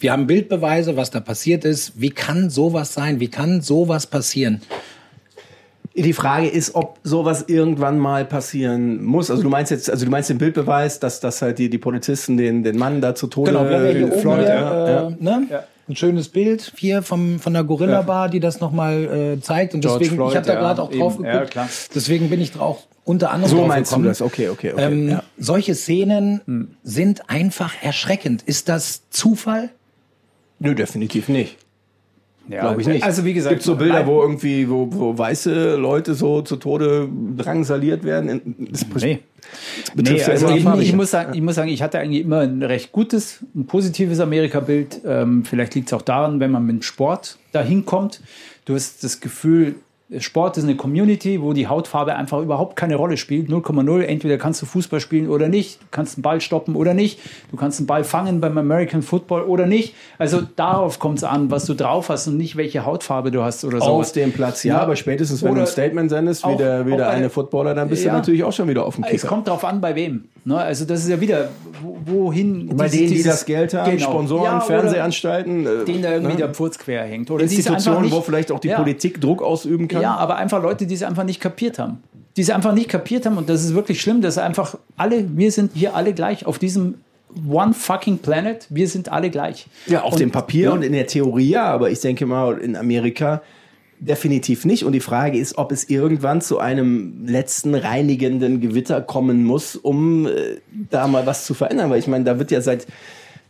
wir 0.00 0.10
haben 0.10 0.26
Bildbeweise, 0.26 0.96
was 0.96 1.12
da 1.12 1.20
passiert 1.20 1.64
ist. 1.64 1.92
Wie 1.94 2.10
kann 2.10 2.50
sowas 2.50 2.92
sein? 2.92 3.20
Wie 3.20 3.28
kann 3.28 3.60
sowas 3.60 4.08
passieren? 4.08 4.60
Die 5.94 6.12
Frage 6.12 6.48
ist, 6.48 6.74
ob 6.74 6.98
sowas 7.04 7.44
irgendwann 7.46 8.00
mal 8.00 8.24
passieren 8.24 9.04
muss. 9.04 9.30
Also 9.30 9.44
du 9.44 9.48
meinst 9.48 9.70
jetzt, 9.70 9.88
also 9.88 10.06
du 10.06 10.10
meinst 10.10 10.28
den 10.28 10.38
Bildbeweis, 10.38 10.98
dass, 10.98 11.20
dass 11.20 11.40
halt 11.40 11.60
die, 11.60 11.70
die 11.70 11.78
Polizisten 11.78 12.36
den, 12.36 12.64
den 12.64 12.76
Mann 12.78 13.00
da 13.00 13.14
zu 13.14 13.28
Tode 13.28 13.52
Genau, 13.52 13.64
wir 13.64 13.76
haben 13.76 13.84
ja 13.84 13.92
hier 13.92 14.12
oben 14.12 14.42
ja, 14.42 14.86
äh, 14.86 14.92
ja. 14.92 15.10
Ne? 15.20 15.64
Ein 15.88 15.96
schönes 15.96 16.28
Bild 16.28 16.72
hier 16.76 17.02
vom, 17.02 17.38
von 17.40 17.52
der 17.52 17.64
Gorilla 17.64 18.02
Bar, 18.02 18.28
die 18.28 18.40
das 18.40 18.60
nochmal 18.60 19.36
äh, 19.36 19.40
zeigt. 19.40 19.74
Und 19.74 19.80
George 19.80 20.00
deswegen, 20.00 20.16
Floyd, 20.16 20.30
ich 20.30 20.36
habe 20.36 20.46
da 20.46 20.54
ja, 20.54 20.60
gerade 20.60 20.82
auch 20.82 20.90
drauf 20.90 21.14
eben. 21.16 21.24
Ja, 21.24 21.32
geguckt. 21.32 21.50
klar. 21.50 21.68
Deswegen 21.94 22.30
bin 22.30 22.40
ich 22.40 22.58
auch 22.58 22.80
unter 23.04 23.30
anderem 23.30 23.50
So 23.50 23.58
drauf 23.58 23.68
meinst 23.68 23.94
du 23.94 24.02
das? 24.02 24.22
Okay, 24.22 24.48
okay, 24.48 24.72
okay. 24.72 24.82
Ähm, 24.84 25.08
ja. 25.08 25.22
Solche 25.38 25.74
Szenen 25.74 26.76
sind 26.82 27.28
einfach 27.28 27.74
erschreckend. 27.82 28.42
Ist 28.42 28.68
das 28.68 29.02
Zufall? 29.10 29.70
Nö, 30.60 30.74
definitiv 30.74 31.28
nicht. 31.28 31.58
Ja, 32.48 32.60
Glaube 32.60 32.80
ich 32.80 32.86
nicht. 32.86 33.04
Also 33.04 33.24
wie 33.24 33.34
gesagt, 33.34 33.54
gibt 33.54 33.62
so 33.62 33.76
Bilder, 33.76 34.06
wo 34.06 34.20
irgendwie, 34.20 34.68
wo, 34.68 34.88
wo 34.90 35.16
weiße 35.16 35.76
Leute 35.76 36.14
so 36.14 36.42
zu 36.42 36.56
Tode 36.56 37.08
drangsaliert 37.36 38.04
werden. 38.04 38.68
Das 38.70 38.84
Nee. 39.02 39.20
Nee, 39.94 40.22
also 40.22 40.48
ich, 40.48 40.64
ich, 40.64 40.94
muss 40.94 41.10
sagen, 41.10 41.34
ich 41.34 41.42
muss 41.42 41.54
sagen, 41.54 41.70
ich 41.70 41.82
hatte 41.82 41.98
eigentlich 41.98 42.22
immer 42.22 42.40
ein 42.40 42.62
recht 42.62 42.92
gutes, 42.92 43.40
ein 43.54 43.66
positives 43.66 44.20
Amerika-Bild. 44.20 45.00
Ähm, 45.04 45.44
vielleicht 45.44 45.74
liegt 45.74 45.88
es 45.88 45.92
auch 45.92 46.02
daran, 46.02 46.40
wenn 46.40 46.50
man 46.50 46.64
mit 46.64 46.84
Sport 46.84 47.38
dahin 47.52 47.84
kommt. 47.84 48.20
Du 48.64 48.74
hast 48.74 49.04
das 49.04 49.20
Gefühl, 49.20 49.76
Sport 50.18 50.58
ist 50.58 50.64
eine 50.64 50.76
Community, 50.76 51.40
wo 51.40 51.52
die 51.52 51.68
Hautfarbe 51.68 52.14
einfach 52.16 52.40
überhaupt 52.40 52.76
keine 52.76 52.96
Rolle 52.96 53.16
spielt. 53.16 53.48
0,0. 53.48 54.02
Entweder 54.02 54.36
kannst 54.38 54.60
du 54.60 54.66
Fußball 54.66 55.00
spielen 55.00 55.28
oder 55.28 55.48
nicht. 55.48 55.80
Du 55.80 55.86
kannst 55.90 56.16
einen 56.18 56.22
Ball 56.22 56.40
stoppen 56.40 56.76
oder 56.76 56.92
nicht. 56.94 57.18
Du 57.50 57.56
kannst 57.56 57.78
einen 57.80 57.86
Ball 57.86 58.04
fangen 58.04 58.40
beim 58.40 58.58
American 58.58 59.02
Football 59.02 59.42
oder 59.42 59.66
nicht. 59.66 59.94
Also 60.18 60.42
darauf 60.56 60.98
kommt 60.98 61.18
es 61.18 61.24
an, 61.24 61.50
was 61.50 61.64
du 61.66 61.74
drauf 61.74 62.08
hast 62.08 62.26
und 62.28 62.36
nicht 62.36 62.56
welche 62.56 62.84
Hautfarbe 62.84 63.30
du 63.30 63.42
hast 63.42 63.64
oder 63.64 63.78
so. 63.78 63.84
auf 63.86 64.12
dem 64.12 64.32
Platz, 64.32 64.64
ja, 64.64 64.74
Ja. 64.76 64.80
aber 64.82 64.96
spätestens, 64.96 65.42
wenn 65.42 65.48
du 65.48 65.52
Oder 65.54 65.62
ein 65.62 65.66
Statement 65.68 66.10
sendest, 66.10 66.42
wie 66.44 66.48
auch- 66.48 66.56
der, 66.56 66.86
wie 66.86 66.92
auch 66.92 66.96
der 66.98 67.04
bei- 67.06 67.10
eine 67.12 67.30
Footballer, 67.30 67.74
dann 67.74 67.88
bist 67.88 68.02
du 68.04 68.08
Ja. 68.08 68.14
natürlich 68.14 68.44
auch 68.44 68.52
schon 68.52 68.68
wieder 68.68 68.84
auf 68.84 68.96
dem 68.96 69.04
Es 69.04 69.10
Kicker. 69.12 69.28
kommt 69.28 69.48
darauf 69.48 69.64
an, 69.64 69.80
bei 69.80 69.94
wem. 69.94 70.24
Ne? 70.44 70.56
Also 70.58 70.84
das 70.84 71.00
ist 71.04 71.08
ja 71.08 71.20
wieder, 71.20 71.50
wo- 71.82 71.98
wohin. 72.04 72.68
Bei 72.76 72.86
diese- 72.88 72.98
denen, 73.04 73.12
die 73.14 73.22
das 73.22 73.44
Geld 73.44 73.74
haben, 73.74 73.90
Genau. 73.92 74.10
Sponsoren, 74.10 74.44
Ja, 74.44 74.60
Fernsehanstalten, 74.60 75.66
äh, 75.66 75.84
Denen 75.84 76.02
da 76.02 76.10
irgendwie 76.12 76.32
ne? 76.32 76.38
der 76.38 76.48
Pfurz 76.50 76.78
quer 76.78 77.04
hängt. 77.04 77.30
Oder 77.30 77.44
Institutionen, 77.44 78.02
nicht, 78.02 78.12
wo 78.14 78.20
vielleicht 78.20 78.50
auch 78.52 78.60
die 78.60 78.68
ja, 78.68 78.76
Politik 78.76 79.20
Druck 79.20 79.42
ausüben 79.42 79.88
kann. 79.88 80.02
Ja, 80.02 80.16
aber 80.16 80.36
einfach 80.36 80.62
Leute, 80.62 80.86
die 80.86 80.94
es 80.94 81.02
einfach 81.02 81.24
nicht 81.24 81.40
kapiert 81.40 81.78
haben. 81.78 82.02
Die 82.36 82.40
es 82.42 82.50
einfach 82.50 82.72
nicht 82.74 82.88
kapiert 82.88 83.26
haben 83.26 83.36
und 83.36 83.48
das 83.48 83.62
ist 83.62 83.74
wirklich 83.74 84.00
schlimm, 84.00 84.20
dass 84.22 84.38
einfach 84.38 84.76
alle, 84.96 85.24
wir 85.36 85.52
sind 85.52 85.72
hier 85.74 85.94
alle 85.94 86.12
gleich 86.14 86.46
auf 86.46 86.58
diesem 86.58 86.94
One 87.48 87.72
fucking 87.72 88.18
Planet, 88.18 88.66
wir 88.68 88.88
sind 88.88 89.10
alle 89.12 89.30
gleich. 89.30 89.66
Ja, 89.86 90.02
auf 90.02 90.12
Und- 90.14 90.20
dem 90.20 90.30
Papier 90.30 90.64
ja. 90.64 90.70
und 90.72 90.82
in 90.82 90.92
der 90.92 91.06
Theorie 91.06 91.50
ja, 91.50 91.64
aber 91.64 91.90
ich 91.90 92.00
denke 92.00 92.26
mal, 92.26 92.58
in 92.58 92.74
Amerika 92.76 93.42
definitiv 94.06 94.64
nicht. 94.64 94.84
Und 94.84 94.92
die 94.92 95.00
Frage 95.00 95.38
ist, 95.38 95.58
ob 95.58 95.72
es 95.72 95.88
irgendwann 95.88 96.40
zu 96.40 96.58
einem 96.58 97.26
letzten 97.26 97.74
reinigenden 97.74 98.60
Gewitter 98.60 99.00
kommen 99.00 99.44
muss, 99.44 99.76
um 99.76 100.26
äh, 100.26 100.58
da 100.90 101.06
mal 101.06 101.26
was 101.26 101.44
zu 101.46 101.54
verändern. 101.54 101.90
Weil 101.90 101.98
ich 101.98 102.08
meine, 102.08 102.24
da 102.24 102.38
wird 102.38 102.50
ja 102.50 102.60
seit, 102.60 102.86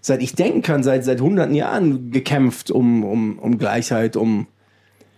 seit 0.01 0.23
ich 0.23 0.35
denken 0.35 0.63
kann, 0.63 0.83
seit, 0.83 1.05
seit 1.05 1.21
hunderten 1.21 1.55
Jahren 1.55 2.11
gekämpft 2.11 2.71
um, 2.71 3.05
um, 3.05 3.39
um 3.39 3.59
Gleichheit, 3.59 4.17
um, 4.17 4.47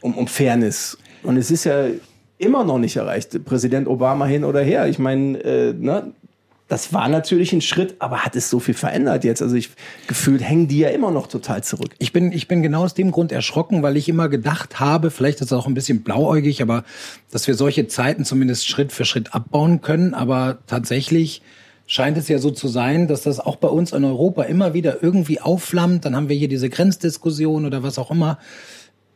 um, 0.00 0.14
um 0.14 0.26
Fairness. 0.26 0.98
Und 1.22 1.36
es 1.36 1.50
ist 1.50 1.64
ja 1.64 1.86
immer 2.38 2.64
noch 2.64 2.78
nicht 2.78 2.96
erreicht. 2.96 3.44
Präsident 3.44 3.88
Obama 3.88 4.26
hin 4.26 4.44
oder 4.44 4.60
her. 4.60 4.86
Ich 4.88 4.98
meine, 4.98 5.38
äh, 5.38 5.72
ne, 5.72 6.12
das 6.68 6.94
war 6.94 7.08
natürlich 7.08 7.52
ein 7.52 7.60
Schritt, 7.60 7.96
aber 7.98 8.24
hat 8.24 8.36
es 8.36 8.48
so 8.48 8.58
viel 8.58 8.74
verändert 8.74 9.22
jetzt? 9.24 9.42
Also 9.42 9.54
ich 9.54 9.70
gefühlt 10.06 10.42
hängen 10.42 10.66
die 10.66 10.78
ja 10.78 10.88
immer 10.88 11.10
noch 11.10 11.26
total 11.26 11.62
zurück. 11.62 11.90
Ich 11.98 12.12
bin, 12.12 12.32
ich 12.32 12.48
bin 12.48 12.62
genau 12.62 12.84
aus 12.84 12.94
dem 12.94 13.10
Grund 13.10 13.32
erschrocken, 13.32 13.82
weil 13.82 13.98
ich 13.98 14.08
immer 14.08 14.30
gedacht 14.30 14.80
habe, 14.80 15.10
vielleicht 15.10 15.40
ist 15.40 15.48
es 15.48 15.52
auch 15.52 15.66
ein 15.66 15.74
bisschen 15.74 16.02
blauäugig, 16.02 16.62
aber 16.62 16.84
dass 17.30 17.46
wir 17.46 17.54
solche 17.54 17.86
Zeiten 17.86 18.24
zumindest 18.24 18.66
Schritt 18.66 18.92
für 18.92 19.04
Schritt 19.04 19.34
abbauen 19.34 19.82
können. 19.82 20.14
Aber 20.14 20.58
tatsächlich 20.66 21.42
scheint 21.86 22.16
es 22.16 22.28
ja 22.28 22.38
so 22.38 22.50
zu 22.50 22.68
sein, 22.68 23.08
dass 23.08 23.22
das 23.22 23.40
auch 23.40 23.56
bei 23.56 23.68
uns 23.68 23.92
in 23.92 24.02
Europa 24.02 24.44
immer 24.44 24.72
wieder 24.72 25.02
irgendwie 25.02 25.42
aufflammt. 25.42 26.06
Dann 26.06 26.16
haben 26.16 26.30
wir 26.30 26.36
hier 26.36 26.48
diese 26.48 26.70
Grenzdiskussion 26.70 27.66
oder 27.66 27.82
was 27.82 27.98
auch 27.98 28.10
immer. 28.10 28.38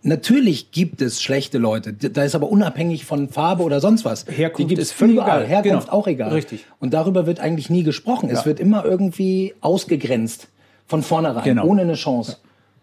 Natürlich 0.02 0.70
gibt 0.70 1.02
es 1.02 1.20
schlechte 1.20 1.58
Leute. 1.58 1.92
Da 1.92 2.22
ist 2.22 2.34
aber 2.34 2.48
unabhängig 2.50 3.04
von 3.04 3.28
Farbe 3.28 3.64
oder 3.64 3.80
sonst 3.80 4.04
was. 4.04 4.26
Herkunft 4.28 4.58
Die 4.70 4.74
gibt 4.74 4.80
ist 4.82 4.88
es 4.88 4.92
völlig 4.92 5.16
überall. 5.16 5.44
egal. 5.44 5.48
Herkunft 5.64 5.86
Genau. 5.88 5.98
auch 5.98 6.06
egal. 6.06 6.30
Richtig. 6.32 6.64
Und 6.78 6.94
darüber 6.94 7.26
wird 7.26 7.40
eigentlich 7.40 7.68
nie 7.68 7.82
gesprochen. 7.82 8.30
Es 8.30 8.46
wird 8.46 8.60
immer 8.60 8.84
irgendwie 8.84 9.54
ausgegrenzt 9.60 10.48
von 10.86 11.02
vornherein, 11.02 11.44
Genau. 11.44 11.66
ohne 11.66 11.82
eine 11.82 11.94
Chance. 11.94 12.36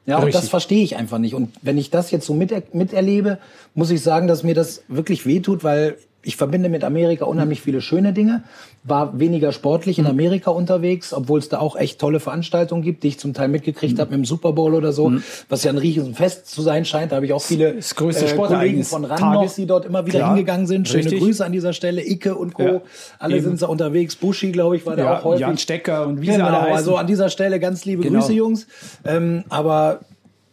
Ja, 0.05 0.17
und 0.17 0.25
Richtig. 0.25 0.41
das 0.41 0.49
verstehe 0.49 0.83
ich 0.83 0.97
einfach 0.97 1.17
nicht. 1.17 1.33
Und 1.33 1.51
wenn 1.63 1.77
ich 1.79 1.89
das 1.89 2.11
jetzt 2.11 2.27
so 2.27 2.33
miter 2.35 2.61
miterlebe, 2.73 3.39
muss 3.73 3.89
ich 3.89 4.01
sagen, 4.01 4.27
dass 4.27 4.43
mir 4.43 4.53
das 4.53 4.83
wirklich 4.87 5.25
wehtut, 5.25 5.63
weil 5.63 5.97
ich 6.25 6.35
verbinde 6.35 6.69
mit 6.69 6.83
Amerika 6.83 7.25
unheimlich 7.25 7.61
viele 7.61 7.81
schöne 7.81 8.11
Dinge, 8.13 8.43
war 8.83 9.19
weniger 9.19 9.51
sportlich 9.51 9.97
Mhm. 9.97 10.05
in 10.05 10.11
Amerika 10.11 10.51
unterwegs, 10.51 11.13
obwohl 11.13 11.39
es 11.39 11.49
da 11.49 11.59
auch 11.59 11.75
echt 11.75 11.99
tolle 11.99 12.19
Veranstaltungen 12.19 12.81
gibt, 12.81 13.03
die 13.03 13.09
ich 13.09 13.19
zum 13.19 13.33
Teil 13.33 13.47
mitgekriegt 13.47 13.99
habe 13.99 14.11
mit 14.11 14.19
dem 14.19 14.25
Super 14.25 14.53
Bowl 14.53 14.73
oder 14.73 14.91
so, 14.91 15.13
was 15.49 15.63
ja 15.63 15.71
ein 15.71 15.77
Riesenfest 15.77 16.47
zu 16.49 16.61
sein 16.61 16.85
scheint. 16.85 17.11
Da 17.11 17.17
habe 17.17 17.25
ich 17.25 17.33
auch 17.33 17.41
viele 17.41 17.73
Mhm. 17.73 17.77
Das 17.77 17.95
größte 17.95 18.25
äh, 18.25 18.35
Kollegen 18.35 18.83
von 18.83 19.05
RAN 19.05 19.33
noch, 19.33 19.53
die 19.55 19.65
dort 19.65 19.85
immer 19.85 20.05
wieder 20.05 20.19
Klar. 20.19 20.29
hingegangen 20.35 20.67
sind. 20.67 20.87
Schöne 20.87 21.05
Richtig. 21.05 21.19
Grüße 21.19 21.45
an 21.45 21.51
dieser 21.51 21.73
Stelle. 21.73 22.05
Icke 22.05 22.35
und 22.35 22.53
Co. 22.53 22.63
Ja. 22.63 22.81
Alle 23.19 23.35
Eben. 23.37 23.45
sind 23.45 23.61
da 23.61 23.67
unterwegs. 23.67 24.15
Buschi, 24.15 24.51
glaube 24.51 24.75
ich, 24.77 24.85
war 24.85 24.95
da 24.95 25.03
Ja, 25.03 25.19
auch 25.19 25.23
häufig. 25.23 25.41
Jan 25.41 25.57
Stecker 25.57 26.05
und 26.07 26.21
wie 26.21 26.27
Genau, 26.27 26.47
also 26.59 26.95
an 26.97 27.07
dieser 27.07 27.29
Stelle 27.29 27.59
ganz 27.59 27.85
liebe 27.85 28.03
Genau. 28.03 28.19
Grüße, 28.19 28.33
Jungs. 28.33 28.67
Ähm, 29.05 29.43
aber 29.49 29.99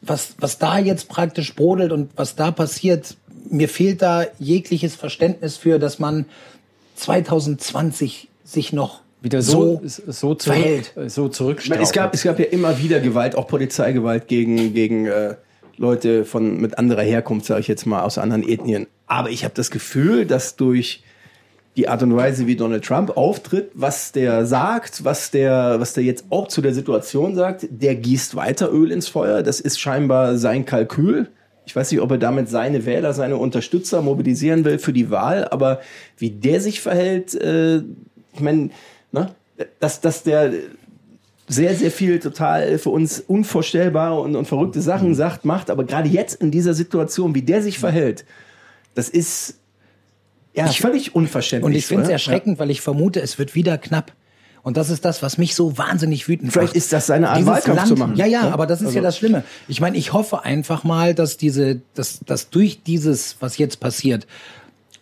was, 0.04 0.34
was 0.38 0.58
da 0.58 0.78
jetzt 0.78 1.08
praktisch 1.08 1.54
brodelt 1.54 1.92
und 1.92 2.10
was 2.16 2.34
da 2.34 2.50
passiert, 2.50 3.16
mir 3.50 3.68
fehlt 3.68 4.02
da 4.02 4.26
jegliches 4.38 4.94
Verständnis 4.94 5.56
für, 5.56 5.78
dass 5.78 5.98
man 5.98 6.26
2020 6.96 8.28
sich 8.44 8.72
noch 8.72 9.00
wieder 9.22 9.40
so, 9.40 9.80
so, 9.84 10.02
so, 10.10 10.36
verhält. 10.36 10.92
zurück, 10.94 11.10
so 11.10 11.10
Ich 11.10 11.10
meine, 11.10 11.32
zurückstrauchelt. 11.32 11.82
es, 11.82 11.92
gab, 11.92 12.14
es 12.14 12.22
gab 12.22 12.38
ja 12.38 12.46
immer 12.46 12.78
wieder 12.78 13.00
Gewalt, 13.00 13.36
auch 13.36 13.46
Polizeigewalt 13.46 14.26
gegen, 14.26 14.74
gegen 14.74 15.06
äh, 15.06 15.36
Leute 15.76 16.24
von, 16.24 16.60
mit 16.60 16.78
anderer 16.78 17.02
Herkunft, 17.02 17.46
sage 17.46 17.60
ich 17.60 17.68
jetzt 17.68 17.86
mal, 17.86 18.02
aus 18.02 18.18
anderen 18.18 18.46
Ethnien. 18.46 18.86
Aber 19.06 19.30
ich 19.30 19.44
habe 19.44 19.54
das 19.54 19.70
Gefühl, 19.70 20.26
dass 20.26 20.56
durch 20.56 21.02
die 21.76 21.88
Art 21.88 22.02
und 22.02 22.14
Weise, 22.14 22.46
wie 22.46 22.56
Donald 22.56 22.84
Trump 22.84 23.16
auftritt, 23.16 23.70
was 23.74 24.12
der 24.12 24.44
sagt, 24.44 25.04
was 25.04 25.30
der, 25.30 25.76
was 25.78 25.94
der 25.94 26.04
jetzt 26.04 26.24
auch 26.30 26.48
zu 26.48 26.60
der 26.60 26.74
Situation 26.74 27.34
sagt, 27.34 27.66
der 27.70 27.94
gießt 27.94 28.34
weiter 28.34 28.70
Öl 28.72 28.90
ins 28.90 29.08
Feuer. 29.08 29.42
Das 29.42 29.60
ist 29.60 29.80
scheinbar 29.80 30.36
sein 30.36 30.66
Kalkül. 30.66 31.28
Ich 31.64 31.76
weiß 31.76 31.92
nicht, 31.92 32.00
ob 32.00 32.10
er 32.10 32.18
damit 32.18 32.48
seine 32.48 32.86
Wähler, 32.86 33.12
seine 33.12 33.36
Unterstützer 33.36 34.02
mobilisieren 34.02 34.64
will 34.64 34.78
für 34.78 34.92
die 34.92 35.10
Wahl, 35.10 35.46
aber 35.48 35.80
wie 36.18 36.30
der 36.30 36.60
sich 36.60 36.80
verhält, 36.80 37.34
äh, 37.34 37.78
ich 38.34 38.40
meine, 38.40 38.70
ne, 39.12 39.34
dass, 39.78 40.00
dass 40.00 40.22
der 40.22 40.52
sehr, 41.48 41.74
sehr 41.74 41.90
viel 41.90 42.18
total 42.18 42.78
für 42.78 42.90
uns 42.90 43.20
unvorstellbare 43.20 44.20
und, 44.20 44.36
und 44.36 44.46
verrückte 44.46 44.78
Mhm. 44.78 44.82
Sachen 44.82 45.14
sagt, 45.14 45.44
macht, 45.44 45.70
aber 45.70 45.84
gerade 45.84 46.08
jetzt 46.08 46.40
in 46.40 46.50
dieser 46.50 46.74
Situation, 46.74 47.34
wie 47.34 47.42
der 47.42 47.62
sich 47.62 47.78
verhält, 47.78 48.24
das 48.94 49.08
ist 49.08 49.58
ja 50.54 50.66
völlig 50.66 51.14
unverständlich. 51.14 51.66
Und 51.66 51.76
ich 51.76 51.86
finde 51.86 52.04
es 52.04 52.10
erschreckend, 52.10 52.58
weil 52.58 52.70
ich 52.70 52.80
vermute, 52.80 53.20
es 53.20 53.38
wird 53.38 53.54
wieder 53.54 53.78
knapp. 53.78 54.12
Und 54.62 54.76
das 54.76 54.90
ist 54.90 55.04
das, 55.04 55.22
was 55.22 55.38
mich 55.38 55.54
so 55.56 55.76
wahnsinnig 55.76 56.28
wütend 56.28 56.52
Vielleicht 56.52 56.68
macht. 56.68 56.76
ist 56.76 56.92
das 56.92 57.06
seine 57.06 57.28
Art, 57.30 57.38
Dieses 57.38 57.50
Wahlkampf 57.50 57.76
Land, 57.76 57.88
zu 57.88 57.96
machen. 57.96 58.16
Ja, 58.16 58.26
ja, 58.26 58.44
Ja? 58.46 58.50
aber 58.52 58.66
das 58.66 58.80
ist 58.80 58.90
ja 58.94 59.00
Also- 59.00 59.02
das 59.02 59.18
Schlimme. 59.18 59.42
Ich 59.66 59.80
meine, 59.80 59.96
ich 59.96 60.12
hoffe 60.12 60.44
einfach 60.44 60.84
mal, 60.84 61.14
dass 61.14 61.36
diese, 61.36 61.80
dass, 61.94 62.20
dass 62.26 62.48
durch 62.50 62.82
dieses, 62.84 63.36
was 63.40 63.58
jetzt 63.58 63.80
passiert, 63.80 64.26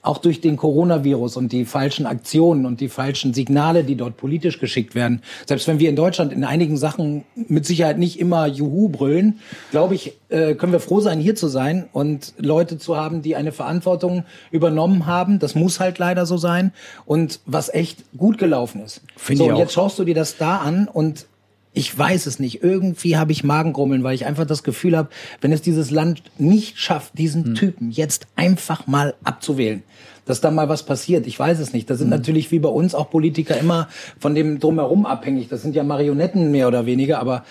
auch 0.02 0.18
durch 0.18 0.40
den 0.40 0.56
Coronavirus 0.56 1.36
und 1.36 1.52
die 1.52 1.64
falschen 1.64 2.06
Aktionen 2.06 2.64
und 2.66 2.80
die 2.80 2.88
falschen 2.88 3.34
Signale, 3.34 3.84
die 3.84 3.96
dort 3.96 4.16
politisch 4.16 4.58
geschickt 4.58 4.94
werden, 4.94 5.22
selbst 5.46 5.68
wenn 5.68 5.78
wir 5.78 5.90
in 5.90 5.96
Deutschland 5.96 6.32
in 6.32 6.44
einigen 6.44 6.76
Sachen 6.76 7.24
mit 7.34 7.66
Sicherheit 7.66 7.98
nicht 7.98 8.18
immer 8.18 8.46
Juhu 8.46 8.88
brüllen, 8.88 9.40
glaube 9.70 9.94
ich, 9.94 10.16
äh, 10.28 10.54
können 10.54 10.72
wir 10.72 10.80
froh 10.80 11.00
sein, 11.00 11.20
hier 11.20 11.34
zu 11.34 11.48
sein 11.48 11.88
und 11.92 12.34
Leute 12.38 12.78
zu 12.78 12.96
haben, 12.96 13.20
die 13.22 13.36
eine 13.36 13.52
Verantwortung 13.52 14.24
übernommen 14.50 15.06
haben. 15.06 15.38
Das 15.38 15.54
muss 15.54 15.80
halt 15.80 15.98
leider 15.98 16.24
so 16.24 16.38
sein 16.38 16.72
und 17.04 17.40
was 17.44 17.72
echt 17.72 18.04
gut 18.16 18.38
gelaufen 18.38 18.82
ist. 18.82 19.02
Finde 19.16 19.38
so, 19.38 19.44
ich 19.44 19.50
und 19.50 19.56
auch. 19.56 19.60
jetzt 19.60 19.72
schaust 19.72 19.98
du 19.98 20.04
dir 20.04 20.14
das 20.14 20.36
da 20.38 20.58
an 20.58 20.88
und 20.88 21.26
ich 21.72 21.96
weiß 21.96 22.26
es 22.26 22.38
nicht. 22.40 22.62
Irgendwie 22.62 23.16
habe 23.16 23.33
ich 23.33 23.44
Magengrummeln, 23.44 24.02
weil 24.02 24.14
ich 24.14 24.26
einfach 24.26 24.46
das 24.46 24.62
Gefühl 24.62 24.96
habe, 24.96 25.09
wenn 25.40 25.52
es 25.52 25.62
dieses 25.62 25.90
Land 25.90 26.22
nicht 26.38 26.78
schafft, 26.78 27.16
diesen 27.18 27.44
Hm. 27.44 27.54
Typen 27.54 27.90
jetzt 27.90 28.26
einfach 28.37 28.87
mal 28.87 29.14
abzuwählen, 29.22 29.83
dass 30.24 30.40
da 30.40 30.50
mal 30.50 30.68
was 30.68 30.83
passiert. 30.85 31.26
Ich 31.26 31.38
weiß 31.38 31.61
es 31.61 31.72
nicht. 31.72 31.88
Da 31.88 31.94
sind 31.94 32.06
Hm. 32.06 32.18
natürlich 32.18 32.50
wie 32.50 32.59
bei 32.59 32.68
uns 32.68 32.94
auch 32.94 33.11
Politiker 33.11 33.56
immer 33.56 33.88
von 34.18 34.35
dem 34.35 34.59
drumherum 34.59 35.06
abhängig. 35.06 35.48
Das 35.48 35.62
sind 35.62 35.76
ja 35.76 35.85
Marionetten 35.85 36.50
mehr 36.50 36.66
oder 36.66 36.87
weniger, 36.87 37.20
aber 37.20 37.44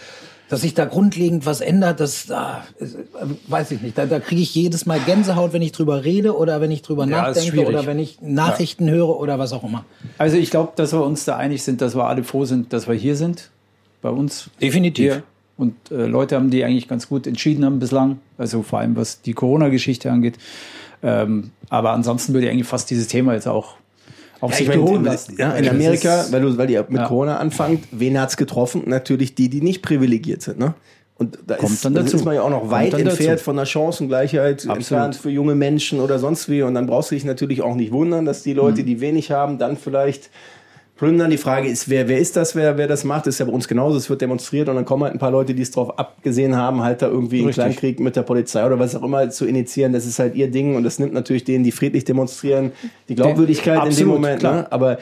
dass 0.49 0.61
sich 0.61 0.73
da 0.73 0.85
grundlegend 0.85 1.45
was 1.45 1.61
ändert, 1.61 1.99
das 1.99 2.29
ah, 2.31 2.63
äh, 2.79 2.85
weiß 3.47 3.69
ich 3.71 3.81
nicht. 3.81 3.97
Da, 3.97 4.07
da 4.07 4.19
kriege 4.19 4.41
ich 4.41 4.53
jedes 4.55 4.87
Mal 4.87 4.99
Gänsehaut, 4.99 5.53
wenn 5.53 5.61
ich 5.61 5.71
drüber 5.71 6.03
rede 6.03 6.35
oder 6.35 6.59
wenn 6.59 6.71
ich 6.71 6.81
drüber 6.81 7.05
Ja, 7.05 7.21
nachdenke 7.29 7.67
oder 7.67 7.85
wenn 7.85 7.99
ich 7.99 8.19
Nachrichten 8.19 8.89
höre 8.89 9.19
oder 9.19 9.37
was 9.37 9.53
auch 9.53 9.63
immer. 9.63 9.85
Also 10.17 10.37
ich 10.37 10.49
glaube, 10.49 10.73
dass 10.75 10.91
wir 10.91 11.03
uns 11.03 11.23
da 11.23 11.37
einig 11.37 11.61
sind, 11.63 11.81
dass 11.81 11.95
wir 11.95 12.05
alle 12.05 12.23
froh 12.23 12.45
sind, 12.45 12.73
dass 12.73 12.87
wir 12.87 12.95
hier 12.95 13.15
sind, 13.15 13.51
bei 14.01 14.09
uns. 14.09 14.49
Definitiv. 14.61 15.13
Hier. 15.13 15.23
Und 15.57 15.75
äh, 15.91 16.05
Leute 16.05 16.35
haben, 16.35 16.49
die 16.49 16.63
eigentlich 16.63 16.87
ganz 16.87 17.09
gut 17.09 17.27
entschieden 17.27 17.65
haben 17.65 17.79
bislang, 17.79 18.19
also 18.37 18.63
vor 18.63 18.79
allem 18.79 18.95
was 18.95 19.21
die 19.21 19.33
Corona-Geschichte 19.33 20.09
angeht. 20.11 20.37
Ähm, 21.03 21.51
aber 21.69 21.91
ansonsten 21.91 22.33
würde 22.33 22.45
ich 22.47 22.51
eigentlich 22.51 22.67
fast 22.67 22.89
dieses 22.89 23.07
Thema 23.07 23.33
jetzt 23.33 23.47
auch 23.47 23.75
auf 24.41 24.51
Ja, 24.51 24.57
sich 24.57 24.61
ich 24.63 24.67
meine, 24.69 24.81
beruhen 24.83 25.03
lassen. 25.03 25.35
ja, 25.37 25.51
in 25.51 25.65
Das 25.65 25.73
Amerika, 25.73 26.21
ist- 26.21 26.31
weil, 26.31 26.41
du, 26.41 26.57
weil 26.57 26.67
die 26.67 26.77
mit 26.77 26.91
Ja. 27.01 27.07
Corona 27.07 27.37
anfangt, 27.37 27.83
wen 27.91 28.19
hat's 28.19 28.37
getroffen? 28.37 28.83
Natürlich 28.85 29.35
die, 29.35 29.49
die 29.49 29.61
nicht 29.61 29.81
privilegiert 29.81 30.41
sind. 30.41 30.59
Ne? 30.59 30.73
Und 31.17 31.39
da 31.45 31.55
Kommt 31.55 31.73
ist, 31.73 31.83
dann 31.83 31.93
dazu. 31.93 32.15
ist 32.15 32.23
man 32.23 32.35
ja 32.35 32.41
auch 32.43 32.49
noch 32.49 32.59
Kommt 32.59 32.71
weit 32.71 32.93
entfernt 32.93 33.19
dazu. 33.33 33.43
von 33.43 33.57
der 33.57 33.65
Chancengleichheit 33.65 34.63
entfernt 34.65 35.17
für 35.17 35.29
junge 35.29 35.55
Menschen 35.55 35.99
oder 35.99 36.19
sonst 36.19 36.47
wie. 36.47 36.61
Und 36.61 36.73
dann 36.75 36.85
brauchst 36.87 37.11
du 37.11 37.15
dich 37.15 37.25
natürlich 37.25 37.61
auch 37.61 37.75
nicht 37.75 37.91
wundern, 37.91 38.23
dass 38.23 38.43
die 38.43 38.51
Mhm. 38.51 38.57
Leute, 38.57 38.83
die 38.85 39.01
wenig 39.01 39.29
haben, 39.31 39.57
dann 39.57 39.75
vielleicht 39.75 40.29
plündern. 40.99 41.31
Die 41.31 41.37
Frage 41.37 41.67
ist, 41.67 41.89
wer, 41.89 42.07
wer 42.07 42.19
ist 42.19 42.35
das, 42.35 42.55
wer, 42.55 42.77
wer 42.77 42.87
das 42.87 43.03
macht? 43.03 43.25
Das 43.25 43.35
ist 43.35 43.39
ja 43.39 43.45
bei 43.45 43.51
uns 43.51 43.67
genauso. 43.67 43.97
Es 43.97 44.09
wird 44.09 44.21
demonstriert 44.21 44.69
und 44.69 44.75
dann 44.75 44.85
kommen 44.85 45.03
halt 45.03 45.13
ein 45.13 45.19
paar 45.19 45.31
Leute, 45.31 45.55
die 45.55 45.61
es 45.61 45.71
drauf 45.71 45.97
abgesehen 45.97 46.55
haben, 46.55 46.83
halt 46.83 47.01
da 47.01 47.07
irgendwie 47.07 47.41
einen. 47.41 47.51
Kleinkrieg 47.51 47.99
mit 47.99 48.15
der 48.15 48.23
Polizei 48.23 48.65
oder 48.65 48.77
was 48.77 48.95
auch 48.95 49.03
immer 49.03 49.29
zu 49.29 49.45
initiieren. 49.45 49.93
Das 49.93 50.05
ist 50.05 50.19
halt 50.19 50.35
ihr 50.35 50.51
Ding 50.51 50.75
und 50.75 50.83
das 50.83 50.99
nimmt 50.99 51.13
natürlich 51.13 51.45
denen, 51.45 51.63
die 51.63 51.71
friedlich 51.71 52.05
demonstrieren, 52.05 52.73
die 53.07 53.15
Glaubwürdigkeit 53.15 53.77
in 53.77 53.81
dem 53.81 53.89
Absolut, 53.89 54.13
Moment. 54.13 54.39
klar. 54.39 54.55
Ne? 54.55 54.71
Aber 54.71 54.99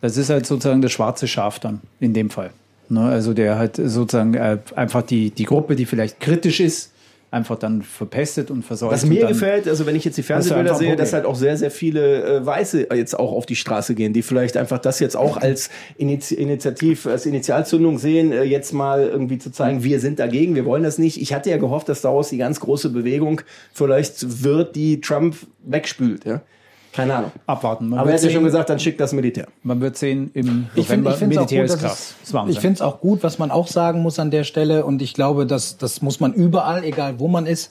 Das 0.00 0.16
ist 0.16 0.30
halt 0.30 0.46
sozusagen 0.46 0.82
das 0.82 0.92
schwarze 0.92 1.26
Schaf 1.26 1.58
dann 1.58 1.80
in 1.98 2.12
dem 2.12 2.30
Fall. 2.30 2.50
Ne? 2.88 3.02
Also 3.02 3.34
der 3.34 3.58
halt 3.58 3.76
sozusagen 3.76 4.34
äh, 4.34 4.58
einfach 4.76 5.02
die, 5.02 5.30
die 5.30 5.44
Gruppe, 5.44 5.76
die 5.76 5.86
vielleicht 5.86 6.20
kritisch 6.20 6.60
ist, 6.60 6.92
einfach 7.30 7.56
dann 7.56 7.82
verpestet 7.82 8.50
und 8.50 8.64
versäumt. 8.64 8.92
Was 8.92 9.06
mir 9.06 9.26
gefällt, 9.26 9.68
also 9.68 9.86
wenn 9.86 9.94
ich 9.94 10.04
jetzt 10.04 10.18
die 10.18 10.22
Fernsehbilder 10.22 10.74
sehe, 10.74 10.96
dass 10.96 11.12
halt 11.12 11.24
auch 11.24 11.36
sehr, 11.36 11.56
sehr 11.56 11.70
viele 11.70 12.24
äh, 12.24 12.46
Weiße 12.46 12.88
jetzt 12.94 13.16
auch 13.18 13.32
auf 13.32 13.46
die 13.46 13.54
Straße 13.54 13.94
gehen, 13.94 14.12
die 14.12 14.22
vielleicht 14.22 14.56
einfach 14.56 14.78
das 14.78 14.98
jetzt 14.98 15.16
auch 15.16 15.36
als 15.36 15.70
Initi 15.96 16.34
Initiativ, 16.34 17.06
als 17.06 17.26
Initialzündung 17.26 17.98
sehen, 17.98 18.32
äh, 18.32 18.42
jetzt 18.42 18.72
mal 18.72 19.02
irgendwie 19.02 19.38
zu 19.38 19.52
zeigen, 19.52 19.84
wir 19.84 20.00
sind 20.00 20.18
dagegen, 20.18 20.56
wir 20.56 20.64
wollen 20.64 20.82
das 20.82 20.98
nicht. 20.98 21.20
Ich 21.20 21.32
hatte 21.32 21.50
ja 21.50 21.56
gehofft, 21.56 21.88
dass 21.88 22.00
daraus 22.00 22.30
die 22.30 22.38
ganz 22.38 22.58
große 22.58 22.90
Bewegung 22.90 23.42
vielleicht 23.72 24.42
wird, 24.42 24.74
die 24.74 25.00
Trump 25.00 25.36
wegspült. 25.64 26.24
Ja? 26.24 26.42
Keine 26.92 27.14
Ahnung. 27.14 27.30
abwarten. 27.46 27.88
Man 27.88 27.98
Aber 28.00 28.10
er 28.10 28.16
hat 28.16 28.22
ja 28.24 28.30
schon 28.30 28.42
gesagt, 28.44 28.68
dann 28.68 28.78
schickt 28.80 29.00
das 29.00 29.12
Militär. 29.12 29.46
man 29.62 29.80
wird 29.80 29.96
sehen 29.96 30.30
im 30.34 30.66
Ich 30.74 30.86
finde 30.88 31.10
November. 31.10 31.14
ich 31.14 31.36
Militär 31.38 31.62
gut, 31.62 31.70
ist 31.70 31.74
dass 31.74 31.80
krass. 31.90 32.14
es, 32.24 32.32
Das 32.32 32.48
ich 32.48 32.58
finde 32.60 32.74
es 32.74 32.82
auch 32.82 33.00
gut, 33.00 33.22
was 33.22 33.38
man 33.38 33.50
auch 33.50 33.68
sagen 33.68 34.02
muss 34.02 34.18
an 34.18 34.30
der 34.30 34.44
Stelle 34.44 34.84
und 34.84 35.00
ich 35.00 35.14
glaube, 35.14 35.46
dass 35.46 35.76
das 35.76 36.02
muss 36.02 36.18
man 36.20 36.32
überall, 36.32 36.82
egal 36.84 37.20
wo 37.20 37.28
man 37.28 37.46
ist, 37.46 37.70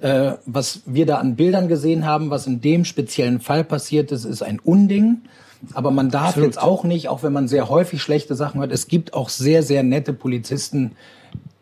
äh, 0.00 0.32
was 0.46 0.82
wir 0.86 1.06
da 1.06 1.16
an 1.16 1.34
Bildern 1.36 1.66
gesehen 1.68 2.04
haben, 2.06 2.30
was 2.30 2.46
in 2.46 2.60
dem 2.60 2.84
speziellen 2.84 3.40
Fall 3.40 3.64
passiert 3.64 4.12
ist, 4.12 4.24
ist 4.24 4.42
ein 4.42 4.60
Unding. 4.60 5.22
Aber 5.74 5.90
man 5.90 6.08
darf 6.08 6.28
Absolut. 6.28 6.46
jetzt 6.50 6.62
auch 6.62 6.84
nicht, 6.84 7.08
auch 7.08 7.24
wenn 7.24 7.32
man 7.32 7.48
sehr 7.48 7.68
häufig 7.68 8.00
schlechte 8.00 8.36
Sachen 8.36 8.60
hört, 8.60 8.70
es 8.70 8.86
gibt 8.86 9.12
auch 9.14 9.28
sehr, 9.28 9.64
sehr 9.64 9.82
nette 9.82 10.12
Polizisten 10.12 10.92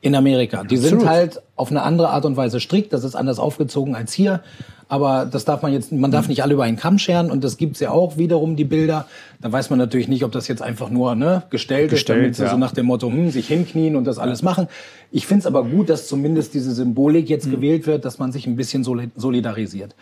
in 0.02 0.14
Amerika. 0.14 0.64
Die 0.64 0.76
sind 0.76 0.96
Absolut. 1.02 1.08
halt 1.08 1.42
auf 1.56 1.70
eine 1.70 1.82
andere 1.82 2.10
Art 2.10 2.24
und 2.24 2.36
Weise 2.36 2.60
strikt, 2.60 2.92
das 2.92 3.02
ist 3.02 3.16
anders 3.16 3.38
aufgezogen 3.38 3.94
als 3.96 4.12
hier. 4.12 4.42
Aber 4.88 5.26
das 5.28 5.44
darf 5.44 5.62
man 5.62 5.72
jetzt, 5.72 5.90
man 5.90 6.12
darf 6.12 6.28
nicht 6.28 6.44
alle 6.44 6.54
über 6.54 6.62
einen 6.62 6.76
Kamm 6.76 6.98
scheren 6.98 7.32
und 7.32 7.42
das 7.42 7.56
gibt's 7.56 7.80
ja 7.80 7.90
auch 7.90 8.18
wiederum, 8.18 8.54
die 8.54 8.64
Bilder. 8.64 9.06
Da 9.40 9.50
weiß 9.50 9.68
man 9.70 9.80
natürlich 9.80 10.06
nicht, 10.06 10.22
ob 10.22 10.30
das 10.30 10.46
jetzt 10.46 10.62
einfach 10.62 10.90
nur 10.90 11.16
ne, 11.16 11.42
gestellt, 11.50 11.90
Gestellt, 11.90 12.18
ist, 12.18 12.22
damit 12.22 12.36
sie 12.36 12.42
ja. 12.44 12.50
so 12.50 12.56
nach 12.56 12.70
dem 12.70 12.86
Motto, 12.86 13.08
hm, 13.10 13.30
sich 13.32 13.48
hinknien 13.48 13.96
und 13.96 14.04
das 14.04 14.18
alles 14.18 14.42
machen. 14.42 14.68
Ich 15.10 15.26
find's 15.26 15.44
aber 15.44 15.64
gut, 15.64 15.88
dass 15.88 16.06
zumindest 16.06 16.54
diese 16.54 16.72
Symbolik 16.72 17.28
jetzt 17.28 17.50
gewählt 17.50 17.88
wird, 17.88 18.04
dass 18.04 18.20
man 18.20 18.30
sich 18.30 18.46
ein 18.46 18.54
bisschen 18.54 18.84
soli- 18.84 19.10
solidarisiert. 19.16 19.96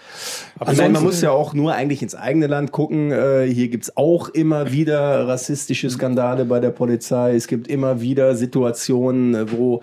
Ich 0.60 0.76
meine, 0.76 0.92
man 0.92 1.02
muss 1.02 1.22
ja 1.22 1.30
auch 1.30 1.54
nur 1.54 1.72
eigentlich 1.72 2.02
ins 2.02 2.14
eigene 2.14 2.46
Land 2.46 2.70
gucken. 2.70 3.10
Äh, 3.10 3.46
hier 3.46 3.68
gibt's 3.68 3.96
auch 3.96 4.28
immer 4.28 4.70
wieder 4.70 5.26
rassistische 5.26 5.88
Skandale 5.88 6.44
bei 6.44 6.60
der 6.60 6.70
Polizei. 6.70 7.34
Es 7.34 7.46
gibt 7.46 7.68
immer 7.68 8.02
wieder 8.02 8.34
Situationen, 8.34 9.34
äh, 9.34 9.50
wo 9.50 9.80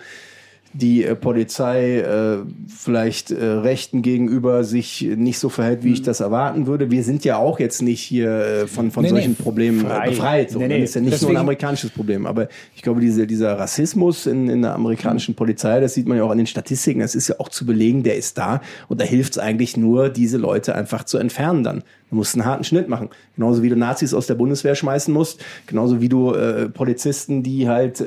die 0.74 1.04
äh, 1.04 1.16
Polizei 1.16 2.00
äh, 2.00 2.38
vielleicht 2.68 3.32
äh, 3.32 3.44
Rechten 3.46 4.02
gegenüber 4.02 4.64
sich 4.64 5.02
nicht 5.02 5.38
so 5.38 5.50
verhält, 5.50 5.84
wie 5.84 5.92
ich 5.94 6.02
das 6.02 6.22
erwarten 6.22 6.66
würde. 6.66 6.90
Wir 6.92 7.04
sind 7.04 7.26
ja 7.26 7.38
auch 7.38 7.60
jetzt 7.60 7.82
nicht 7.82 8.02
hier 8.02 8.30
äh, 8.30 8.68
von, 8.68 8.90
von 8.92 9.04
Nee, 9.04 9.10
solchen 9.10 9.32
nee, 9.38 9.44
Problemen 9.44 9.82
frei. 9.82 10.06
äh, 10.06 10.10
befreit. 10.12 10.52
So. 10.52 10.60
Nee, 10.60 10.68
Das 10.70 10.78
nee. 10.78 10.84
ist 10.84 10.96
ja 10.96 11.02
nicht 11.02 11.10
nur 11.12 11.18
Deswegen- 11.20 11.32
ein 11.38 11.42
amerikanisches 11.42 11.90
Problem. 11.90 12.26
Aber 12.26 12.48
ich 12.76 12.82
glaube, 12.82 13.02
diese, 13.02 13.28
dieser 13.28 13.60
Rassismus 13.60 14.26
in, 14.28 14.48
in 14.50 14.62
der 14.62 14.74
amerikanischen 14.76 15.36
Polizei, 15.36 15.80
das 15.82 15.94
sieht 15.94 16.08
man 16.08 16.18
ja 16.18 16.24
auch 16.24 16.32
an 16.32 16.38
den 16.38 16.48
Statistiken, 16.48 17.02
das 17.02 17.16
ist 17.16 17.28
ja 17.28 17.36
auch 17.40 17.50
zu 17.50 17.66
belegen, 17.66 18.04
der 18.04 18.16
ist 18.16 18.38
da. 18.38 18.62
Und 18.88 19.02
da 19.02 19.06
hilft 19.06 19.34
es 19.34 19.38
eigentlich 19.40 19.76
nur, 19.76 20.08
diese 20.10 20.38
Leute 20.38 20.74
einfach 20.76 21.04
zu 21.04 21.18
entfernen 21.18 21.64
dann. 21.64 21.84
Du 22.10 22.16
musst 22.16 22.36
einen 22.36 22.46
harten 22.46 22.64
Schnitt 22.64 22.88
machen. 22.88 23.10
Genauso 23.36 23.62
wie 23.64 23.70
du 23.70 23.76
Nazis 23.76 24.14
aus 24.14 24.28
der 24.28 24.36
Bundeswehr 24.36 24.76
schmeißen 24.76 25.14
musst, 25.14 25.44
genauso 25.68 26.02
wie 26.02 26.10
du 26.10 26.34
äh, 26.34 26.70
Polizisten, 26.70 27.44
die 27.44 27.68
halt 27.70 28.00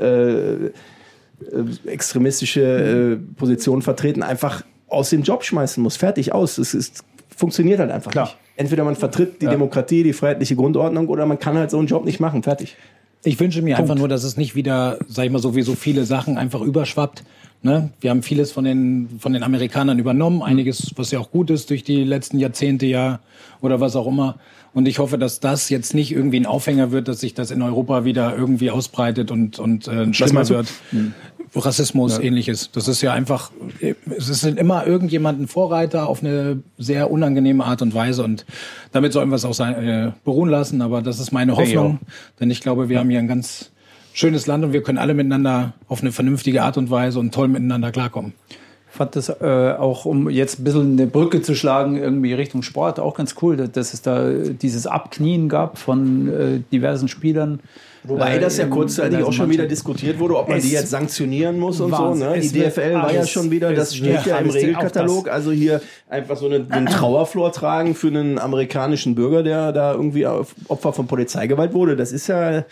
äh, 1.40 1.90
extremistische 1.90 2.62
äh, 2.62 3.16
Positionen 3.36 3.82
vertreten, 3.82 4.22
einfach 4.22 4.64
aus 4.88 5.10
dem 5.10 5.22
Job 5.22 5.44
schmeißen 5.44 5.82
muss. 5.82 5.96
Fertig 5.96 6.32
aus. 6.32 6.58
Es 6.58 6.74
ist, 6.74 7.04
funktioniert 7.34 7.80
halt 7.80 7.90
einfach 7.90 8.12
Klar. 8.12 8.26
nicht. 8.26 8.36
Entweder 8.56 8.84
man 8.84 8.94
vertritt 8.94 9.42
die 9.42 9.46
Demokratie, 9.46 10.04
die 10.04 10.12
freiheitliche 10.12 10.54
Grundordnung 10.54 11.08
oder 11.08 11.26
man 11.26 11.40
kann 11.40 11.58
halt 11.58 11.70
so 11.70 11.78
einen 11.78 11.88
Job 11.88 12.04
nicht 12.04 12.20
machen. 12.20 12.44
Fertig. 12.44 12.76
Ich 13.24 13.40
wünsche 13.40 13.62
mir 13.62 13.78
einfach 13.78 13.94
nur, 13.94 14.08
dass 14.08 14.24
es 14.24 14.36
nicht 14.36 14.54
wieder, 14.54 14.98
sag 15.08 15.24
ich 15.24 15.30
mal, 15.30 15.40
so 15.40 15.56
wie 15.56 15.62
so 15.62 15.74
viele 15.74 16.04
Sachen 16.04 16.36
einfach 16.36 16.60
überschwappt. 16.60 17.24
Ne? 17.62 17.90
Wir 18.00 18.10
haben 18.10 18.22
vieles 18.22 18.52
von 18.52 18.64
den, 18.64 19.08
von 19.18 19.32
den 19.32 19.42
Amerikanern 19.42 19.98
übernommen, 19.98 20.42
einiges, 20.42 20.92
was 20.96 21.10
ja 21.10 21.18
auch 21.18 21.30
gut 21.30 21.48
ist 21.48 21.70
durch 21.70 21.82
die 21.82 22.04
letzten 22.04 22.38
Jahrzehnte 22.38 22.84
ja 22.84 23.20
oder 23.62 23.80
was 23.80 23.96
auch 23.96 24.06
immer. 24.06 24.36
Und 24.74 24.86
ich 24.86 24.98
hoffe, 24.98 25.16
dass 25.16 25.40
das 25.40 25.70
jetzt 25.70 25.94
nicht 25.94 26.12
irgendwie 26.12 26.38
ein 26.40 26.46
Aufhänger 26.46 26.90
wird, 26.90 27.08
dass 27.08 27.20
sich 27.20 27.32
das 27.32 27.50
in 27.50 27.62
Europa 27.62 28.04
wieder 28.04 28.36
irgendwie 28.36 28.70
ausbreitet 28.70 29.30
und, 29.30 29.58
und 29.58 29.88
äh, 29.88 30.12
schlimmer 30.12 30.34
meinst 30.34 30.50
du? 30.50 30.62
Rassismus, 31.54 32.18
ähnliches. 32.18 32.70
Das 32.72 32.88
ist 32.88 33.00
ja 33.02 33.12
einfach, 33.12 33.50
es 34.16 34.28
ist 34.28 34.44
immer 34.44 34.86
irgendjemand 34.86 35.40
ein 35.40 35.46
Vorreiter 35.46 36.08
auf 36.08 36.22
eine 36.22 36.62
sehr 36.78 37.10
unangenehme 37.10 37.64
Art 37.64 37.82
und 37.82 37.94
Weise 37.94 38.24
und 38.24 38.44
damit 38.92 39.12
sollen 39.12 39.28
wir 39.30 39.36
es 39.36 39.44
auch 39.44 39.54
sein, 39.54 39.74
äh, 39.74 40.12
beruhen 40.24 40.50
lassen. 40.50 40.82
Aber 40.82 41.02
das 41.02 41.20
ist 41.20 41.32
meine 41.32 41.52
ich 41.52 41.58
Hoffnung, 41.58 42.00
denn 42.40 42.50
ich 42.50 42.60
glaube, 42.60 42.88
wir 42.88 42.98
haben 42.98 43.10
hier 43.10 43.20
ein 43.20 43.28
ganz 43.28 43.70
schönes 44.12 44.46
Land 44.46 44.64
und 44.64 44.72
wir 44.72 44.82
können 44.82 44.98
alle 44.98 45.14
miteinander 45.14 45.74
auf 45.88 46.00
eine 46.00 46.12
vernünftige 46.12 46.62
Art 46.62 46.76
und 46.76 46.90
Weise 46.90 47.18
und 47.18 47.32
toll 47.34 47.48
miteinander 47.48 47.92
klarkommen. 47.92 48.32
fand 48.88 49.16
das 49.16 49.28
äh, 49.28 49.74
auch, 49.78 50.04
um 50.04 50.30
jetzt 50.30 50.60
ein 50.60 50.64
bisschen 50.64 50.92
eine 50.92 51.06
Brücke 51.06 51.42
zu 51.42 51.54
schlagen, 51.54 51.96
irgendwie 51.96 52.32
Richtung 52.32 52.62
Sport, 52.62 53.00
auch 53.00 53.14
ganz 53.14 53.34
cool, 53.42 53.56
dass, 53.56 53.72
dass 53.72 53.94
es 53.94 54.02
da 54.02 54.30
dieses 54.30 54.86
Abknien 54.86 55.48
gab 55.48 55.78
von 55.78 56.28
äh, 56.28 56.60
diversen 56.72 57.08
Spielern. 57.08 57.60
Wobei 58.06 58.36
Äh, 58.36 58.40
das 58.40 58.58
ja 58.58 58.66
kurzzeitig 58.66 59.22
auch 59.22 59.32
schon 59.32 59.48
wieder 59.50 59.66
diskutiert 59.66 60.18
wurde, 60.18 60.36
ob 60.36 60.48
man 60.48 60.60
die 60.60 60.70
jetzt 60.70 60.90
sanktionieren 60.90 61.58
muss 61.58 61.80
und 61.80 61.90
Wahnsinn. 61.90 62.28
so. 62.28 62.34
Ne? 62.34 62.40
Die 62.40 62.48
DFL 62.52 62.94
war 62.94 63.12
ja 63.12 63.26
schon 63.26 63.50
wieder, 63.50 63.72
das 63.72 63.96
steht 63.96 64.26
ja 64.26 64.38
im 64.38 64.50
Regelkatalog. 64.50 65.28
Also 65.28 65.50
hier 65.50 65.80
einfach 66.08 66.36
so 66.36 66.46
eine, 66.46 66.66
einen 66.68 66.86
Trauerflor 66.90 67.50
tragen 67.52 67.94
für 67.94 68.08
einen 68.08 68.38
amerikanischen 68.38 69.14
Bürger, 69.14 69.42
der 69.42 69.72
da 69.72 69.92
irgendwie 69.94 70.26
Opfer 70.26 70.92
von 70.92 71.06
Polizeigewalt 71.06 71.72
wurde. 71.72 71.96
Das 71.96 72.12
ist 72.12 72.26
ja 72.26 72.64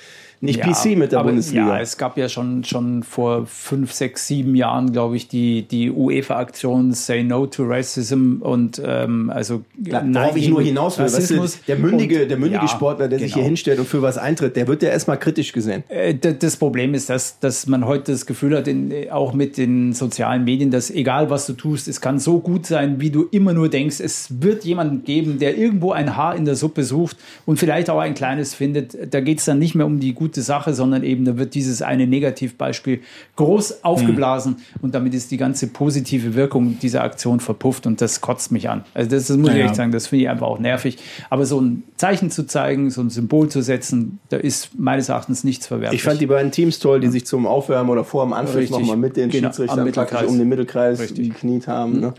nicht 0.42 0.60
PC 0.60 0.96
mit 0.98 1.12
der 1.12 1.20
aber, 1.20 1.28
Bundesliga. 1.28 1.68
Ja, 1.76 1.80
es 1.80 1.96
gab 1.96 2.18
ja 2.18 2.28
schon, 2.28 2.64
schon 2.64 3.02
vor 3.02 3.46
fünf, 3.46 3.92
sechs, 3.92 4.26
sieben 4.26 4.54
Jahren, 4.54 4.92
glaube 4.92 5.16
ich, 5.16 5.28
die, 5.28 5.62
die 5.62 5.90
UEFA-Aktion 5.90 6.92
Say 6.92 7.22
No 7.22 7.46
to 7.46 7.64
Racism 7.64 8.36
und 8.40 8.80
ähm, 8.84 9.30
also 9.30 9.62
Nein 9.76 10.14
Worauf 10.14 10.36
ich 10.36 10.48
nur 10.48 10.62
hinaus 10.62 10.98
will, 10.98 11.04
weißt 11.06 11.30
du, 11.30 11.46
der 11.68 11.76
mündige, 11.76 12.22
Und- 12.22 12.28
der 12.30 12.36
mündige 12.38 12.62
ja, 12.62 12.68
Sportler, 12.68 13.08
der 13.08 13.18
sich 13.18 13.28
genau. 13.32 13.36
hier 13.42 13.44
hinstellt 13.44 13.78
und 13.78 13.88
für 13.88 14.02
was 14.02 14.18
eintritt, 14.18 14.56
der 14.56 14.66
wird 14.66 14.82
ja 14.82 14.90
erstmal 14.90 15.18
kritisch 15.18 15.52
gesehen. 15.52 15.84
Äh, 15.88 16.14
Das 16.14 16.56
Problem 16.56 16.94
ist, 16.94 17.08
dass, 17.08 17.38
dass 17.38 17.66
man 17.66 17.86
heute 17.86 18.12
das 18.12 18.26
Gefühl 18.26 18.56
hat, 18.56 18.66
in, 18.68 18.92
auch 19.10 19.32
mit 19.34 19.56
den 19.56 19.92
sozialen 19.92 20.44
Medien, 20.44 20.70
dass 20.70 20.90
egal 20.90 21.30
was 21.30 21.46
du 21.46 21.52
tust, 21.52 21.88
es 21.88 22.00
kann 22.00 22.18
so 22.18 22.40
gut 22.40 22.66
sein, 22.66 23.00
wie 23.00 23.10
du 23.10 23.26
immer 23.30 23.52
nur 23.52 23.68
denkst. 23.68 24.00
Es 24.00 24.42
wird 24.42 24.64
jemanden 24.64 25.04
geben, 25.04 25.38
der 25.38 25.56
irgendwo 25.56 25.92
ein 25.92 26.16
Haar 26.16 26.34
in 26.36 26.44
der 26.44 26.56
Suppe 26.56 26.82
sucht 26.84 27.16
und 27.46 27.58
vielleicht 27.58 27.90
auch 27.90 27.98
ein 28.00 28.14
kleines 28.14 28.54
findet. 28.54 28.96
Da 29.14 29.20
geht 29.20 29.38
es 29.38 29.44
dann 29.44 29.58
nicht 29.58 29.74
mehr 29.74 29.86
um 29.86 30.00
die 30.00 30.14
gute 30.14 30.31
Sache, 30.40 30.72
sondern 30.72 31.02
eben, 31.04 31.26
da 31.26 31.36
wird 31.36 31.54
dieses 31.54 31.82
eine 31.82 32.06
Negativbeispiel 32.06 33.00
groß 33.36 33.84
aufgeblasen 33.84 34.56
und 34.80 34.94
damit 34.94 35.12
ist 35.12 35.30
die 35.30 35.36
ganze 35.36 35.66
positive 35.66 36.34
Wirkung 36.34 36.78
dieser 36.80 37.02
Aktion 37.04 37.40
verpufft 37.40 37.86
und 37.86 38.00
das 38.00 38.22
kotzt 38.22 38.50
mich 38.52 38.70
an. 38.70 38.84
Also 38.94 39.10
das, 39.10 39.26
das 39.26 39.36
muss 39.36 39.50
ich 39.50 39.56
Ja. 39.56 39.66
echt 39.66 39.74
sagen, 39.76 39.92
das 39.92 40.06
finde 40.06 40.24
ich 40.24 40.30
einfach 40.30 40.46
auch 40.46 40.58
nervig. 40.58 40.96
Aber 41.28 41.44
so 41.44 41.60
ein 41.60 41.82
Zeichen 41.96 42.30
zu 42.30 42.46
zeigen, 42.46 42.88
so 42.90 43.02
ein 43.02 43.10
Symbol 43.10 43.48
zu 43.50 43.60
setzen, 43.62 44.18
da 44.30 44.38
ist 44.38 44.70
meines 44.78 45.08
Erachtens 45.10 45.44
nichts 45.44 45.66
verwerflich. 45.66 46.00
Ich 46.00 46.04
fand 46.04 46.20
die 46.20 46.26
beiden 46.26 46.50
Teams 46.52 46.78
toll, 46.78 47.00
die 47.00 47.08
sich 47.08 47.26
zum 47.26 47.46
Aufwärmen 47.46 47.90
oder 47.90 48.04
vor 48.04 48.24
dem 48.24 48.32
Anpfiff 48.32 48.70
nochmal 48.70 48.96
mit 48.96 49.16
den 49.16 49.28
Genau, 49.28 49.48
Schiedsrichtern 49.48 49.76
praktisch 49.92 49.96
Mittelkreis. 50.04 50.30
um 50.30 50.38
den 50.38 50.48
Mittelkreis 50.48 51.00
Richtig. 51.00 51.28
gekniet 51.34 51.66
haben. 51.68 52.00
Ne? 52.00 52.14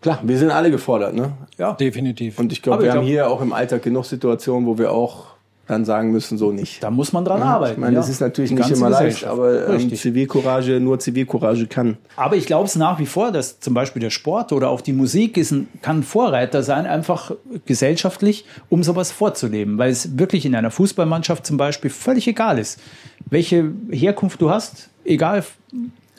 Klar, 0.00 0.20
wir 0.22 0.36
sind 0.38 0.50
alle 0.50 0.70
gefordert. 0.70 1.14
Ne? 1.14 1.32
ja. 1.56 1.72
Definitiv. 1.72 2.38
Und 2.38 2.52
ich 2.52 2.60
glaube, 2.60 2.82
wir 2.82 2.88
ich 2.88 2.94
haben 2.94 3.00
glaub- 3.00 3.08
hier 3.10 3.30
auch 3.30 3.40
im 3.40 3.52
Alltag 3.54 3.82
genug 3.82 4.04
Situationen, 4.04 4.66
wo 4.66 4.76
wir 4.76 4.92
auch 4.92 5.33
dann 5.66 5.84
sagen 5.84 6.12
müssen, 6.12 6.36
so 6.36 6.52
nicht. 6.52 6.82
Da 6.82 6.90
muss 6.90 7.12
man 7.12 7.24
dran 7.24 7.42
arbeiten. 7.42 7.74
Ich 7.74 7.78
meine, 7.78 7.94
ja. 7.94 8.00
das 8.00 8.08
ist 8.08 8.20
natürlich 8.20 8.50
Die 8.50 8.56
nicht 8.56 8.70
immer 8.70 8.90
leicht, 8.90 9.24
aber 9.24 9.68
ähm. 9.68 9.94
Zivilcourage, 9.94 10.80
nur 10.80 10.98
Zivilcourage 10.98 11.66
kann. 11.66 11.96
Aber 12.16 12.36
ich 12.36 12.46
glaube 12.46 12.66
es 12.66 12.76
nach 12.76 12.98
wie 12.98 13.06
vor, 13.06 13.32
dass 13.32 13.60
zum 13.60 13.72
Beispiel 13.72 14.00
der 14.00 14.10
Sport 14.10 14.52
oder 14.52 14.68
auch 14.68 14.80
die 14.80 14.92
Musik 14.92 15.36
ist 15.36 15.52
ein, 15.52 15.68
kann 15.80 16.02
Vorreiter 16.02 16.62
sein, 16.62 16.86
einfach 16.86 17.32
gesellschaftlich, 17.64 18.44
um 18.68 18.82
sowas 18.82 19.10
vorzuleben. 19.10 19.78
Weil 19.78 19.90
es 19.90 20.18
wirklich 20.18 20.44
in 20.44 20.54
einer 20.54 20.70
Fußballmannschaft 20.70 21.46
zum 21.46 21.56
Beispiel 21.56 21.90
völlig 21.90 22.28
egal 22.28 22.58
ist, 22.58 22.78
welche 23.30 23.72
Herkunft 23.90 24.40
du 24.42 24.50
hast, 24.50 24.90
egal 25.04 25.44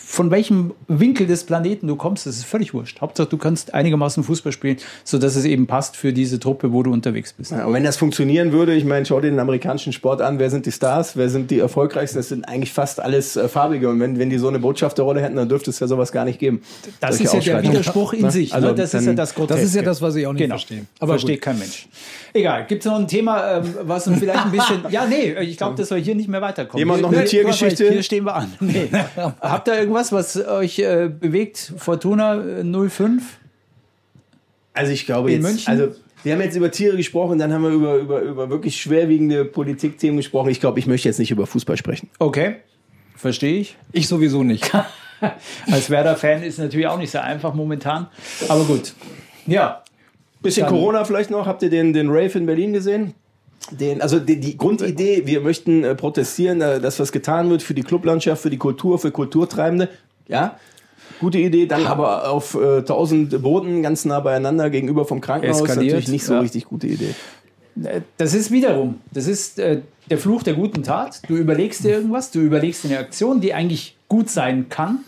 von 0.08 0.30
welchem 0.30 0.72
Winkel 0.88 1.26
des 1.26 1.46
Planeten 1.46 1.88
du 1.88 1.96
kommst, 1.96 2.28
das 2.28 2.36
ist 2.38 2.46
völlig 2.46 2.74
wurscht. 2.76 3.02
Hauptsache, 3.02 3.28
du 3.28 3.38
kannst 3.38 3.74
einigermaßen 3.74 4.24
Fußball 4.24 4.52
spielen, 4.52 4.78
sodass 5.04 5.36
es 5.36 5.46
eben 5.46 5.66
passt 5.66 5.98
für 5.98 6.14
diese 6.14 6.40
Truppe, 6.40 6.72
wo 6.72 6.84
du 6.84 6.92
unterwegs 6.94 7.34
bist. 7.34 7.52
Ja, 7.52 7.66
und 7.66 7.74
wenn 7.74 7.84
das 7.84 7.98
funktionieren 7.98 8.52
würde, 8.52 8.76
ich 8.76 8.86
meine, 8.86 9.06
schau 9.06 9.20
dir 9.20 9.32
den 9.32 9.40
amerikanischen 9.40 9.94
Sport 9.94 10.22
an, 10.22 10.38
wer 10.38 10.52
sind 10.52 10.68
die 10.68 10.72
Stars, 10.72 11.18
wer 11.18 11.28
sind 11.30 11.50
die 11.50 11.58
erfolgreichsten, 11.58 12.20
das 12.20 12.30
sind 12.30 12.48
eigentlich 12.48 12.72
fast 12.72 13.00
alles 13.00 13.36
äh, 13.36 13.50
Farbige. 13.50 13.90
Und 13.90 14.00
wenn, 14.00 14.20
wenn 14.20 14.30
die 14.30 14.38
so 14.38 14.48
eine 14.48 14.60
Botschafterrolle 14.60 15.22
hätten, 15.22 15.38
dann 15.38 15.50
dürfte 15.50 15.72
es 15.72 15.80
ja 15.80 15.88
sowas 15.88 16.12
gar 16.12 16.24
nicht 16.26 16.38
geben. 16.40 16.62
Das 17.00 17.18
Solche 17.18 17.38
ist 17.38 17.46
ja 17.48 17.62
der. 17.62 17.72
Widerspruch 17.72 18.14
in 18.14 18.30
sich. 18.30 18.54
Also 18.54 18.68
ne? 18.68 18.76
Das 18.76 18.94
ist 18.94 19.02
ja 19.02 19.08
dann- 19.08 19.16
das 19.16 19.34
Groteske. 19.34 19.60
Das 19.62 19.70
ist 19.70 19.76
ja 19.76 19.82
das, 19.82 20.02
was 20.04 20.16
ich 20.16 20.28
auch 20.28 20.34
nicht 20.34 20.42
Genau. 20.44 20.54
verstehe. 20.56 20.86
Aber 21.00 21.14
versteht 21.14 21.42
kein 21.42 21.58
Mensch. 21.58 21.88
Egal, 22.32 22.66
gibt 22.68 22.86
es 22.86 22.92
noch 22.92 23.00
ein 23.00 23.08
Thema, 23.08 23.58
ähm, 23.58 23.74
was 23.84 24.08
uns 24.08 24.20
vielleicht 24.20 24.46
ein 24.46 24.52
bisschen. 24.52 24.84
ja, 24.92 25.06
nee, 25.08 25.34
ich 25.42 25.58
glaube, 25.58 25.76
dass 25.76 25.90
wir 25.90 25.98
hier 25.98 26.14
nicht 26.16 26.30
mehr 26.30 26.42
weiterkommen. 26.42 26.78
Jemand 26.80 27.00
Hier- 27.00 27.08
noch 27.10 27.18
eine 27.18 27.26
Tiergeschichte? 27.26 27.90
Hier 27.90 28.04
stehen 28.04 28.26
wir 28.26 28.36
an. 28.36 28.54
Nee. 28.60 28.88
Habt 29.42 29.68
ihr 29.68 29.76
irgendwas, 29.80 30.05
was 30.12 30.36
euch 30.38 30.80
äh, 30.80 31.10
bewegt? 31.10 31.74
Fortuna 31.78 32.36
äh, 32.60 32.90
05? 32.90 33.24
Also 34.74 34.92
ich 34.92 35.06
glaube 35.06 35.32
In 35.32 35.42
jetzt, 35.42 35.52
München? 35.52 35.68
also 35.72 35.96
wir 36.24 36.34
haben 36.34 36.42
jetzt 36.42 36.56
über 36.56 36.72
Tiere 36.72 36.98
gesprochen, 36.98 37.38
dann 37.38 37.54
haben 37.54 37.64
wir 37.64 37.70
über, 37.70 37.96
über, 37.98 38.22
über 38.22 38.50
wirklich 38.50 38.82
schwerwiegende 38.82 39.46
Politikthemen 39.46 40.18
gesprochen. 40.18 40.50
Ich 40.50 40.60
glaube, 40.60 40.80
ich 40.80 40.88
möchte 40.88 41.08
jetzt 41.08 41.20
nicht 41.20 41.32
über 41.32 41.46
Fußball 41.46 41.78
sprechen. 41.78 42.10
Okay, 42.20 42.58
verstehe 43.16 43.60
ich. 43.60 43.78
ich 43.92 44.08
sowieso 44.08 44.44
nicht. 44.44 44.72
Als 45.72 45.90
Werder-Fan 45.90 46.44
ist 46.44 46.58
natürlich 46.60 46.88
auch 46.88 46.98
nicht 46.98 47.12
so 47.12 47.20
einfach 47.20 47.54
momentan. 47.54 48.08
Aber 48.50 48.64
gut. 48.66 48.94
Ja, 49.46 49.84
Bisschen 50.42 50.66
Dann- 50.66 50.74
Corona 50.76 51.04
vielleicht 51.06 51.32
noch. 51.32 51.48
Habt 51.48 51.64
ihr 51.64 51.70
den, 51.72 51.92
den 51.94 52.10
Rave 52.10 52.38
in 52.38 52.46
Berlin 52.46 52.72
gesehen? 52.74 53.16
Den, 53.72 54.02
also 54.02 54.20
die, 54.20 54.40
die 54.40 54.58
Grundidee, 54.58 55.24
wir 55.26 55.42
möchten 55.42 55.84
äh, 55.84 55.96
protestieren, 55.96 56.62
äh, 56.62 56.80
dass 56.80 57.00
was 57.00 57.12
getan 57.12 57.50
wird 57.50 57.64
für 57.64 57.74
die 57.74 57.84
Clublandschaft, 57.84 58.42
für 58.42 58.50
die 58.50 58.58
Kultur, 58.58 59.00
für 59.00 59.12
Kulturtreibende. 59.12 59.90
Ja, 60.28 60.60
gute 61.20 61.40
Idee. 61.40 61.66
Dann 61.66 61.86
aber 61.86 62.30
auf 62.30 62.56
äh, 62.56 62.78
1000 62.80 63.42
Booten 63.42 63.82
ganz 63.82 64.06
nah 64.06 64.20
beieinander 64.20 64.70
gegenüber 64.70 65.06
vom 65.06 65.22
Krankenhaus. 65.22 65.62
Eskaliert, 65.62 65.94
Natürlich 65.94 66.10
nicht 66.10 66.26
so 66.26 66.34
ja. 66.34 66.40
richtig 66.42 66.66
gute 66.66 66.88
Idee. 66.88 67.16
Das 68.18 68.34
ist 68.34 68.52
wiederum, 68.52 69.02
das 69.12 69.28
ist 69.28 69.60
äh, 69.60 69.82
der 70.10 70.18
Fluch 70.18 70.44
der 70.44 70.54
guten 70.54 70.84
Tat. 70.84 71.22
Du 71.28 71.36
überlegst 71.36 71.84
dir 71.84 71.92
irgendwas, 71.92 72.32
du 72.32 72.40
überlegst 72.40 72.84
dir 72.84 72.90
eine 72.90 73.00
Aktion, 73.00 73.42
die 73.42 73.54
eigentlich 73.54 73.98
gut 74.08 74.30
sein 74.30 74.70
kann. 74.70 75.00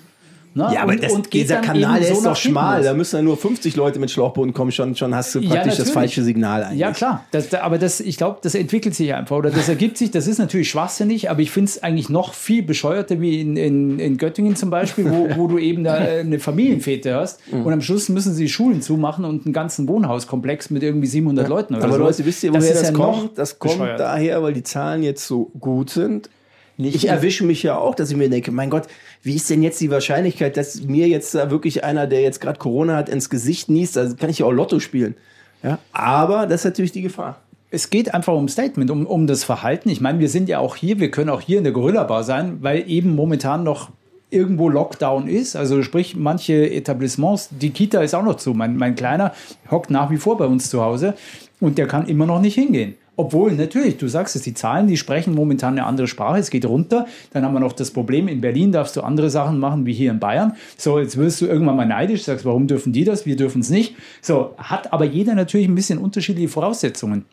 Ne? 0.57 0.69
Ja, 0.73 0.81
aber 0.81 0.91
Und- 0.93 1.03
das, 1.03 1.11
und 1.13 1.31
dieser 1.33 1.57
Kanal, 1.57 1.99
der 1.99 2.09
so 2.09 2.13
ist 2.15 2.25
doch 2.25 2.35
schmal. 2.35 2.81
Da 2.83 2.93
müssen 2.93 3.15
ja 3.15 3.21
nur 3.21 3.37
50 3.37 3.75
Leute 3.75 3.99
mit 3.99 4.11
Schlauchbooten 4.11 4.53
kommen. 4.53 4.71
Schon, 4.71 4.95
schon 4.95 5.13
hast 5.15 5.33
du 5.35 5.39
Ja, 5.39 5.49
praktisch 5.51 5.71
das 5.73 5.79
natürlich. 5.79 5.93
falsche 5.93 6.23
Signal 6.23 6.63
eigentlich. 6.63 6.79
Ja, 6.79 6.91
klar. 6.91 7.23
Das, 7.31 7.49
da- 7.49 7.61
aber 7.61 7.77
das, 7.77 7.99
ich 7.99 8.17
glaube, 8.17 8.39
das 8.41 8.55
entwickelt 8.55 8.95
sich 8.95 9.13
einfach 9.13 9.35
oder 9.37 9.51
das 9.51 9.69
ergibt 9.69 9.97
sich. 9.97 10.11
Das 10.11 10.27
ist 10.27 10.39
natürlich 10.39 10.69
schwachsinnig, 10.69 11.29
aber 11.29 11.41
ich 11.41 11.51
finde 11.51 11.69
es 11.69 11.83
eigentlich 11.83 12.09
noch 12.09 12.33
viel 12.33 12.63
bescheuerter 12.63 13.21
wie 13.21 13.39
in, 13.39 13.55
in, 13.55 13.99
in 13.99 14.17
Göttingen 14.17 14.55
zum 14.55 14.69
Beispiel, 14.69 15.09
wo, 15.09 15.29
wo 15.37 15.47
du 15.47 15.57
eben 15.59 15.83
da 15.83 15.97
äh, 16.03 16.19
eine 16.21 16.39
Familienfete 16.39 17.13
hast 17.15 17.39
Mhm. 17.51 17.65
und 17.65 17.73
am 17.73 17.81
Schluss 17.81 18.09
müssen 18.09 18.33
sie 18.33 18.49
Schulen 18.49 18.81
zumachen 18.81 19.23
und 19.25 19.45
einen 19.45 19.53
ganzen 19.53 19.87
Wohnhauskomplex 19.87 20.69
mit 20.71 20.81
irgendwie 20.83 21.07
700 21.07 21.47
Leuten 21.47 21.75
oder 21.75 21.83
Aber 21.85 21.93
so. 21.93 21.99
Leute, 21.99 22.25
wisst 22.25 22.43
ihr, 22.43 22.49
woher 22.51 22.61
das, 22.61 22.81
ist 22.81 22.87
ja 22.87 22.91
kommt? 22.93 23.37
Das 23.37 23.59
kommt 23.59 23.73
bescheuert. 23.77 23.99
daher, 23.99 24.41
weil 24.41 24.53
die 24.53 24.63
Zahlen 24.63 25.03
jetzt 25.03 25.27
so 25.27 25.51
gut 25.59 25.89
sind. 25.91 26.29
Nicht 26.77 26.95
Ich 26.95 27.09
erwische 27.09 27.43
mich 27.43 27.63
ja 27.63 27.77
auch, 27.77 27.95
dass 27.95 28.11
ich 28.11 28.17
mir 28.17 28.29
denke, 28.29 28.51
mein 28.51 28.69
Gott, 28.69 28.83
wie 29.23 29.35
ist 29.35 29.49
denn 29.49 29.63
jetzt 29.63 29.81
die 29.81 29.89
Wahrscheinlichkeit, 29.89 30.57
dass 30.57 30.81
mir 30.83 31.07
jetzt 31.07 31.33
da 31.33 31.49
wirklich 31.49 31.83
einer, 31.83 32.05
der 32.05 32.21
jetzt 32.21 32.39
gerade 32.39 32.59
Corona 32.59 32.95
hat, 32.95 33.09
ins 33.09 33.29
Gesicht 33.29 33.67
niest? 33.69 33.97
Also 33.97 34.15
kann 34.15 34.29
ich 34.29 34.39
ja 34.39 34.45
auch 34.45 34.51
Lotto 34.51 34.79
spielen. 34.79 35.15
Ja, 35.63 35.79
aber 35.91 36.45
das 36.45 36.61
ist 36.61 36.65
natürlich 36.65 36.91
die 36.91 37.01
Gefahr. 37.01 37.41
Es 37.71 37.89
geht 37.89 38.13
einfach 38.13 38.33
um 38.33 38.47
Statement, 38.47 38.91
um, 38.91 39.07
um 39.07 39.27
das 39.27 39.43
Verhalten. 39.43 39.89
Ich 39.89 40.01
meine, 40.01 40.19
wir 40.19 40.29
sind 40.29 40.47
ja 40.49 40.59
auch 40.59 40.75
hier, 40.75 40.99
wir 40.99 41.09
können 41.09 41.31
auch 41.31 41.41
hier 41.41 41.57
in 41.57 41.63
der 41.63 41.73
Gorilla-Bar 41.73 42.23
sein, 42.23 42.59
weil 42.61 42.89
eben 42.89 43.15
momentan 43.15 43.63
noch 43.63 43.89
irgendwo 44.29 44.69
Lockdown 44.69 45.27
ist. 45.27 45.55
Also 45.55 45.81
sprich, 45.83 46.15
manche 46.15 46.69
Etablissements, 46.69 47.49
die 47.51 47.71
Kita 47.71 48.01
ist 48.01 48.13
auch 48.13 48.23
noch 48.23 48.35
zu. 48.35 48.53
Mein, 48.53 48.77
mein 48.77 48.95
Kleiner 48.95 49.33
hockt 49.71 49.89
nach 49.89 50.11
wie 50.11 50.17
vor 50.17 50.37
bei 50.37 50.45
uns 50.45 50.69
zu 50.69 50.81
Hause 50.81 51.15
und 51.59 51.77
der 51.77 51.87
kann 51.87 52.07
immer 52.07 52.25
noch 52.25 52.39
nicht 52.39 52.55
hingehen. 52.55 52.95
Obwohl, 53.19 53.53
natürlich, 53.53 53.97
du 53.97 54.07
sagst 54.07 54.35
es, 54.35 54.43
die 54.43 54.53
Zahlen, 54.53 54.87
die 54.87 54.95
sprechen 54.95 55.33
momentan 55.33 55.73
eine 55.73 55.87
andere 55.87 56.05
Sprache, 56.05 56.37
es 56.37 56.51
geht 56.51 56.65
runter. 56.65 57.07
Dann 57.33 57.43
haben 57.43 57.53
wir 57.53 57.59
noch 57.59 57.73
das 57.73 57.89
Problem, 57.89 58.27
in 58.27 58.41
Berlin 58.41 58.71
darfst 58.71 58.95
du 58.95 59.01
andere 59.01 59.31
Sachen 59.31 59.57
machen 59.57 59.87
wie 59.87 59.93
hier 59.93 60.11
in 60.11 60.19
Bayern. 60.19 60.55
So, 60.77 60.99
jetzt 60.99 61.17
wirst 61.17 61.41
du 61.41 61.47
irgendwann 61.47 61.75
mal 61.75 61.87
neidisch, 61.87 62.23
sagst, 62.23 62.45
warum 62.45 62.67
dürfen 62.67 62.93
die 62.93 63.05
das, 63.05 63.25
wir 63.25 63.35
dürfen 63.35 63.61
es 63.61 63.71
nicht. 63.71 63.95
So, 64.21 64.53
hat 64.57 64.93
aber 64.93 65.05
jeder 65.05 65.33
natürlich 65.33 65.67
ein 65.67 65.73
bisschen 65.73 65.97
unterschiedliche 65.97 66.47
Voraussetzungen. 66.47 67.25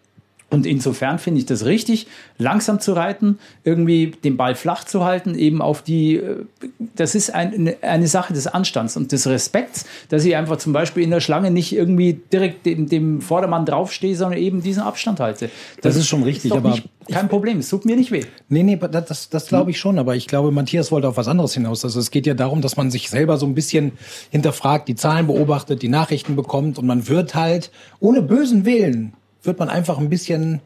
Und 0.54 0.66
insofern 0.66 1.18
finde 1.18 1.40
ich 1.40 1.46
das 1.46 1.64
richtig, 1.64 2.06
langsam 2.38 2.80
zu 2.80 2.92
reiten, 2.92 3.38
irgendwie 3.64 4.12
den 4.24 4.36
Ball 4.36 4.54
flach 4.54 4.84
zu 4.84 5.04
halten, 5.04 5.34
eben 5.36 5.60
auf 5.60 5.82
die, 5.82 6.16
äh, 6.16 6.44
das 6.96 7.14
ist 7.14 7.34
ein, 7.34 7.52
eine- 7.54 7.76
eine 7.82 8.06
Sache 8.08 8.32
des 8.32 8.46
Anstands 8.46 8.96
und 8.96 9.12
des 9.12 9.26
Respekts, 9.26 9.84
dass 10.08 10.24
ich 10.24 10.36
einfach 10.36 10.56
zum 10.56 10.72
Beispiel 10.72 11.02
in 11.02 11.10
der 11.10 11.20
Schlange 11.20 11.50
nicht 11.50 11.72
irgendwie 11.74 12.20
direkt 12.32 12.64
dem, 12.66 12.88
dem 12.88 13.20
Vordermann 13.20 13.66
draufstehe, 13.66 14.16
sondern 14.16 14.38
eben 14.40 14.62
diesen 14.62 14.82
Abstand 14.82 15.20
halte. 15.20 15.50
Das 15.82 15.96
ist 15.96 16.06
schon 16.06 16.22
richtig, 16.22 16.50
doch 16.50 16.58
aber 16.58 16.70
nicht, 16.70 16.88
kein 17.10 17.28
Problem, 17.28 17.58
es 17.58 17.68
tut 17.68 17.84
mir 17.84 17.96
nicht 17.96 18.10
weh. 18.10 18.22
Nee, 18.48 18.62
nee, 18.62 18.76
das, 18.76 19.04
das, 19.06 19.28
das 19.28 19.46
glaube 19.48 19.70
ich 19.72 19.78
schon, 19.78 19.98
aber 19.98 20.16
ich 20.16 20.26
glaube, 20.26 20.50
Matthias 20.50 20.90
wollte 20.90 21.08
auf 21.08 21.16
was 21.16 21.28
anderes 21.28 21.52
hinaus. 21.54 21.84
Also 21.84 22.00
es 22.00 22.10
geht 22.10 22.26
ja 22.26 22.34
darum, 22.34 22.62
dass 22.62 22.76
man 22.76 22.90
sich 22.90 23.10
selber 23.10 23.36
so 23.36 23.46
ein 23.46 23.54
bisschen 23.54 23.92
hinterfragt, 24.30 24.88
die 24.88 24.94
Zahlen 24.94 25.26
beobachtet, 25.26 25.82
die 25.82 25.88
Nachrichten 25.88 26.36
bekommt 26.36 26.78
und 26.78 26.86
man 26.86 27.08
wird 27.08 27.34
halt, 27.34 27.70
ohne 28.00 28.22
bösen 28.22 28.64
Willen, 28.64 29.12
wird 29.46 29.58
man 29.58 29.68
einfach 29.68 29.98
ein 29.98 30.08
bisschen 30.08 30.60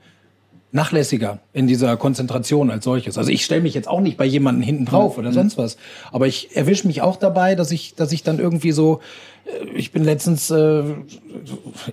nachlässiger 0.71 1.41
in 1.53 1.67
dieser 1.67 1.97
Konzentration 1.97 2.71
als 2.71 2.85
solches. 2.85 3.17
Also 3.17 3.31
ich 3.31 3.45
stelle 3.45 3.63
mich 3.63 3.75
jetzt 3.75 3.89
auch 3.89 4.01
nicht 4.01 4.17
bei 4.17 4.27
jemandem 4.27 4.63
hinten 4.63 4.85
drauf 4.85 5.17
oder 5.17 5.33
sonst 5.33 5.57
was, 5.57 5.79
aber 6.13 6.27
ich 6.27 6.55
erwische 6.57 6.87
mich 6.87 7.01
auch 7.01 7.17
dabei, 7.17 7.55
dass 7.55 7.71
ich, 7.71 7.95
dass 7.95 8.13
ich 8.13 8.23
dann 8.23 8.39
irgendwie 8.39 8.73
so, 8.73 9.01
äh, 9.47 9.67
ich 9.77 9.93
bin 9.93 10.05
letztens 10.05 10.51
äh, 10.51 10.83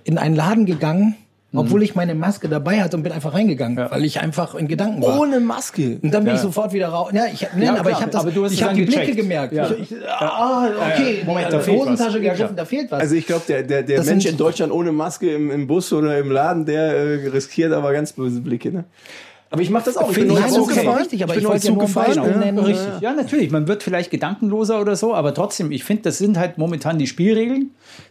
in 0.04 0.18
einen 0.18 0.36
Laden 0.36 0.66
gegangen, 0.66 1.16
obwohl 1.58 1.82
ich 1.82 1.94
meine 1.94 2.14
Maske 2.14 2.48
dabei 2.48 2.82
hatte 2.82 2.96
und 2.96 3.02
bin 3.02 3.12
einfach 3.12 3.34
reingegangen, 3.34 3.76
weil 3.90 4.04
ich 4.04 4.20
einfach 4.20 4.54
in 4.54 4.68
Gedanken 4.68 5.02
war. 5.02 5.18
Ohne 5.18 5.40
Maske. 5.40 5.98
Und 6.02 6.12
dann 6.12 6.24
bin 6.24 6.34
ich 6.34 6.40
sofort 6.40 6.72
wieder 6.72 6.88
raus. 6.88 7.10
Ja, 7.12 7.24
ich, 7.32 7.46
nein, 7.54 7.62
Ja, 7.62 7.76
aber 7.76 7.90
ich 7.90 8.00
habe 8.00 8.10
das, 8.10 8.20
aber 8.20 8.30
du 8.30 8.44
hast 8.44 8.52
ich 8.52 8.62
habe 8.62 8.74
die 8.74 8.82
Blicke 8.84 9.00
gecheckt. 9.00 9.16
gemerkt. 9.16 9.52
Ja. 9.52 9.70
Ich, 9.70 9.90
ich, 9.90 9.96
ah, 10.08 10.68
okay, 10.92 11.22
Moment, 11.24 11.48
die 11.48 11.52
da 11.52 11.60
fehlt 11.60 11.80
Hosentasche 11.80 12.18
was. 12.18 12.24
Ja, 12.24 12.32
gegriffen, 12.32 12.56
da 12.56 12.64
fehlt 12.64 12.90
was. 12.90 13.00
Also 13.00 13.14
ich 13.14 13.26
glaube, 13.26 13.44
der, 13.48 13.62
der, 13.62 13.82
der 13.82 13.96
Das 13.98 14.06
Mensch 14.06 14.26
in 14.26 14.36
Deutschland 14.36 14.72
ohne 14.72 14.92
Maske 14.92 15.32
im, 15.32 15.50
im 15.50 15.66
Bus 15.66 15.92
oder 15.92 16.18
im 16.18 16.30
Laden, 16.30 16.64
der 16.66 16.96
äh, 16.96 17.28
riskiert 17.28 17.72
aber 17.72 17.92
ganz 17.92 18.12
böse 18.12 18.40
Blicke. 18.40 18.70
Ne? 18.70 18.84
Aber 19.50 19.62
ich 19.62 19.70
mache 19.70 19.84
das 19.84 19.96
auch. 19.96 20.10
Ich 20.10 20.16
bin 20.16 20.26
ich 20.26 20.34
Nein, 20.34 20.42
auch 20.42 20.48
das 20.48 20.56
ist 20.56 20.78
okay. 20.78 20.86
aber 20.86 21.00
richtig, 21.00 21.22
aber 21.22 21.32
ich 21.32 21.38
ich, 21.38 21.44
bin 21.44 21.74
neu 21.74 21.94
wollte 21.94 22.16
ja 22.20 22.26
Ja, 22.26 22.36
nennen. 22.36 22.58
Richtig. 22.58 23.00
Ja, 23.00 23.12
natürlich. 23.12 23.50
Man 23.50 23.68
wird 23.68 23.82
vielleicht 23.82 24.10
gedankenloser 24.10 24.80
oder 24.80 24.96
so, 24.96 25.14
aber 25.14 25.34
trotzdem, 25.34 25.70
ich 25.70 25.84
finde, 25.84 26.02
das 26.02 26.18
sind 26.18 26.36
halt 26.36 26.58
momentan 26.58 26.98
die 26.98 27.06
Spielregeln. 27.06 27.70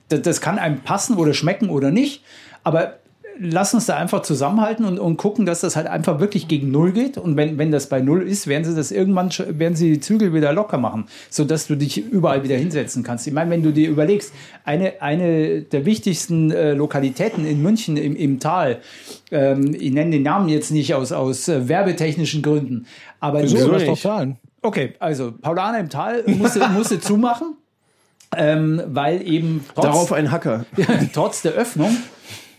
Das, 0.10 0.22
das 0.22 0.42
kann 0.42 0.58
einem 0.58 0.80
passen 0.80 1.18
oder 1.18 1.34
schmecken 1.34 1.70
oder 1.70 1.92
nicht. 1.92 2.24
Aber 2.64 2.96
lass 3.40 3.74
uns 3.74 3.86
da 3.86 3.98
einfach 3.98 4.22
zusammenhalten 4.22 4.86
und, 4.86 5.00
und 5.00 5.18
gucken, 5.18 5.46
dass 5.46 5.62
das 5.62 5.76
halt 5.76 5.88
einfach 5.88 6.20
wirklich 6.20 6.48
gegen 6.48 6.72
Null 6.72 6.92
geht. 6.92 7.18
Und 7.18 7.36
wenn, 7.38 7.58
wenn 7.58 7.72
das 7.72 7.90
bei 7.90 8.02
Null 8.02 8.22
ist, 8.28 8.48
werden 8.48 8.64
sie 8.64 8.76
das 8.76 8.92
irgendwann, 8.92 9.30
werden 9.48 9.76
sie 9.76 9.94
die 9.94 10.00
Zügel 10.00 10.34
wieder 10.34 10.54
locker 10.54 10.78
machen, 10.78 11.06
sodass 11.30 11.68
du 11.68 11.76
dich 11.76 11.98
überall 11.98 12.44
wieder 12.44 12.56
hinsetzen 12.56 13.04
kannst. 13.04 13.28
Ich 13.28 13.34
meine, 13.34 13.50
wenn 13.52 13.64
du 13.64 13.72
dir 13.72 13.90
überlegst, 13.90 14.34
eine, 14.64 15.02
eine 15.02 15.62
der 15.62 15.86
wichtigsten 15.86 16.52
äh, 16.52 16.74
Lokalitäten 16.74 17.46
in 17.46 17.62
München 17.62 17.98
im, 17.98 18.16
im 18.16 18.40
Tal, 18.40 18.80
ähm, 19.32 19.76
ich 19.78 19.92
nenne 19.92 20.12
den 20.12 20.24
Namen 20.24 20.50
jetzt 20.50 20.72
nicht 20.72 20.94
aus, 20.94 21.12
aus 21.12 21.48
äh, 21.48 21.68
werbetechnischen 21.68 22.42
Gründen, 22.42 22.86
aber 23.20 23.44
Wieso? 23.44 23.58
nur- 23.58 23.74
Lass 23.74 23.86
doch 23.86 24.00
zahlen. 24.00 24.38
Okay, 24.62 24.94
also 25.00 25.32
Paulaner 25.32 25.80
im 25.80 25.90
Tal 25.90 26.24
musste, 26.26 26.68
musste 26.74 27.00
zumachen, 27.00 27.56
ähm, 28.36 28.82
weil 28.88 29.28
eben 29.28 29.64
trotz, 29.76 29.86
Darauf 29.86 30.12
ein 30.12 30.32
Hacker. 30.32 30.66
trotz 31.14 31.44
der 31.44 31.52
Öffnung 31.52 31.96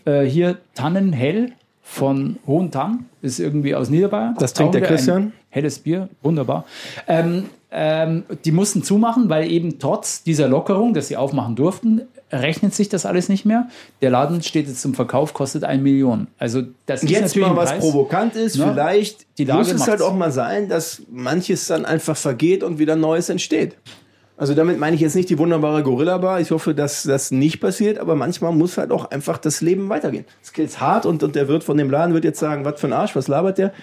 äh, 0.07 0.23
hier 0.23 0.57
Tannenhell 0.73 1.51
von 1.83 2.37
Hohentann 2.47 3.05
ist 3.21 3.39
irgendwie 3.39 3.75
aus 3.75 3.89
Niederbayern. 3.89 4.35
Das 4.39 4.53
trinkt 4.53 4.73
der 4.75 4.81
Christian. 4.81 5.21
Ein 5.23 5.33
helles 5.49 5.79
Bier, 5.79 6.09
wunderbar. 6.21 6.65
Ähm, 7.07 7.45
ähm, 7.71 8.23
die 8.45 8.51
mussten 8.51 8.83
zumachen, 8.83 9.29
weil 9.29 9.49
eben 9.51 9.79
trotz 9.79 10.23
dieser 10.23 10.47
Lockerung, 10.47 10.93
dass 10.93 11.07
sie 11.09 11.17
aufmachen 11.17 11.55
durften, 11.55 12.01
rechnet 12.31 12.73
sich 12.73 12.89
das 12.89 13.05
alles 13.05 13.29
nicht 13.29 13.45
mehr. 13.45 13.67
Der 14.01 14.09
Laden 14.09 14.41
steht 14.41 14.67
jetzt 14.67 14.81
zum 14.81 14.93
Verkauf, 14.93 15.33
kostet 15.33 15.63
eine 15.63 15.81
Million. 15.81 16.27
Also 16.37 16.63
das 16.85 17.03
ist 17.03 17.09
Jetzt 17.09 17.21
natürlich 17.21 17.47
mal 17.47 17.53
ein 17.53 17.57
was 17.57 17.69
Preis. 17.71 17.79
provokant 17.79 18.35
ist, 18.35 18.55
Ja. 18.57 18.69
vielleicht 18.71 19.25
Die 19.37 19.45
Lage 19.45 19.59
muss 19.59 19.67
es 19.71 19.81
halt 19.81 19.99
macht's. 19.99 20.01
auch 20.01 20.13
mal 20.15 20.31
sein, 20.31 20.67
dass 20.69 21.01
manches 21.11 21.67
dann 21.67 21.85
einfach 21.85 22.17
vergeht 22.17 22.63
und 22.63 22.79
wieder 22.79 22.95
Neues 22.97 23.29
entsteht. 23.29 23.77
Also 24.37 24.53
damit 24.53 24.79
meine 24.79 24.95
ich 24.95 25.01
jetzt 25.01 25.15
nicht 25.15 25.29
die 25.31 25.39
wunderbare 25.39 25.81
Gorilla-Bar. 25.81 26.39
Ich 26.39 26.51
hoffe, 26.51 26.75
dass 26.75 27.03
das 27.03 27.31
nicht 27.31 27.59
passiert, 27.59 27.97
aber 27.97 28.15
manchmal 28.15 28.53
muss 28.53 28.77
halt 28.77 28.91
auch 28.91 29.09
einfach 29.09 29.39
das 29.39 29.61
Leben 29.61 29.89
weitergehen. 29.89 30.25
Es 30.43 30.53
geht 30.53 30.79
hart 30.79 31.07
und, 31.07 31.23
und 31.23 31.35
der 31.35 31.47
Wirt 31.47 31.63
von 31.63 31.75
dem 31.75 31.89
Laden 31.89 32.13
wird 32.13 32.23
jetzt 32.23 32.39
sagen, 32.39 32.63
was 32.63 32.79
für 32.79 32.87
ein 32.87 32.93
Arsch, 32.93 33.15
was 33.15 33.27
labert 33.27 33.57
der? 33.57 33.73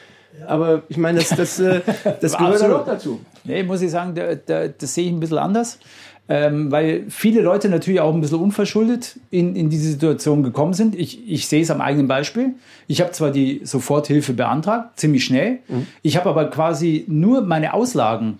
Aber 0.46 0.82
ich 0.88 0.96
meine, 0.96 1.18
das, 1.18 1.30
das, 1.30 1.58
äh, 1.58 1.80
das 2.20 2.38
gehört 2.38 2.62
auch 2.62 2.86
dazu. 2.86 3.20
Nee, 3.42 3.64
muss 3.64 3.82
ich 3.82 3.90
sagen, 3.90 4.14
da, 4.14 4.34
da, 4.36 4.68
das 4.68 4.94
sehe 4.94 5.06
ich 5.06 5.12
ein 5.12 5.20
bisschen 5.20 5.38
anders. 5.38 5.78
Ähm, 6.26 6.72
weil 6.72 7.04
viele 7.10 7.42
Leute 7.42 7.68
natürlich 7.68 8.00
auch 8.00 8.14
ein 8.14 8.20
bisschen 8.22 8.38
unverschuldet 8.38 9.18
in, 9.30 9.54
in 9.56 9.68
diese 9.68 9.90
Situation 9.90 10.42
gekommen 10.42 10.72
sind. 10.72 10.94
Ich, 10.94 11.28
ich 11.28 11.48
sehe 11.48 11.62
es 11.62 11.70
am 11.70 11.82
eigenen 11.82 12.08
Beispiel. 12.08 12.54
Ich 12.86 13.02
habe 13.02 13.10
zwar 13.10 13.30
die 13.30 13.60
Soforthilfe 13.64 14.32
beantragt, 14.32 14.98
ziemlich 14.98 15.24
schnell. 15.24 15.58
Ich 16.00 16.16
habe 16.16 16.30
aber 16.30 16.46
quasi 16.46 17.04
nur 17.08 17.42
meine 17.42 17.74
Auslagen 17.74 18.38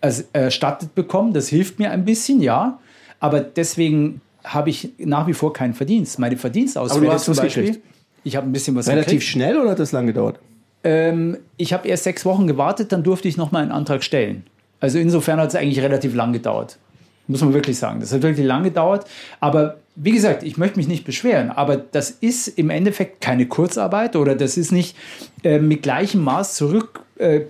erstattet 0.00 0.94
bekommen. 0.94 1.32
Das 1.32 1.48
hilft 1.48 1.78
mir 1.78 1.90
ein 1.90 2.04
bisschen, 2.04 2.40
ja. 2.40 2.78
Aber 3.18 3.40
deswegen 3.40 4.20
habe 4.44 4.70
ich 4.70 4.90
nach 4.98 5.26
wie 5.26 5.34
vor 5.34 5.52
keinen 5.52 5.74
Verdienst. 5.74 6.18
Meine 6.18 6.36
Verdienstausfälle 6.36 7.00
Aber 7.00 7.06
du 7.06 7.12
hast 7.12 7.24
zum 7.26 7.36
Beispiel. 7.36 7.64
gekriegt? 7.64 7.86
Ich 8.24 8.36
habe 8.36 8.46
ein 8.46 8.52
bisschen 8.52 8.74
was 8.76 8.88
Relativ 8.88 9.06
gekriegt. 9.12 9.24
schnell 9.24 9.58
oder 9.58 9.70
hat 9.70 9.78
das 9.78 9.92
lange 9.92 10.08
gedauert? 10.08 10.38
Ähm, 10.82 11.38
ich 11.58 11.72
habe 11.72 11.88
erst 11.88 12.04
sechs 12.04 12.24
Wochen 12.24 12.46
gewartet, 12.46 12.92
dann 12.92 13.02
durfte 13.02 13.28
ich 13.28 13.36
nochmal 13.36 13.62
einen 13.62 13.72
Antrag 13.72 14.02
stellen. 14.02 14.44
Also 14.80 14.98
insofern 14.98 15.38
hat 15.38 15.50
es 15.50 15.54
eigentlich 15.54 15.80
relativ 15.80 16.14
lang 16.14 16.32
gedauert. 16.32 16.78
Muss 17.26 17.42
man 17.42 17.52
wirklich 17.52 17.78
sagen. 17.78 18.00
Das 18.00 18.12
hat 18.12 18.22
wirklich 18.22 18.46
lang 18.46 18.64
gedauert. 18.64 19.06
Aber 19.40 19.76
wie 19.94 20.10
gesagt, 20.12 20.42
ich 20.42 20.56
möchte 20.56 20.78
mich 20.78 20.88
nicht 20.88 21.04
beschweren. 21.04 21.50
Aber 21.50 21.76
das 21.76 22.10
ist 22.10 22.48
im 22.48 22.70
Endeffekt 22.70 23.20
keine 23.20 23.46
Kurzarbeit 23.46 24.16
oder 24.16 24.34
das 24.34 24.56
ist 24.56 24.72
nicht 24.72 24.96
äh, 25.44 25.58
mit 25.58 25.82
gleichem 25.82 26.24
Maß 26.24 26.56
zurück. 26.56 26.99
Äh, 27.20 27.46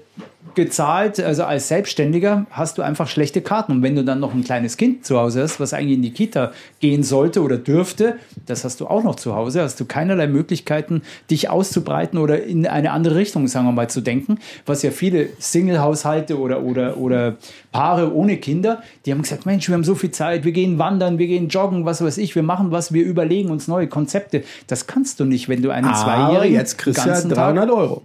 gezahlt, 0.55 1.21
also 1.21 1.45
als 1.45 1.69
Selbstständiger 1.69 2.47
hast 2.51 2.79
du 2.79 2.83
einfach 2.83 3.07
schlechte 3.09 3.41
Karten. 3.41 3.73
Und 3.73 3.83
wenn 3.83 3.95
du 3.95 4.05
dann 4.05 4.19
noch 4.19 4.35
ein 4.35 4.43
kleines 4.43 4.77
Kind 4.77 5.05
zu 5.05 5.19
Hause 5.19 5.43
hast, 5.43 5.61
was 5.61 5.73
eigentlich 5.73 5.95
in 5.95 6.03
die 6.03 6.13
Kita 6.13 6.53
gehen 6.81 7.03
sollte 7.03 7.43
oder 7.43 7.57
dürfte, 7.57 8.17
das 8.47 8.65
hast 8.65 8.81
du 8.81 8.87
auch 8.87 9.05
noch 9.05 9.15
zu 9.15 9.35
Hause, 9.35 9.63
hast 9.63 9.79
du 9.79 9.85
keinerlei 9.85 10.27
Möglichkeiten, 10.27 11.03
dich 11.31 11.51
auszubreiten 11.51 12.19
oder 12.19 12.43
in 12.43 12.67
eine 12.67 12.91
andere 12.91 13.17
Richtung, 13.17 13.47
sagen 13.47 13.67
wir 13.67 13.73
mal, 13.73 13.89
zu 13.89 14.01
denken. 14.01 14.39
Was 14.67 14.83
ja 14.83 14.91
viele 14.91 15.29
Single-Haushalte 15.39 16.39
oder, 16.39 16.63
oder, 16.63 16.97
oder 16.97 17.37
Paare 17.71 18.13
ohne 18.13 18.39
Kinder, 18.39 18.83
die 19.07 19.13
haben 19.13 19.23
gesagt, 19.23 19.47
Mensch, 19.47 19.69
wir 19.69 19.75
haben 19.75 19.85
so 19.85 19.95
viel 19.95 20.11
Zeit, 20.11 20.45
wir 20.45 20.53
gehen 20.53 20.79
wandern, 20.79 21.19
wir 21.19 21.29
gehen 21.29 21.49
joggen, 21.49 21.85
was 21.85 22.03
weiß 22.03 22.19
ich, 22.19 22.35
wir 22.35 22.43
machen 22.43 22.73
was, 22.73 22.93
wir 22.93 23.05
überlegen 23.05 23.51
uns 23.51 23.69
neue 23.69 23.87
Konzepte. 23.87 24.43
Das 24.67 24.87
kannst 24.87 25.21
du 25.21 25.25
nicht, 25.25 25.49
wenn 25.49 25.63
du 25.63 25.71
einen 25.71 25.87
Aber 25.87 25.97
Zweijährigen 25.97 26.57
jetzt 26.57 26.77
kriegst 26.77 27.05
du 27.05 27.09
ja 27.09 27.15
ganzen 27.15 27.31
300 27.31 27.69
Tag, 27.69 27.77
Euro 27.77 28.03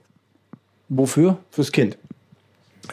Wofür? 0.89 1.37
fürs 1.51 1.71
Kind. 1.71 1.97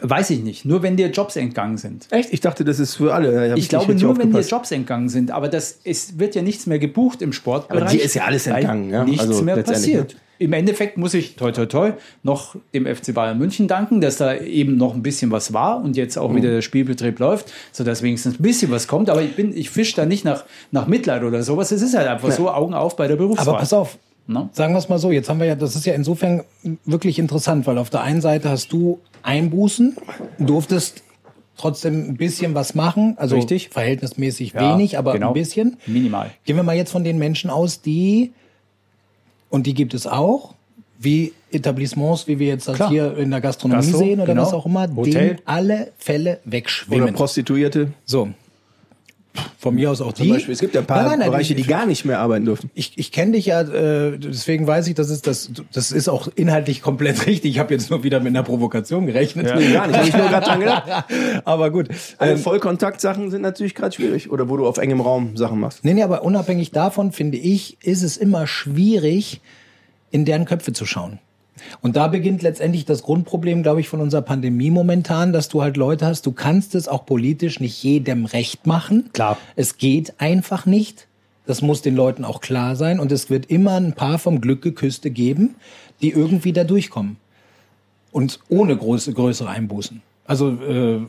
Weiß 0.01 0.29
ich 0.31 0.41
nicht. 0.41 0.65
Nur 0.65 0.81
wenn 0.81 0.97
dir 0.97 1.09
Jobs 1.11 1.35
entgangen 1.35 1.77
sind. 1.77 2.07
Echt? 2.09 2.33
Ich 2.33 2.41
dachte, 2.41 2.63
das 2.65 2.79
ist 2.79 2.95
für 2.95 3.13
alle. 3.13 3.51
Hab 3.51 3.57
Ich 3.57 3.69
glaube 3.69 3.93
nur, 3.95 4.17
wenn 4.17 4.31
dir. 4.31 4.41
Jobs 4.41 4.71
entgangen 4.71 5.09
sind. 5.09 5.31
Aber 5.31 5.49
das 5.49 5.79
es 5.83 6.17
wird 6.17 6.35
ja 6.35 6.41
nichts 6.41 6.65
mehr 6.65 6.79
gebucht 6.79 7.21
im 7.21 7.33
Sportbereich. 7.33 7.81
Aber 7.81 7.91
dir 7.91 8.03
ist 8.03 8.15
ja 8.15 8.23
alles 8.23 8.47
entgangen, 8.47 8.89
ja? 8.89 9.03
Nichts 9.03 9.27
Also 9.27 9.43
mehr 9.43 9.61
passiert. 9.61 10.15
Im 10.39 10.51
Endeffekt 10.51 10.97
muss 10.97 11.13
ich, 11.13 11.35
toi, 11.35 11.51
toi, 11.51 11.67
toi, 11.67 11.93
noch 12.23 12.55
dem 12.73 12.85
FC 12.85 13.13
Bayern 13.13 13.37
München 13.37 13.67
danken, 13.67 14.01
dass 14.01 14.17
da 14.17 14.35
eben 14.35 14.77
noch 14.77 14.93
ein 14.93 15.03
bisschen 15.03 15.31
was 15.31 15.53
war 15.53 15.81
und 15.81 15.95
jetzt 15.95 16.17
auch 16.17 16.33
wieder 16.35 16.49
der 16.49 16.61
Spielbetrieb 16.61 17.19
läuft, 17.19 17.53
sodass 17.71 18.01
wenigstens 18.01 18.39
ein 18.39 18.41
bisschen 18.41 18.71
was 18.71 18.87
kommt. 18.87 19.09
Aber 19.09 19.21
ich, 19.21 19.35
bin, 19.35 19.55
ich 19.55 19.69
fische 19.69 19.95
da 19.95 20.05
nicht 20.05 20.25
nach, 20.25 20.43
nach 20.71 20.87
Mitleid 20.87 21.23
oder 21.23 21.43
sowas. 21.43 21.71
Es 21.71 21.81
ist 21.81 21.95
halt 21.95 22.07
einfach 22.07 22.31
so, 22.31 22.49
Augen 22.49 22.73
auf 22.73 22.95
bei 22.95 23.07
der 23.07 23.15
Berufswahl. 23.15 23.47
Aber 23.47 23.59
pass 23.59 23.73
auf, 23.73 23.97
Ne? 24.25 24.49
sagen 24.53 24.73
wir 24.73 24.77
es 24.79 24.87
mal 24.87 24.99
so, 24.99 25.11
jetzt 25.11 25.29
haben 25.29 25.39
wir 25.39 25.47
ja, 25.47 25.55
das 25.55 25.75
ist 25.75 25.85
ja 25.85 25.93
insofern 25.93 26.43
wirklich 26.85 27.19
interessant, 27.19 27.67
weil 27.67 27.77
auf 27.77 27.89
der 27.89 28.01
einen 28.01 28.21
Seite 28.21 28.49
hast 28.49 28.71
du 28.71 28.99
Einbußen, 29.21 29.97
durftest 30.39 31.03
trotzdem 31.57 32.09
ein 32.09 32.17
bisschen 32.17 32.55
was 32.55 32.73
machen, 32.73 33.15
also 33.17 33.35
Richtig. 33.35 33.69
verhältnismäßig 33.69 34.53
Ja, 34.53 34.73
wenig, 34.73 34.97
aber 34.97 35.13
genau. 35.13 35.29
ein 35.29 35.33
bisschen. 35.33 35.77
Minimal. 35.85 36.31
Gehen 36.45 36.55
wir 36.55 36.63
mal 36.63 36.75
jetzt 36.75 36.91
von 36.91 37.03
den 37.03 37.17
Menschen 37.17 37.49
aus, 37.49 37.81
die, 37.81 38.31
und 39.49 39.67
die 39.67 39.73
gibt 39.73 39.93
es 39.93 40.07
auch, 40.07 40.53
wie 40.99 41.33
Etablissements, 41.51 42.27
wie 42.27 42.39
wir 42.39 42.47
jetzt 42.47 42.67
das 42.67 42.77
Klar. 42.77 42.89
hier 42.89 43.17
in 43.17 43.29
der 43.29 43.41
Gastronomie 43.41 43.81
Gastro, 43.81 43.97
sehen 43.97 44.19
oder 44.19 44.33
genau. 44.33 44.43
was 44.43 44.53
auch 44.53 44.65
immer, 44.65 44.87
Hotel. 44.95 45.13
denen 45.13 45.39
alle 45.45 45.91
Fälle 45.97 46.39
Oder 46.43 46.51
wegschwimmen. 46.51 47.13
Prostituierte. 47.13 47.91
So. 48.05 48.29
Von 49.57 49.75
mir 49.75 49.89
aus 49.89 50.01
auch 50.01 50.13
die. 50.13 50.23
Zum 50.23 50.31
Beispiel. 50.31 50.53
Es 50.53 50.59
gibt 50.59 50.75
ja 50.75 50.81
ein 50.81 50.85
paar 50.85 50.97
Nein, 50.97 51.11
nein, 51.11 51.19
nein, 51.19 51.31
Bereiche, 51.31 51.55
die 51.55 51.63
gar 51.63 51.85
nicht 51.85 52.05
mehr 52.05 52.19
arbeiten 52.19 52.45
dürfen. 52.45 52.69
ich, 52.75 52.97
ich 52.97 53.11
kenne 53.11 53.31
dich 53.31 53.47
ja, 53.47 53.61
äh, 53.61 54.17
deswegen 54.17 54.67
weiß 54.67 54.87
ich, 54.87 54.93
das 54.93 55.09
ist 55.09 55.25
das, 55.25 55.49
das 55.71 55.91
ist 55.91 56.07
auch 56.09 56.27
inhaltlich 56.35 56.81
komplett 56.81 57.25
richtig. 57.25 57.51
Ich 57.51 57.59
habe 57.59 57.73
jetzt 57.73 57.89
nur 57.89 58.03
wieder 58.03 58.19
mit 58.19 58.27
einer 58.27 58.43
Provokation 58.43 59.07
gerechnet. 59.07 59.45
Nee, 59.55 59.73
gar 59.73 59.87
nicht. 59.87 59.97
Hab 59.97 60.07
ich 60.07 60.13
nur 60.13 60.27
gerade 60.27 60.45
dran 60.45 60.59
gedacht. 60.59 61.05
Aber 61.45 61.71
gut. 61.71 61.87
Ähm, 62.19 62.37
Vollkontaktsachen 62.37 63.31
sind 63.31 63.41
natürlich 63.41 63.73
gerade 63.73 63.95
schwierig. 63.95 64.29
Oder 64.29 64.49
wo 64.49 64.57
du 64.57 64.67
auf 64.67 64.77
engem 64.77 65.01
Raum 65.01 65.35
Sachen 65.35 65.59
machst. 65.59 65.83
nee, 65.83 65.93
nee, 65.93 66.03
aber 66.03 66.23
unabhängig 66.23 66.71
davon 66.71 67.11
finde 67.11 67.37
ich, 67.37 67.77
ist 67.81 68.03
es 68.03 68.17
immer 68.17 68.45
schwierig, 68.47 69.41
in 70.11 70.25
deren 70.25 70.45
Köpfe 70.45 70.73
zu 70.73 70.85
schauen. 70.85 71.19
Und 71.81 71.95
da 71.95 72.07
beginnt 72.07 72.41
letztendlich 72.41 72.85
das 72.85 73.03
Grundproblem, 73.03 73.63
glaube 73.63 73.79
ich, 73.79 73.89
von 73.89 74.01
unserer 74.01 74.21
Pandemie 74.21 74.71
momentan, 74.71 75.33
dass 75.33 75.49
du 75.49 75.61
halt 75.61 75.77
Leute 75.77 76.05
hast, 76.05 76.25
du 76.25 76.31
kannst 76.31 76.75
es 76.75 76.87
auch 76.87 77.05
politisch 77.05 77.59
nicht 77.59 77.81
jedem 77.83 78.25
recht 78.25 78.65
machen. 78.65 79.09
Klar. 79.13 79.37
Es 79.55 79.77
geht 79.77 80.13
einfach 80.19 80.65
nicht. 80.65 81.07
Das 81.45 81.61
muss 81.61 81.81
den 81.81 81.95
Leuten 81.95 82.25
auch 82.25 82.41
klar 82.41 82.75
sein. 82.75 82.99
Und 82.99 83.11
es 83.11 83.29
wird 83.29 83.47
immer 83.47 83.75
ein 83.75 83.93
paar 83.93 84.17
vom 84.17 84.41
Glück 84.41 84.61
geküsste 84.61 85.11
geben, 85.11 85.55
die 86.01 86.11
irgendwie 86.11 86.53
da 86.53 86.63
durchkommen. 86.63 87.17
Und 88.11 88.39
ohne 88.49 88.75
große, 88.77 89.13
größere 89.13 89.49
Einbußen. 89.49 90.01
Also, 90.25 90.51
äh, 90.51 91.01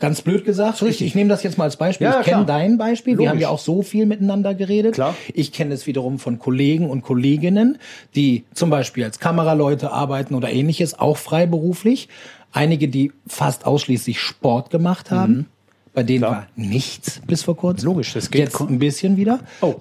ganz 0.00 0.22
blöd 0.22 0.44
gesagt, 0.44 0.82
ich, 0.82 1.02
ich 1.02 1.14
nehme 1.14 1.28
das 1.28 1.42
jetzt 1.42 1.58
mal 1.58 1.64
als 1.64 1.76
Beispiel. 1.76 2.06
Ja, 2.06 2.20
ich 2.20 2.26
kenne 2.26 2.44
klar. 2.44 2.58
dein 2.58 2.78
Beispiel. 2.78 3.12
Wir 3.12 3.18
Logisch. 3.18 3.30
haben 3.30 3.38
ja 3.38 3.48
auch 3.50 3.58
so 3.58 3.82
viel 3.82 4.06
miteinander 4.06 4.54
geredet. 4.54 4.94
Klar. 4.94 5.14
Ich 5.34 5.52
kenne 5.52 5.74
es 5.74 5.86
wiederum 5.86 6.18
von 6.18 6.38
Kollegen 6.38 6.90
und 6.90 7.02
Kolleginnen, 7.02 7.78
die 8.16 8.44
zum 8.54 8.70
Beispiel 8.70 9.04
als 9.04 9.18
Kameraleute 9.18 9.92
arbeiten 9.92 10.34
oder 10.34 10.50
ähnliches, 10.50 10.98
auch 10.98 11.18
freiberuflich. 11.18 12.08
Einige, 12.52 12.88
die 12.88 13.12
fast 13.26 13.66
ausschließlich 13.66 14.18
Sport 14.18 14.70
gemacht 14.70 15.10
haben. 15.10 15.46
Bei 15.92 16.02
denen 16.02 16.22
war 16.22 16.46
nichts 16.56 17.20
bis 17.26 17.42
vor 17.42 17.56
kurzem. 17.56 17.86
Logisch, 17.86 18.12
das 18.12 18.30
geht 18.30 18.40
Jetzt 18.40 18.60
ein 18.60 18.78
bisschen 18.78 19.16
wieder. 19.16 19.40
Oh, 19.60 19.76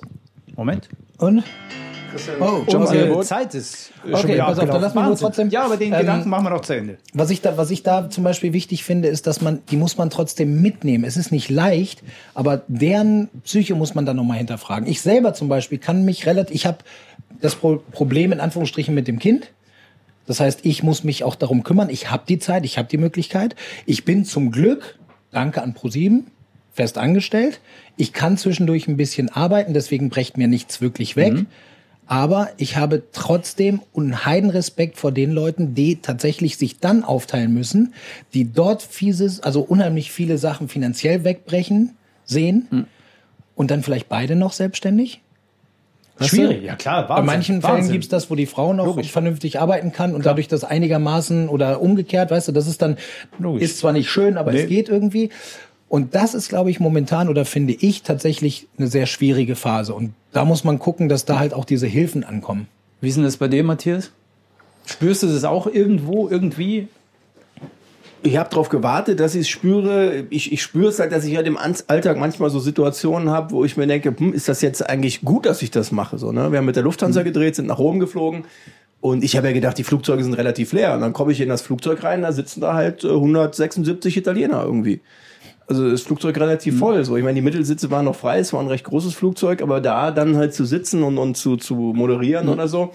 Moment. 0.55 0.89
Und? 1.17 1.43
Oh, 2.39 2.63
Unsere 2.75 3.19
Zeit 3.21 3.53
ist 3.55 3.91
schon 4.03 4.13
Okay, 4.13 4.33
wieder 4.33 4.45
pass 4.45 4.59
auf, 4.59 4.69
dann 4.69 4.81
lass 4.81 4.93
nur 4.95 5.03
Wahnsinn. 5.03 5.25
trotzdem- 5.27 5.49
Ja, 5.49 5.63
aber 5.65 5.77
den 5.77 5.93
ähm, 5.93 5.99
Gedanken 5.99 6.29
machen 6.29 6.45
wir 6.45 6.49
noch 6.49 6.61
zu 6.61 6.73
Ende. 6.75 6.97
Was 7.13 7.29
ich 7.29 7.41
da, 7.41 7.57
was 7.57 7.69
ich 7.71 7.83
da 7.83 8.09
zum 8.09 8.23
Beispiel 8.23 8.53
wichtig 8.53 8.83
finde, 8.83 9.07
ist, 9.09 9.27
dass 9.27 9.41
man, 9.41 9.59
die 9.71 9.77
muss 9.77 9.97
man 9.97 10.09
trotzdem 10.09 10.61
mitnehmen. 10.61 11.03
Es 11.03 11.17
ist 11.17 11.31
nicht 11.31 11.49
leicht, 11.49 12.03
aber 12.33 12.63
deren 12.67 13.29
Psyche 13.43 13.75
muss 13.75 13.95
man 13.95 14.05
dann 14.05 14.15
nochmal 14.15 14.37
hinterfragen. 14.37 14.87
Ich 14.87 15.01
selber 15.01 15.33
zum 15.33 15.47
Beispiel 15.49 15.77
kann 15.77 16.03
mich 16.05 16.25
relativ, 16.25 16.55
ich 16.55 16.65
habe 16.65 16.79
das 17.41 17.55
Pro 17.55 17.77
Problem 17.91 18.31
in 18.31 18.39
Anführungsstrichen 18.39 18.93
mit 18.95 19.07
dem 19.07 19.19
Kind. 19.19 19.51
Das 20.25 20.39
heißt, 20.39 20.59
ich 20.63 20.83
muss 20.83 21.03
mich 21.03 21.23
auch 21.23 21.35
darum 21.35 21.63
kümmern. 21.63 21.89
Ich 21.89 22.11
habe 22.11 22.23
die 22.27 22.37
Zeit, 22.39 22.63
ich 22.65 22.77
habe 22.77 22.87
die 22.87 22.97
Möglichkeit. 22.97 23.55
Ich 23.85 24.05
bin 24.05 24.25
zum 24.25 24.51
Glück, 24.51 24.97
danke 25.31 25.61
an 25.63 25.73
ProSieben, 25.73 26.27
fest 26.71 26.97
angestellt. 26.99 27.59
Ich 27.97 28.13
kann 28.13 28.37
zwischendurch 28.37 28.87
ein 28.87 28.95
bisschen 28.95 29.29
arbeiten, 29.29 29.73
deswegen 29.73 30.09
brecht 30.09 30.37
mir 30.37 30.47
nichts 30.47 30.81
wirklich 30.81 31.15
weg. 31.15 31.33
Aber 32.11 32.49
ich 32.57 32.75
habe 32.75 33.03
trotzdem 33.11 33.81
einen 33.95 34.25
Heidenrespekt 34.25 34.97
vor 34.97 35.11
den 35.11 35.31
Leuten, 35.31 35.75
die 35.75 35.97
tatsächlich 35.97 36.57
sich 36.57 36.79
dann 36.79 37.03
aufteilen 37.03 37.53
müssen, 37.53 37.93
die 38.33 38.51
dort 38.51 38.81
fieses, 38.81 39.41
also 39.41 39.61
unheimlich 39.61 40.11
viele 40.11 40.39
Sachen 40.39 40.69
finanziell 40.69 41.23
wegbrechen 41.23 41.95
sehen 42.25 42.87
und 43.53 43.69
dann 43.69 43.83
vielleicht 43.83 44.09
beide 44.09 44.35
noch 44.35 44.53
selbstständig. 44.53 45.21
Weißt 46.17 46.33
du? 46.33 46.37
Schwierig, 46.37 46.63
ja 46.63 46.75
klar. 46.75 47.07
Bei 47.07 47.21
manchen 47.21 47.61
Fällen 47.61 47.91
gibt's 47.91 48.07
das, 48.09 48.31
wo 48.31 48.35
die 48.35 48.47
Frau 48.47 48.73
noch 48.73 48.99
vernünftig 49.05 49.59
arbeiten 49.59 49.91
kann 49.91 50.15
und 50.15 50.25
dadurch 50.25 50.47
das 50.47 50.63
einigermaßen 50.63 51.47
oder 51.47 51.79
umgekehrt, 51.79 52.31
weißt 52.31 52.47
du, 52.47 52.51
das 52.53 52.65
ist 52.65 52.81
dann, 52.81 52.97
Logisch. 53.37 53.61
ist 53.61 53.77
zwar 53.77 53.93
nicht 53.93 54.09
schön, 54.09 54.35
aber 54.39 54.51
Nee. 54.51 54.63
es 54.63 54.67
geht 54.67 54.89
irgendwie. 54.89 55.29
Und 55.89 56.13
das 56.13 56.35
ist, 56.35 56.49
glaube 56.49 56.69
ich, 56.69 56.79
momentan 56.79 57.29
oder 57.29 57.45
finde 57.45 57.73
ich 57.73 58.03
tatsächlich 58.03 58.67
eine 58.77 58.87
sehr 58.87 59.07
schwierige 59.07 59.55
Phase. 59.55 59.95
Und 59.95 60.13
da 60.31 60.45
muss 60.45 60.63
man 60.63 60.77
gucken, 60.77 61.09
dass 61.09 61.25
da 61.25 61.39
halt 61.39 61.53
auch 61.53 61.65
diese 61.65 61.87
Hilfen 61.87 62.23
ankommen. 62.23 62.67
Wie 63.01 63.09
ist 63.09 63.15
denn 63.15 63.23
das 63.23 63.37
bei 63.37 63.47
dir, 63.47 63.63
Matthias? 63.63 64.11
Spürst 64.85 65.23
du 65.23 65.27
das 65.27 65.43
auch 65.43 65.65
irgendwo, 65.65 66.29
irgendwie? 66.29 66.87
Ich 68.21 68.37
habe 68.37 68.49
darauf 68.49 68.69
gewartet, 68.69 69.19
dass 69.19 69.33
ich 69.33 69.41
es 69.41 69.49
spüre. 69.49 70.25
Ich, 70.29 70.51
ich 70.51 70.61
spüre 70.61 70.89
es 70.89 70.99
halt, 70.99 71.11
dass 71.11 71.25
ich 71.25 71.35
halt 71.35 71.47
im 71.47 71.57
Alltag 71.57 72.17
manchmal 72.17 72.51
so 72.51 72.59
Situationen 72.59 73.29
habe, 73.29 73.51
wo 73.51 73.65
ich 73.65 73.75
mir 73.75 73.87
denke, 73.87 74.13
hm, 74.15 74.33
ist 74.33 74.47
das 74.47 74.61
jetzt 74.61 74.87
eigentlich 74.87 75.21
gut, 75.21 75.47
dass 75.47 75.61
ich 75.63 75.71
das 75.71 75.91
mache? 75.91 76.19
So, 76.19 76.31
ne? 76.31 76.51
Wir 76.51 76.59
haben 76.59 76.65
mit 76.65 76.75
der 76.75 76.83
Lufthansa 76.83 77.23
gedreht, 77.23 77.55
sind 77.55 77.67
nach 77.67 77.79
Rom 77.79 77.99
geflogen. 77.99 78.43
Und 79.01 79.23
ich 79.23 79.37
habe 79.37 79.47
ja 79.47 79.53
gedacht, 79.53 79.77
die 79.77 79.83
Flugzeuge 79.83 80.23
sind 80.23 80.33
relativ 80.33 80.73
leer. 80.73 80.93
Und 80.93 81.01
dann 81.01 81.13
komme 81.13 81.31
ich 81.31 81.41
in 81.41 81.49
das 81.49 81.61
Flugzeug 81.61 82.03
rein, 82.03 82.21
da 82.21 82.31
sitzen 82.31 82.61
da 82.61 82.73
halt 82.73 83.03
äh, 83.03 83.09
176 83.09 84.17
Italiener 84.17 84.63
irgendwie. 84.63 84.99
Also 85.69 85.89
das 85.89 86.01
Flugzeug 86.01 86.37
relativ 86.39 86.79
voll. 86.79 87.03
So, 87.05 87.15
ich 87.15 87.23
meine, 87.23 87.35
die 87.35 87.41
Mittelsitze 87.43 87.91
waren 87.91 88.05
noch 88.05 88.15
frei, 88.15 88.39
es 88.39 88.51
war 88.53 88.59
ein 88.59 88.67
recht 88.67 88.83
großes 88.85 89.13
Flugzeug, 89.13 89.61
aber 89.61 89.79
da 89.81 90.09
dann 90.11 90.35
halt 90.35 90.53
zu 90.53 90.65
sitzen 90.65 91.03
und, 91.03 91.17
und 91.19 91.35
zu, 91.37 91.57
zu 91.57 91.75
moderieren 91.75 92.49
oder 92.49 92.67
so, 92.67 92.91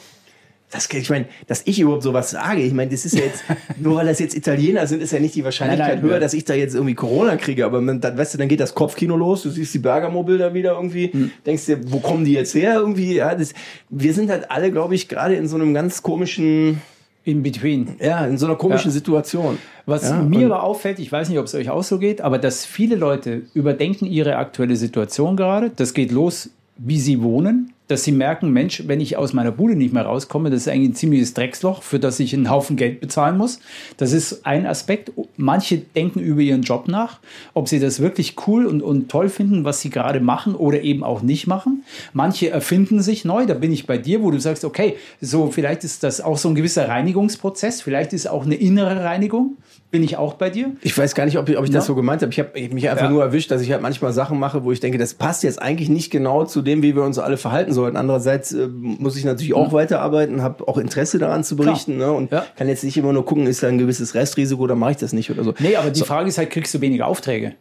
Das, 0.72 0.89
ich 0.93 1.09
meine, 1.09 1.27
dass 1.47 1.62
ich 1.66 1.79
überhaupt 1.79 2.03
sowas 2.03 2.31
sage, 2.33 2.62
ich 2.62 2.72
meine, 2.72 2.91
das 2.91 3.05
ist 3.05 3.14
ja 3.16 3.22
jetzt, 3.25 3.45
nur 3.79 3.95
weil 3.95 4.07
das 4.07 4.18
jetzt 4.18 4.35
Italiener 4.35 4.89
sind, 4.89 5.03
ist 5.03 5.12
ja 5.12 5.20
nicht 5.20 5.37
die 5.37 5.45
Wahrscheinlichkeit 5.45 5.89
Nein, 5.89 5.97
nein, 5.99 6.05
höher, 6.05 6.14
ja. 6.14 6.20
dass 6.20 6.35
ich 6.35 6.45
da 6.45 6.55
jetzt 6.55 6.75
irgendwie 6.75 6.95
Corona 6.97 7.37
kriege. 7.37 7.64
Aber 7.64 7.81
man, 7.81 8.01
dann, 8.01 8.18
weißt 8.18 8.35
du, 8.35 8.39
dann 8.39 8.49
geht 8.49 8.59
das 8.59 8.75
Kopfkino 8.75 9.16
los, 9.16 9.43
du 9.45 9.51
siehst 9.51 9.72
die 9.72 9.79
Bergamo-Bilder 9.79 10.53
wieder 10.53 10.72
irgendwie, 10.72 11.12
Hm. 11.12 11.31
denkst 11.47 11.66
dir, 11.66 11.93
wo 11.93 12.01
kommen 12.01 12.25
die 12.25 12.33
jetzt 12.33 12.55
her 12.55 12.75
irgendwie? 12.81 13.14
Ja, 13.14 13.37
das, 13.37 13.55
wir 13.89 14.12
sind 14.14 14.31
halt 14.31 14.51
alle, 14.51 14.72
glaube 14.72 14.97
ich, 14.97 15.09
gerade 15.09 15.37
in 15.37 15.47
so 15.47 15.55
einem 15.55 15.75
ganz 15.75 16.03
komischen, 16.03 16.83
In 17.27 17.43
between. 17.43 17.97
ja, 18.01 18.27
in 18.27 18.39
so 18.39 18.47
einer 18.47 18.57
komischen 18.57 18.91
Ja. 18.91 18.95
Situation. 18.95 19.59
Was 19.87 20.09
Ja, 20.11 20.22
mir 20.22 20.47
aber 20.47 20.62
auffällt, 20.62 20.99
ich 20.99 21.11
weiß 21.11 21.29
nicht, 21.29 21.39
ob 21.39 21.47
es 21.47 21.55
euch 21.55 21.70
auch 21.70 21.83
so 21.83 21.99
geht, 21.99 22.20
aber 22.20 22.39
dass 22.39 22.64
viele 22.64 22.97
Leute 22.97 23.43
überdenken 23.55 24.07
ihre 24.07 24.37
aktuelle 24.37 24.77
Situation 24.77 25.37
gerade. 25.37 25.70
Das 25.75 25.93
geht 25.95 26.11
los, 26.12 26.51
wie 26.77 26.99
sie 26.99 27.22
wohnen, 27.22 27.74
dass 27.87 28.03
sie 28.03 28.12
merken, 28.12 28.51
Mensch, 28.51 28.85
wenn 28.87 29.01
ich 29.01 29.18
aus 29.18 29.35
meiner 29.35 29.53
Bude 29.53 29.76
nicht 29.76 29.93
mehr 29.93 30.05
rauskomme, 30.05 30.49
das 30.49 30.62
ist 30.62 30.68
eigentlich 30.68 30.91
ein 30.91 30.95
ziemliches 30.95 31.35
Drecksloch, 31.35 31.82
für 31.82 31.99
das 31.99 32.18
ich 32.18 32.32
einen 32.32 32.49
Haufen 32.49 32.76
Geld 32.76 33.01
bezahlen 33.01 33.37
muss. 33.37 33.61
Das 33.99 34.12
ist 34.12 34.47
ein 34.47 34.66
Aspekt. 34.66 35.12
Manche 35.37 35.78
denken 35.78 36.20
über 36.20 36.41
ihren 36.41 36.62
Job 36.62 36.89
nach, 36.89 37.20
ob 37.53 37.68
sie 37.68 37.80
das 37.80 38.01
wirklich 38.01 38.37
cool 38.47 38.64
und, 38.64 38.80
und 38.80 39.11
toll 39.11 39.28
finden, 39.28 39.64
was 39.64 39.82
sie 39.82 39.91
gerade 39.91 40.20
machen 40.20 40.55
oder 40.55 40.80
eben 40.80 41.05
auch 41.05 41.20
nicht 41.20 41.47
machen. 41.47 41.85
Manche 42.14 42.49
erfinden 42.49 43.03
sich 43.03 43.26
neu, 43.26 43.45
da 43.45 43.55
bin 43.55 43.72
ich 43.72 43.87
bei 43.87 43.99
dir, 43.99 44.22
wo 44.22 44.30
du 44.30 44.41
sagst, 44.41 44.64
okay, 44.64 44.97
so 45.20 45.51
vielleicht 45.51 45.85
ist 45.85 46.03
das 46.03 46.22
auch 46.22 46.39
so 46.39 46.49
ein 46.49 46.55
gewisser 46.55 46.89
Reinigungsprozess, 46.89 47.82
vielleicht 47.82 48.14
ist 48.14 48.26
auch 48.26 48.47
eine 48.47 48.55
innere 48.55 49.05
Reinigung. 49.05 49.59
Bin 49.95 50.03
ich 50.03 50.16
auch 50.16 50.34
bei 50.34 50.51
dir? 50.51 50.72
Ich 50.82 50.99
weiß 50.99 51.14
gar 51.14 51.24
nicht, 51.24 51.38
ob 51.38 51.49
ich, 51.49 51.57
ob 51.57 51.62
ich 51.64 51.70
das 51.70 51.84
Ja. 51.84 51.86
so 51.86 51.95
gemeint 51.95 52.20
habe. 52.20 52.32
Ich 52.32 52.40
habe 52.40 52.51
mich 52.72 52.90
einfach 52.90 53.05
Ja. 53.05 53.11
nur 53.11 53.22
erwischt, 53.22 53.53
dass 53.53 53.62
ich 53.62 53.70
halt 53.70 53.80
manchmal 53.80 54.12
Sachen 54.12 54.40
mache, 54.40 54.64
wo 54.64 54.72
ich 54.72 54.80
denke, 54.80 54.99
das 54.99 55.14
passt 55.14 55.45
jetzt 55.45 55.62
eigentlich 55.62 55.88
nicht 55.88 56.11
genau 56.11 56.45
zu 56.47 56.62
dem, 56.62 56.82
wie 56.82 56.97
wir 56.97 57.05
uns 57.05 57.20
alle 57.20 57.36
verhalten 57.36 57.72
sollten. 57.72 57.97
Andererseits 57.97 58.51
äh, 58.53 58.66
muss 58.66 59.16
ich 59.16 59.24
natürlich 59.24 59.55
auch 59.55 59.72
weiterarbeiten, 59.72 60.42
habe 60.42 60.66
auch 60.66 60.78
Interesse 60.78 61.18
daran 61.20 61.45
zu 61.45 61.55
berichten 61.55 61.97
ne? 61.97 62.11
und 62.11 62.32
Ja. 62.32 62.45
kann 62.57 62.66
jetzt 62.66 62.82
nicht 62.82 62.97
immer 62.97 63.12
nur 63.12 63.24
gucken, 63.24 63.47
ist 63.47 63.62
da 63.62 63.68
ein 63.68 63.78
gewisses 63.78 64.16
Restrisiko 64.16 64.61
oder 64.64 64.74
mache 64.74 64.90
ich 64.90 64.97
das 64.97 65.12
nicht 65.12 65.30
oder 65.30 65.45
so. 65.45 65.55
Nee, 65.61 65.76
aber 65.76 65.90
die 65.90 66.01
Frage 66.01 66.28
ist 66.28 66.38
halt, 66.38 66.51
kriegst 66.51 66.74
du 66.74 66.80
weniger 66.80 67.07
Aufträge? 67.07 67.53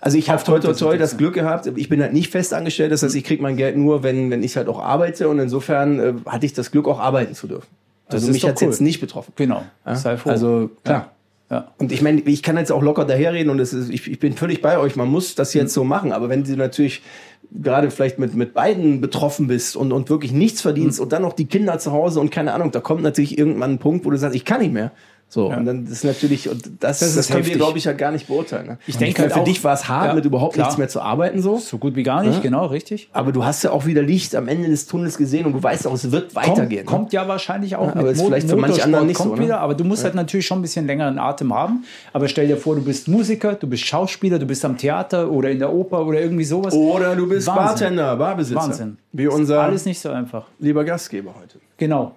Also 0.00 0.16
ich 0.16 0.30
habe 0.30 0.42
toi 0.42 0.60
toi 0.60 0.72
toi 0.72 0.96
das. 0.96 1.18
Glück 1.18 1.34
gehabt. 1.34 1.70
Ich 1.76 1.90
bin 1.90 2.00
halt 2.00 2.14
nicht 2.14 2.30
fest 2.32 2.54
angestellt, 2.54 2.90
das 2.90 3.02
heißt, 3.02 3.14
ich 3.14 3.22
kriege 3.24 3.42
mein 3.42 3.58
Geld 3.58 3.76
nur, 3.76 4.02
wenn, 4.02 4.30
wenn 4.30 4.42
ich 4.42 4.56
halt 4.56 4.68
auch 4.68 4.80
arbeite 4.82 5.28
und 5.28 5.38
insofern 5.40 6.00
äh, 6.00 6.14
hatte 6.24 6.46
ich 6.46 6.54
das 6.54 6.70
Glück, 6.70 6.88
auch 6.88 6.98
arbeiten 7.00 7.34
zu 7.34 7.48
dürfen. 7.48 7.66
Also 8.08 8.32
mich 8.32 8.40
doch 8.40 8.48
hat's 8.48 8.62
cool. 8.62 8.68
jetzt 8.68 8.80
nicht 8.80 8.98
betroffen. 9.02 9.34
Genau. 9.36 9.62
Ja? 9.84 9.94
Sei 9.94 10.16
froh. 10.16 10.30
Also 10.30 10.70
klar. 10.84 11.10
Ja. 11.52 11.70
Und 11.76 11.92
ich 11.92 12.00
meine, 12.00 12.22
ich 12.22 12.42
kann 12.42 12.56
jetzt 12.56 12.72
auch 12.72 12.80
locker 12.80 13.04
daherreden 13.04 13.50
und 13.50 13.60
es 13.60 13.74
ist, 13.74 13.90
ich, 13.90 14.10
ich 14.10 14.18
bin 14.18 14.32
völlig 14.32 14.62
bei 14.62 14.78
euch. 14.78 14.96
Man 14.96 15.08
muss 15.08 15.34
das 15.34 15.52
jetzt 15.52 15.74
so 15.74 15.84
machen. 15.84 16.10
Aber 16.10 16.30
wenn 16.30 16.44
du 16.44 16.56
natürlich 16.56 17.02
gerade 17.50 17.90
vielleicht 17.90 18.18
mit, 18.18 18.34
mit 18.34 18.54
beiden 18.54 19.02
betroffen 19.02 19.48
bist 19.48 19.76
und, 19.76 19.92
und 19.92 20.08
wirklich 20.08 20.32
nichts 20.32 20.62
verdienst 20.62 20.98
und 20.98 21.12
dann 21.12 21.20
noch 21.20 21.34
die 21.34 21.44
Kinder 21.44 21.78
zu 21.78 21.92
Hause 21.92 22.20
und 22.20 22.30
keine 22.30 22.54
Ahnung, 22.54 22.70
da 22.70 22.80
kommt 22.80 23.02
natürlich 23.02 23.36
irgendwann 23.36 23.72
ein 23.72 23.78
Punkt, 23.78 24.06
wo 24.06 24.10
du 24.10 24.16
sagst, 24.16 24.34
ich 24.34 24.46
kann 24.46 24.62
nicht 24.62 24.72
mehr. 24.72 24.92
So, 25.32 25.46
und 25.46 25.64
dann 25.64 25.86
ist 25.86 26.04
natürlich, 26.04 26.50
und 26.50 26.62
das, 26.80 26.98
das, 26.98 27.16
ist 27.16 27.30
können 27.30 27.46
wir, 27.46 27.54
glaube 27.56 27.78
ich, 27.78 27.86
halt 27.86 27.96
gar 27.96 28.12
nicht 28.12 28.26
beurteilen. 28.26 28.66
Ne? 28.66 28.78
Ich 28.86 28.96
Und 28.96 29.00
denke 29.00 29.22
halt 29.22 29.32
für 29.32 29.40
auch- 29.40 29.44
dich 29.44 29.64
war 29.64 29.72
es 29.72 29.88
hart, 29.88 30.08
Ja, 30.08 30.14
mit 30.14 30.26
überhaupt 30.26 30.52
klar. 30.52 30.66
nichts 30.66 30.76
mehr 30.76 30.88
zu 30.88 31.00
arbeiten, 31.00 31.40
so. 31.40 31.56
So 31.56 31.78
gut 31.78 31.96
wie 31.96 32.02
gar 32.02 32.22
nicht, 32.22 32.42
genau, 32.42 32.66
richtig. 32.66 33.08
Aber 33.14 33.32
du 33.32 33.42
hast 33.42 33.64
ja 33.64 33.70
auch 33.70 33.86
wieder 33.86 34.02
Licht 34.02 34.36
am 34.36 34.46
Ende 34.46 34.68
des 34.68 34.86
Tunnels 34.86 35.16
gesehen 35.16 35.46
und 35.46 35.54
du 35.54 35.62
weißt 35.62 35.86
auch, 35.86 35.94
es 35.94 36.12
wird 36.12 36.34
weitergehen. 36.34 36.84
Kommt, 36.84 36.98
kommt 37.04 37.12
ja 37.14 37.26
wahrscheinlich 37.28 37.76
auch 37.76 37.86
Ja, 37.86 37.96
aber 37.96 38.10
ist 38.10 38.20
vielleicht 38.20 38.46
für 38.50 38.56
manche 38.56 38.84
anderen 38.84 39.06
nicht 39.06 39.16
so, 39.16 39.24
kommt 39.24 39.38
ne? 39.38 39.44
wieder, 39.46 39.60
aber 39.60 39.74
du 39.74 39.84
musst 39.84 40.04
halt 40.04 40.14
natürlich 40.14 40.44
schon 40.46 40.58
ein 40.58 40.62
bisschen 40.62 40.86
längeren 40.86 41.18
Atem 41.18 41.54
haben. 41.54 41.84
Aber 42.12 42.28
stell 42.28 42.46
dir 42.46 42.58
vor, 42.58 42.74
du 42.74 42.82
bist 42.84 43.08
Musiker, 43.08 43.54
du 43.54 43.66
bist 43.66 43.86
Schauspieler, 43.86 44.38
du 44.38 44.44
bist 44.44 44.62
am 44.66 44.76
Theater 44.76 45.30
oder 45.30 45.48
in 45.50 45.60
der 45.60 45.72
Oper 45.72 46.04
oder 46.06 46.20
irgendwie 46.20 46.44
sowas. 46.44 46.74
Oder 46.74 47.16
du 47.16 47.26
bist 47.26 47.46
Wahnsinn. 47.46 47.64
Bartender, 47.96 48.16
Barbesitzer. 48.16 48.60
Wahnsinn. 48.60 48.98
Wie 49.12 49.28
unser 49.28 49.62
Alles 49.62 49.86
nicht 49.86 49.98
so 49.98 50.10
einfach. 50.10 50.44
lieber 50.58 50.84
Gastgeber 50.84 51.34
heute. 51.40 51.58
Genau. 51.78 52.16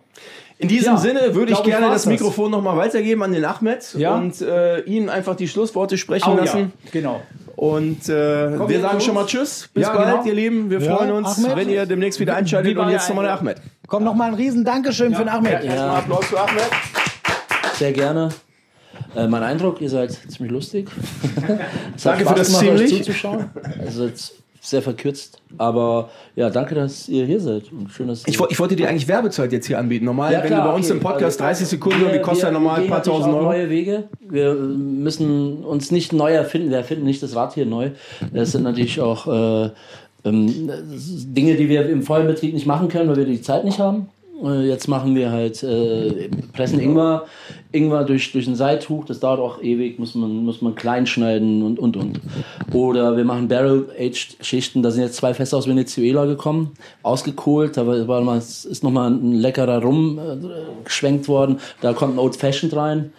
In 0.57 0.69
diesem 0.69 0.93
Ja, 0.93 0.97
Sinne 0.97 1.35
würde 1.35 1.51
ich 1.51 1.61
gerne 1.63 1.87
das 1.89 2.05
Mikrofon 2.05 2.49
nochmal 2.51 2.77
weitergeben 2.77 3.23
an 3.23 3.33
den 3.33 3.43
Ahmed 3.43 3.93
Ja. 3.97 4.15
und 4.15 4.41
äh, 4.41 4.79
ihn 4.81 5.09
einfach 5.09 5.35
die 5.35 5.47
Schlussworte 5.49 5.97
sprechen 5.97 6.31
Oh, 6.33 6.37
lassen. 6.37 6.71
ja, 6.85 6.89
genau. 6.91 7.21
Und 7.57 8.07
äh, 8.09 8.57
wir 8.59 8.67
wir 8.69 8.81
sagen 8.81 9.01
schon 9.01 9.15
mal? 9.15 9.25
Tschüss. 9.25 9.69
Bis 9.73 9.83
Ja, 9.83 9.93
bald, 9.93 10.07
genau. 10.09 10.25
ihr 10.25 10.33
Lieben. 10.33 10.69
Wir 10.69 10.79
Ja, 10.81 10.95
freuen 10.95 11.11
uns, 11.11 11.37
Ahmed. 11.43 11.55
wenn 11.57 11.69
ihr 11.69 11.85
demnächst 11.85 12.19
wieder 12.19 12.35
einschaltet. 12.35 12.77
Und 12.77 12.89
jetzt 12.89 13.07
nochmal 13.09 13.25
der? 13.25 13.37
Ahmed. 13.39 13.57
Komm 13.87 14.03
noch 14.03 14.13
mal 14.15 14.29
ein 14.29 14.33
riesen 14.33 14.63
Dankeschön 14.65 15.13
für 15.13 15.23
den 15.23 15.29
Ahmed. 15.29 15.63
Erstmal 15.63 15.97
Applaus 15.97 16.25
für 16.25 16.39
Ahmed. 16.39 16.63
Sehr 17.75 17.91
gerne. 17.91 18.29
Äh, 19.15 19.27
mein 19.27 19.43
Eindruck, 19.43 19.81
ihr 19.81 19.89
seid 19.89 20.11
ziemlich 20.29 20.51
lustig. 20.51 20.89
Danke 21.45 21.59
hat 21.59 22.17
für 22.17 22.21
Spaß 22.23 22.37
das 22.37 22.47
gemacht, 22.47 22.65
euch 22.69 22.77
ziemlich. 22.87 22.97
zuzuschauen. 23.05 23.49
Also 23.85 24.05
jetzt 24.05 24.33
sehr 24.65 24.81
verkürzt. 24.81 25.41
Aber 25.57 26.09
ja, 26.35 26.49
danke, 26.49 26.75
dass 26.75 27.07
ihr 27.07 27.25
hier 27.25 27.39
seid. 27.39 27.71
Und 27.71 27.89
schön, 27.91 28.07
dass 28.07 28.23
Ich, 28.27 28.39
ich 28.49 28.59
wollte 28.59 28.75
dir 28.75 28.89
eigentlich 28.89 29.07
Werbezeit 29.07 29.51
jetzt 29.51 29.67
hier 29.67 29.77
anbieten. 29.79 30.05
Normal, 30.05 30.33
Ja, 30.33 30.39
wenn 30.41 30.47
klar, 30.47 30.63
du 30.63 30.69
bei 30.69 30.75
uns 30.75 30.85
okay. 30.87 30.95
im 30.97 30.99
Podcast 31.03 31.23
Also, 31.41 31.43
30 31.43 31.67
Sekunden, 31.67 32.01
wir- 32.01 32.11
die 32.13 32.19
kostet 32.19 32.45
ja 32.45 32.51
normal 32.51 32.81
ein 32.81 32.87
paar 32.87 33.03
tausend 33.03 33.33
Euro. 33.33 33.43
neue 33.45 33.69
Wege. 33.69 34.05
Wir 34.27 34.53
müssen 34.55 35.63
uns 35.63 35.91
nicht 35.91 36.13
neu 36.13 36.31
erfinden. 36.33 36.69
Wir 36.71 36.77
erfinden 36.77 37.05
nicht 37.05 37.21
das 37.23 37.35
Rad 37.35 37.53
hier 37.53 37.65
neu. 37.65 37.91
Das 38.33 38.51
sind 38.53 38.63
natürlich 38.63 38.99
auch 39.01 39.27
äh, 39.27 39.69
ähm, 40.25 40.69
Dinge, 41.33 41.55
die 41.55 41.69
wir 41.69 41.87
im 41.87 42.01
vollen 42.01 42.27
Betrieb 42.27 42.53
nicht 42.53 42.65
machen 42.65 42.87
können, 42.87 43.07
weil 43.09 43.17
wir 43.17 43.25
die 43.25 43.41
Zeit 43.41 43.63
nicht 43.65 43.79
haben. 43.79 44.07
Äh, 44.43 44.67
Jetzt 44.67 44.87
machen 44.87 45.15
wir 45.15 45.31
halt 45.31 45.63
äh, 45.63 46.29
pressen 46.53 46.79
Ingwer, 46.79 47.25
Ingwer 47.71 48.03
durch, 48.03 48.31
durch 48.31 48.47
ein 48.47 48.55
Seituch, 48.55 49.05
das 49.05 49.19
dauert 49.19 49.39
auch 49.39 49.61
ewig, 49.61 49.99
muss 49.99 50.15
man, 50.15 50.43
muss 50.43 50.61
man 50.61 50.75
klein 50.75 51.05
schneiden 51.05 51.63
und 51.63 51.79
und 51.79 51.97
und. 51.97 52.19
Oder 52.73 53.17
wir 53.17 53.25
machen 53.25 53.47
Barrel-Aged-Schichten, 53.47 54.83
da 54.83 54.91
sind 54.91 55.03
jetzt 55.03 55.15
zwei 55.15 55.33
Fässer 55.33 55.57
aus 55.57 55.67
Venezuela 55.67 56.25
gekommen, 56.25 56.71
ausgekohlt, 57.03 57.77
da 57.77 57.87
war, 57.87 58.07
war 58.07 58.21
mal, 58.21 58.37
ist 58.37 58.83
nochmal 58.83 59.11
ein 59.11 59.33
leckerer 59.33 59.81
Rum 59.81 60.19
äh, 60.19 60.83
geschwenkt 60.83 61.27
worden, 61.27 61.59
da 61.81 61.93
kommt 61.93 62.15
ein 62.15 62.19
Old 62.19 62.35
Fashioned 62.35 62.75
rein, 62.75 63.11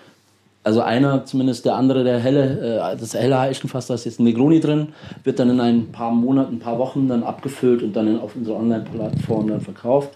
also 0.65 0.81
einer 0.81 1.25
zumindest, 1.25 1.65
der 1.65 1.77
andere, 1.77 2.03
der 2.03 2.19
helle, 2.19 2.81
äh, 2.93 2.97
das 2.97 3.15
helle 3.15 3.39
Eichenfass, 3.39 3.87
da 3.87 3.95
ist 3.95 4.05
jetzt 4.05 4.19
ein 4.19 4.25
Negroni 4.25 4.61
drin, 4.61 4.89
wird 5.23 5.39
dann 5.39 5.49
in 5.49 5.61
ein 5.61 5.93
paar 5.93 6.11
Monaten, 6.11 6.57
ein 6.57 6.59
paar 6.59 6.79
Wochen 6.79 7.09
dann 7.09 7.23
abgefüllt 7.23 7.83
und 7.83 7.95
dann 7.95 8.19
auf 8.19 8.35
unserer 8.35 8.57
Online-Plattform 8.57 9.49
dann 9.49 9.61
verkauft. 9.61 10.11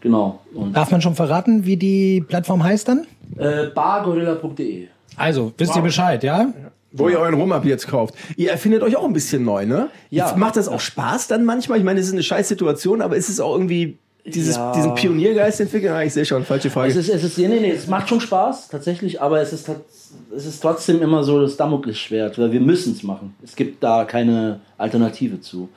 Genau. 0.00 0.40
Und 0.54 0.74
Darf 0.74 0.90
man 0.90 1.02
schon 1.02 1.14
verraten, 1.14 1.64
wie 1.66 1.76
die 1.76 2.20
Plattform 2.26 2.62
heißt 2.64 2.88
dann? 2.88 3.06
äh, 3.38 3.66
bargorilla.de. 3.66 4.86
Also, 5.16 5.52
wisst 5.58 5.76
ihr 5.76 5.82
Bescheid, 5.82 6.22
ja? 6.22 6.52
Wo 6.92 7.08
ihr 7.08 7.18
euren 7.20 7.34
Rum 7.34 7.52
ab 7.52 7.64
jetzt 7.64 7.86
kauft. 7.86 8.14
Ihr 8.36 8.50
erfindet 8.50 8.82
euch 8.82 8.96
auch 8.96 9.04
ein 9.04 9.12
bisschen 9.12 9.44
neu, 9.44 9.64
ne? 9.66 9.88
Ja. 10.10 10.34
Macht 10.36 10.56
das 10.56 10.66
auch 10.66 10.80
Spaß 10.80 11.28
dann 11.28 11.44
manchmal? 11.44 11.78
Ich 11.78 11.84
meine, 11.84 12.00
es 12.00 12.06
ist 12.06 12.12
eine 12.12 12.22
scheiß 12.22 12.48
Situation, 12.48 13.00
aber 13.02 13.16
ist 13.16 13.28
es 13.28 13.38
auch 13.38 13.52
irgendwie 13.52 13.96
dieses, 14.26 14.56
Ja. 14.56 14.72
diesen 14.72 14.94
Pioniergeist 14.94 15.60
entwickeln? 15.60 15.92
Ah, 15.92 16.02
ich 16.02 16.12
sehe 16.12 16.24
schon, 16.24 16.44
falsche 16.44 16.70
Frage. 16.70 16.90
Es 16.90 16.96
ist, 16.96 17.08
es 17.08 17.22
ist, 17.22 17.38
nee, 17.38 17.46
nee, 17.48 17.60
nee, 17.60 17.70
es 17.70 17.86
macht 17.86 18.08
schon 18.08 18.20
Spaß, 18.20 18.68
tatsächlich, 18.68 19.20
aber 19.22 19.40
es 19.40 19.52
ist, 19.52 19.70
es 20.34 20.46
ist 20.46 20.60
trotzdem 20.60 21.00
immer 21.00 21.22
so 21.22 21.40
das 21.40 21.56
Damoklesschwert, 21.56 22.38
weil 22.38 22.50
wir 22.50 22.60
müssen 22.60 22.92
es 22.94 23.02
machen. 23.04 23.34
Es 23.44 23.54
gibt 23.54 23.82
da 23.84 24.04
keine 24.04 24.60
Alternative 24.76 25.40
zu. 25.40 25.68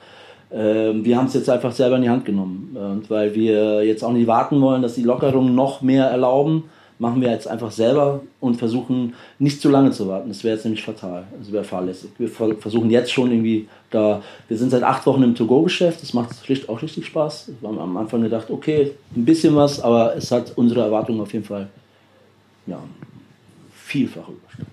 Ähm, 0.52 1.04
wir 1.04 1.16
haben 1.16 1.26
es 1.26 1.34
jetzt 1.34 1.50
einfach 1.50 1.72
selber 1.72 1.96
in 1.96 2.02
die 2.02 2.10
Hand 2.10 2.24
genommen. 2.24 2.76
Und 2.76 3.10
weil 3.10 3.34
wir 3.34 3.84
jetzt 3.84 4.02
auch 4.04 4.12
nicht 4.12 4.26
warten 4.26 4.60
wollen, 4.60 4.82
dass 4.82 4.94
die 4.94 5.02
Lockerungen 5.02 5.54
noch 5.54 5.82
mehr 5.82 6.06
erlauben, 6.06 6.64
machen 7.00 7.20
wir 7.20 7.30
jetzt 7.30 7.48
einfach 7.48 7.72
selber 7.72 8.20
und 8.40 8.54
versuchen 8.56 9.14
nicht 9.40 9.60
zu 9.60 9.68
lange 9.68 9.90
zu 9.90 10.06
warten. 10.06 10.28
Das 10.28 10.44
wäre 10.44 10.54
jetzt 10.54 10.64
nämlich 10.64 10.84
fatal. 10.84 11.24
Das 11.38 11.50
wäre 11.50 11.64
fahrlässig. 11.64 12.10
Wir 12.18 12.28
ver- 12.28 12.54
versuchen 12.54 12.88
jetzt 12.88 13.10
schon 13.12 13.32
irgendwie 13.32 13.68
da, 13.90 14.22
wir 14.48 14.56
sind 14.56 14.70
seit 14.70 14.84
acht 14.84 15.04
Wochen 15.06 15.22
im 15.24 15.34
To-Go-Geschäft, 15.34 16.02
das 16.02 16.14
macht 16.14 16.34
schlicht 16.44 16.68
auch 16.68 16.82
richtig 16.82 17.06
Spaß. 17.06 17.50
Wir 17.60 17.68
haben 17.68 17.78
am 17.80 17.96
Anfang 17.96 18.22
gedacht, 18.22 18.48
okay, 18.48 18.92
ein 19.16 19.24
bisschen 19.24 19.56
was, 19.56 19.80
aber 19.80 20.16
es 20.16 20.30
hat 20.30 20.52
unsere 20.56 20.82
Erwartungen 20.82 21.20
auf 21.20 21.32
jeden 21.32 21.44
Fall 21.44 21.68
ja, 22.66 22.78
vielfach. 23.74 24.28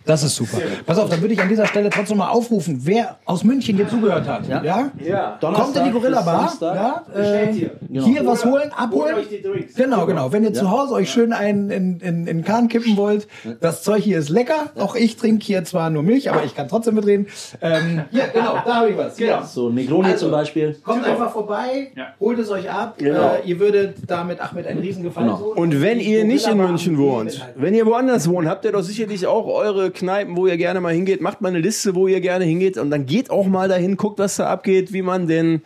Das 0.06 0.24
ist 0.24 0.36
super. 0.36 0.58
Pass 0.86 0.98
auf, 0.98 1.10
dann 1.10 1.22
würde 1.22 1.34
ich 1.34 1.42
an 1.42 1.48
dieser 1.50 1.66
Stelle 1.68 1.90
trotzdem 1.90 2.18
mal 2.18 2.30
aufrufen, 2.30 2.80
wer 2.84 3.18
aus 3.26 3.44
München 3.44 3.76
hier 3.76 3.88
zugehört 3.88 4.28
hat. 4.28 4.48
Ja? 4.48 4.92
ja. 5.00 5.38
Kommt 5.40 5.76
in 5.76 5.86
die 5.86 5.92
Gorilla 5.92 6.22
Bar. 6.22 6.52
Ja? 6.62 7.04
Äh, 7.14 7.54
hier. 7.54 7.72
Genau. 7.88 8.06
Hier 8.06 8.26
was 8.26 8.44
holen, 8.44 8.72
abholen. 8.76 9.16
Holt 9.16 9.26
euch 9.26 9.30
die 9.30 9.42
Drinks. 9.42 9.76
Genau, 9.76 10.06
genau. 10.06 10.32
Wenn 10.32 10.44
ihr 10.44 10.54
zu 10.54 10.70
Hause 10.72 10.96
euch 10.96 11.12
schön 11.12 11.34
einen 11.34 11.70
in, 11.70 12.00
in, 12.00 12.20
in 12.22 12.26
den 12.26 12.44
Kahn 12.44 12.68
kippen 12.68 12.98
wollt, 12.98 13.28
das 13.60 13.84
Zeug 13.84 14.04
hier 14.04 14.18
ist 14.20 14.30
lecker. 14.30 14.72
Auch 14.78 14.96
ich 14.96 15.18
trinke 15.18 15.46
hier 15.46 15.64
zwar 15.66 15.90
nur 15.90 16.04
Milch, 16.04 16.30
aber 16.30 16.44
ich 16.44 16.56
kann 16.56 16.68
trotzdem 16.68 16.96
mitreden. 16.96 17.28
Ähm, 17.62 18.02
ja, 18.12 18.26
genau, 18.34 18.56
da 18.66 18.76
habe 18.76 18.90
ich 18.90 18.98
was. 18.98 19.16
Genau. 19.18 19.44
So, 19.44 19.70
Negroni 19.70 20.08
Also, 20.10 20.26
zum 20.26 20.32
Beispiel. 20.32 20.76
Kommt 20.84 21.06
einfach 21.06 21.32
vorbei, 21.32 21.92
Ja. 21.96 22.08
holt 22.20 22.40
es 22.40 22.50
euch 22.50 22.70
ab. 22.70 22.96
Genau. 22.98 23.36
Äh, 23.36 23.48
ihr 23.48 23.60
würdet 23.60 23.98
damit 24.08 24.42
Ahmed 24.42 24.68
einen 24.68 24.80
Riesengefallen 24.80 25.30
Genau. 25.30 25.40
tun. 25.40 25.58
Und 25.58 25.82
wenn 25.82 26.00
ihr 26.00 26.26
nicht 26.26 26.48
in 26.48 26.58
München 26.58 26.98
wohnt, 26.98 27.40
halt. 27.42 27.54
wenn 27.56 27.74
ihr 27.74 27.86
woanders 27.86 28.30
wohnt, 28.30 28.48
habt 28.48 28.66
ihr 28.66 28.72
doch 28.72 28.84
sicherlich 28.84 29.26
auch 29.28 29.46
eure 29.48 29.71
Kneipen, 29.92 30.36
wo 30.38 30.48
ihr 30.48 30.58
gerne 30.58 30.82
mal 30.82 30.94
hingeht. 30.94 31.22
Macht 31.22 31.42
mal 31.42 31.50
eine 31.50 31.60
Liste, 31.60 31.96
wo 31.96 32.08
ihr 32.08 32.22
gerne 32.22 32.46
hingeht 32.46 32.78
und 32.78 32.90
dann 32.92 33.06
geht 33.06 33.30
auch 33.30 33.46
mal 33.48 33.68
dahin, 33.68 33.98
guckt, 33.98 34.20
was 34.20 34.36
da 34.38 34.48
abgeht, 34.48 34.94
wie 34.94 35.02
man 35.02 35.28
den 35.28 35.62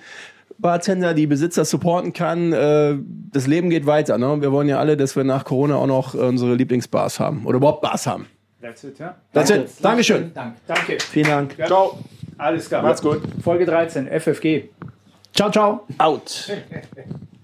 Bartender, 0.57 1.13
die 1.13 1.27
Besitzer 1.27 1.65
supporten 1.65 2.13
kann. 2.13 2.53
Äh, 2.53 2.95
Das 3.31 3.45
Leben 3.47 3.69
geht 3.69 3.85
weiter. 3.85 4.17
Ne? 4.17 4.41
Wir 4.41 4.51
wollen 4.51 4.69
ja 4.69 4.79
alle, 4.79 4.95
dass 4.95 5.15
wir 5.15 5.23
nach 5.23 5.43
Corona 5.43 5.75
auch 5.75 5.87
noch 5.87 6.13
unsere 6.13 6.55
Lieblingsbars 6.55 7.19
haben 7.19 7.45
oder 7.45 7.57
überhaupt 7.57 7.81
Bars 7.81 8.07
haben. 8.07 8.27
That's 8.61 8.83
it, 8.83 8.97
ja. 8.97 9.15
That's 9.33 9.49
it. 9.49 9.67
Dankeschön. 9.81 10.31
Danke. 10.33 10.57
Danke. 10.65 10.97
Vielen 10.99 11.27
Dank. 11.27 11.55
Ciao. 11.67 11.99
Alles 12.37 12.67
klar. 12.69 12.81
Macht's 12.83 13.01
gut. 13.01 13.21
Folge 13.43 13.65
13, 13.65 14.07
FFG. 14.07 14.69
Ciao, 15.33 15.51
ciao. 15.51 15.81
Out. 15.97 16.49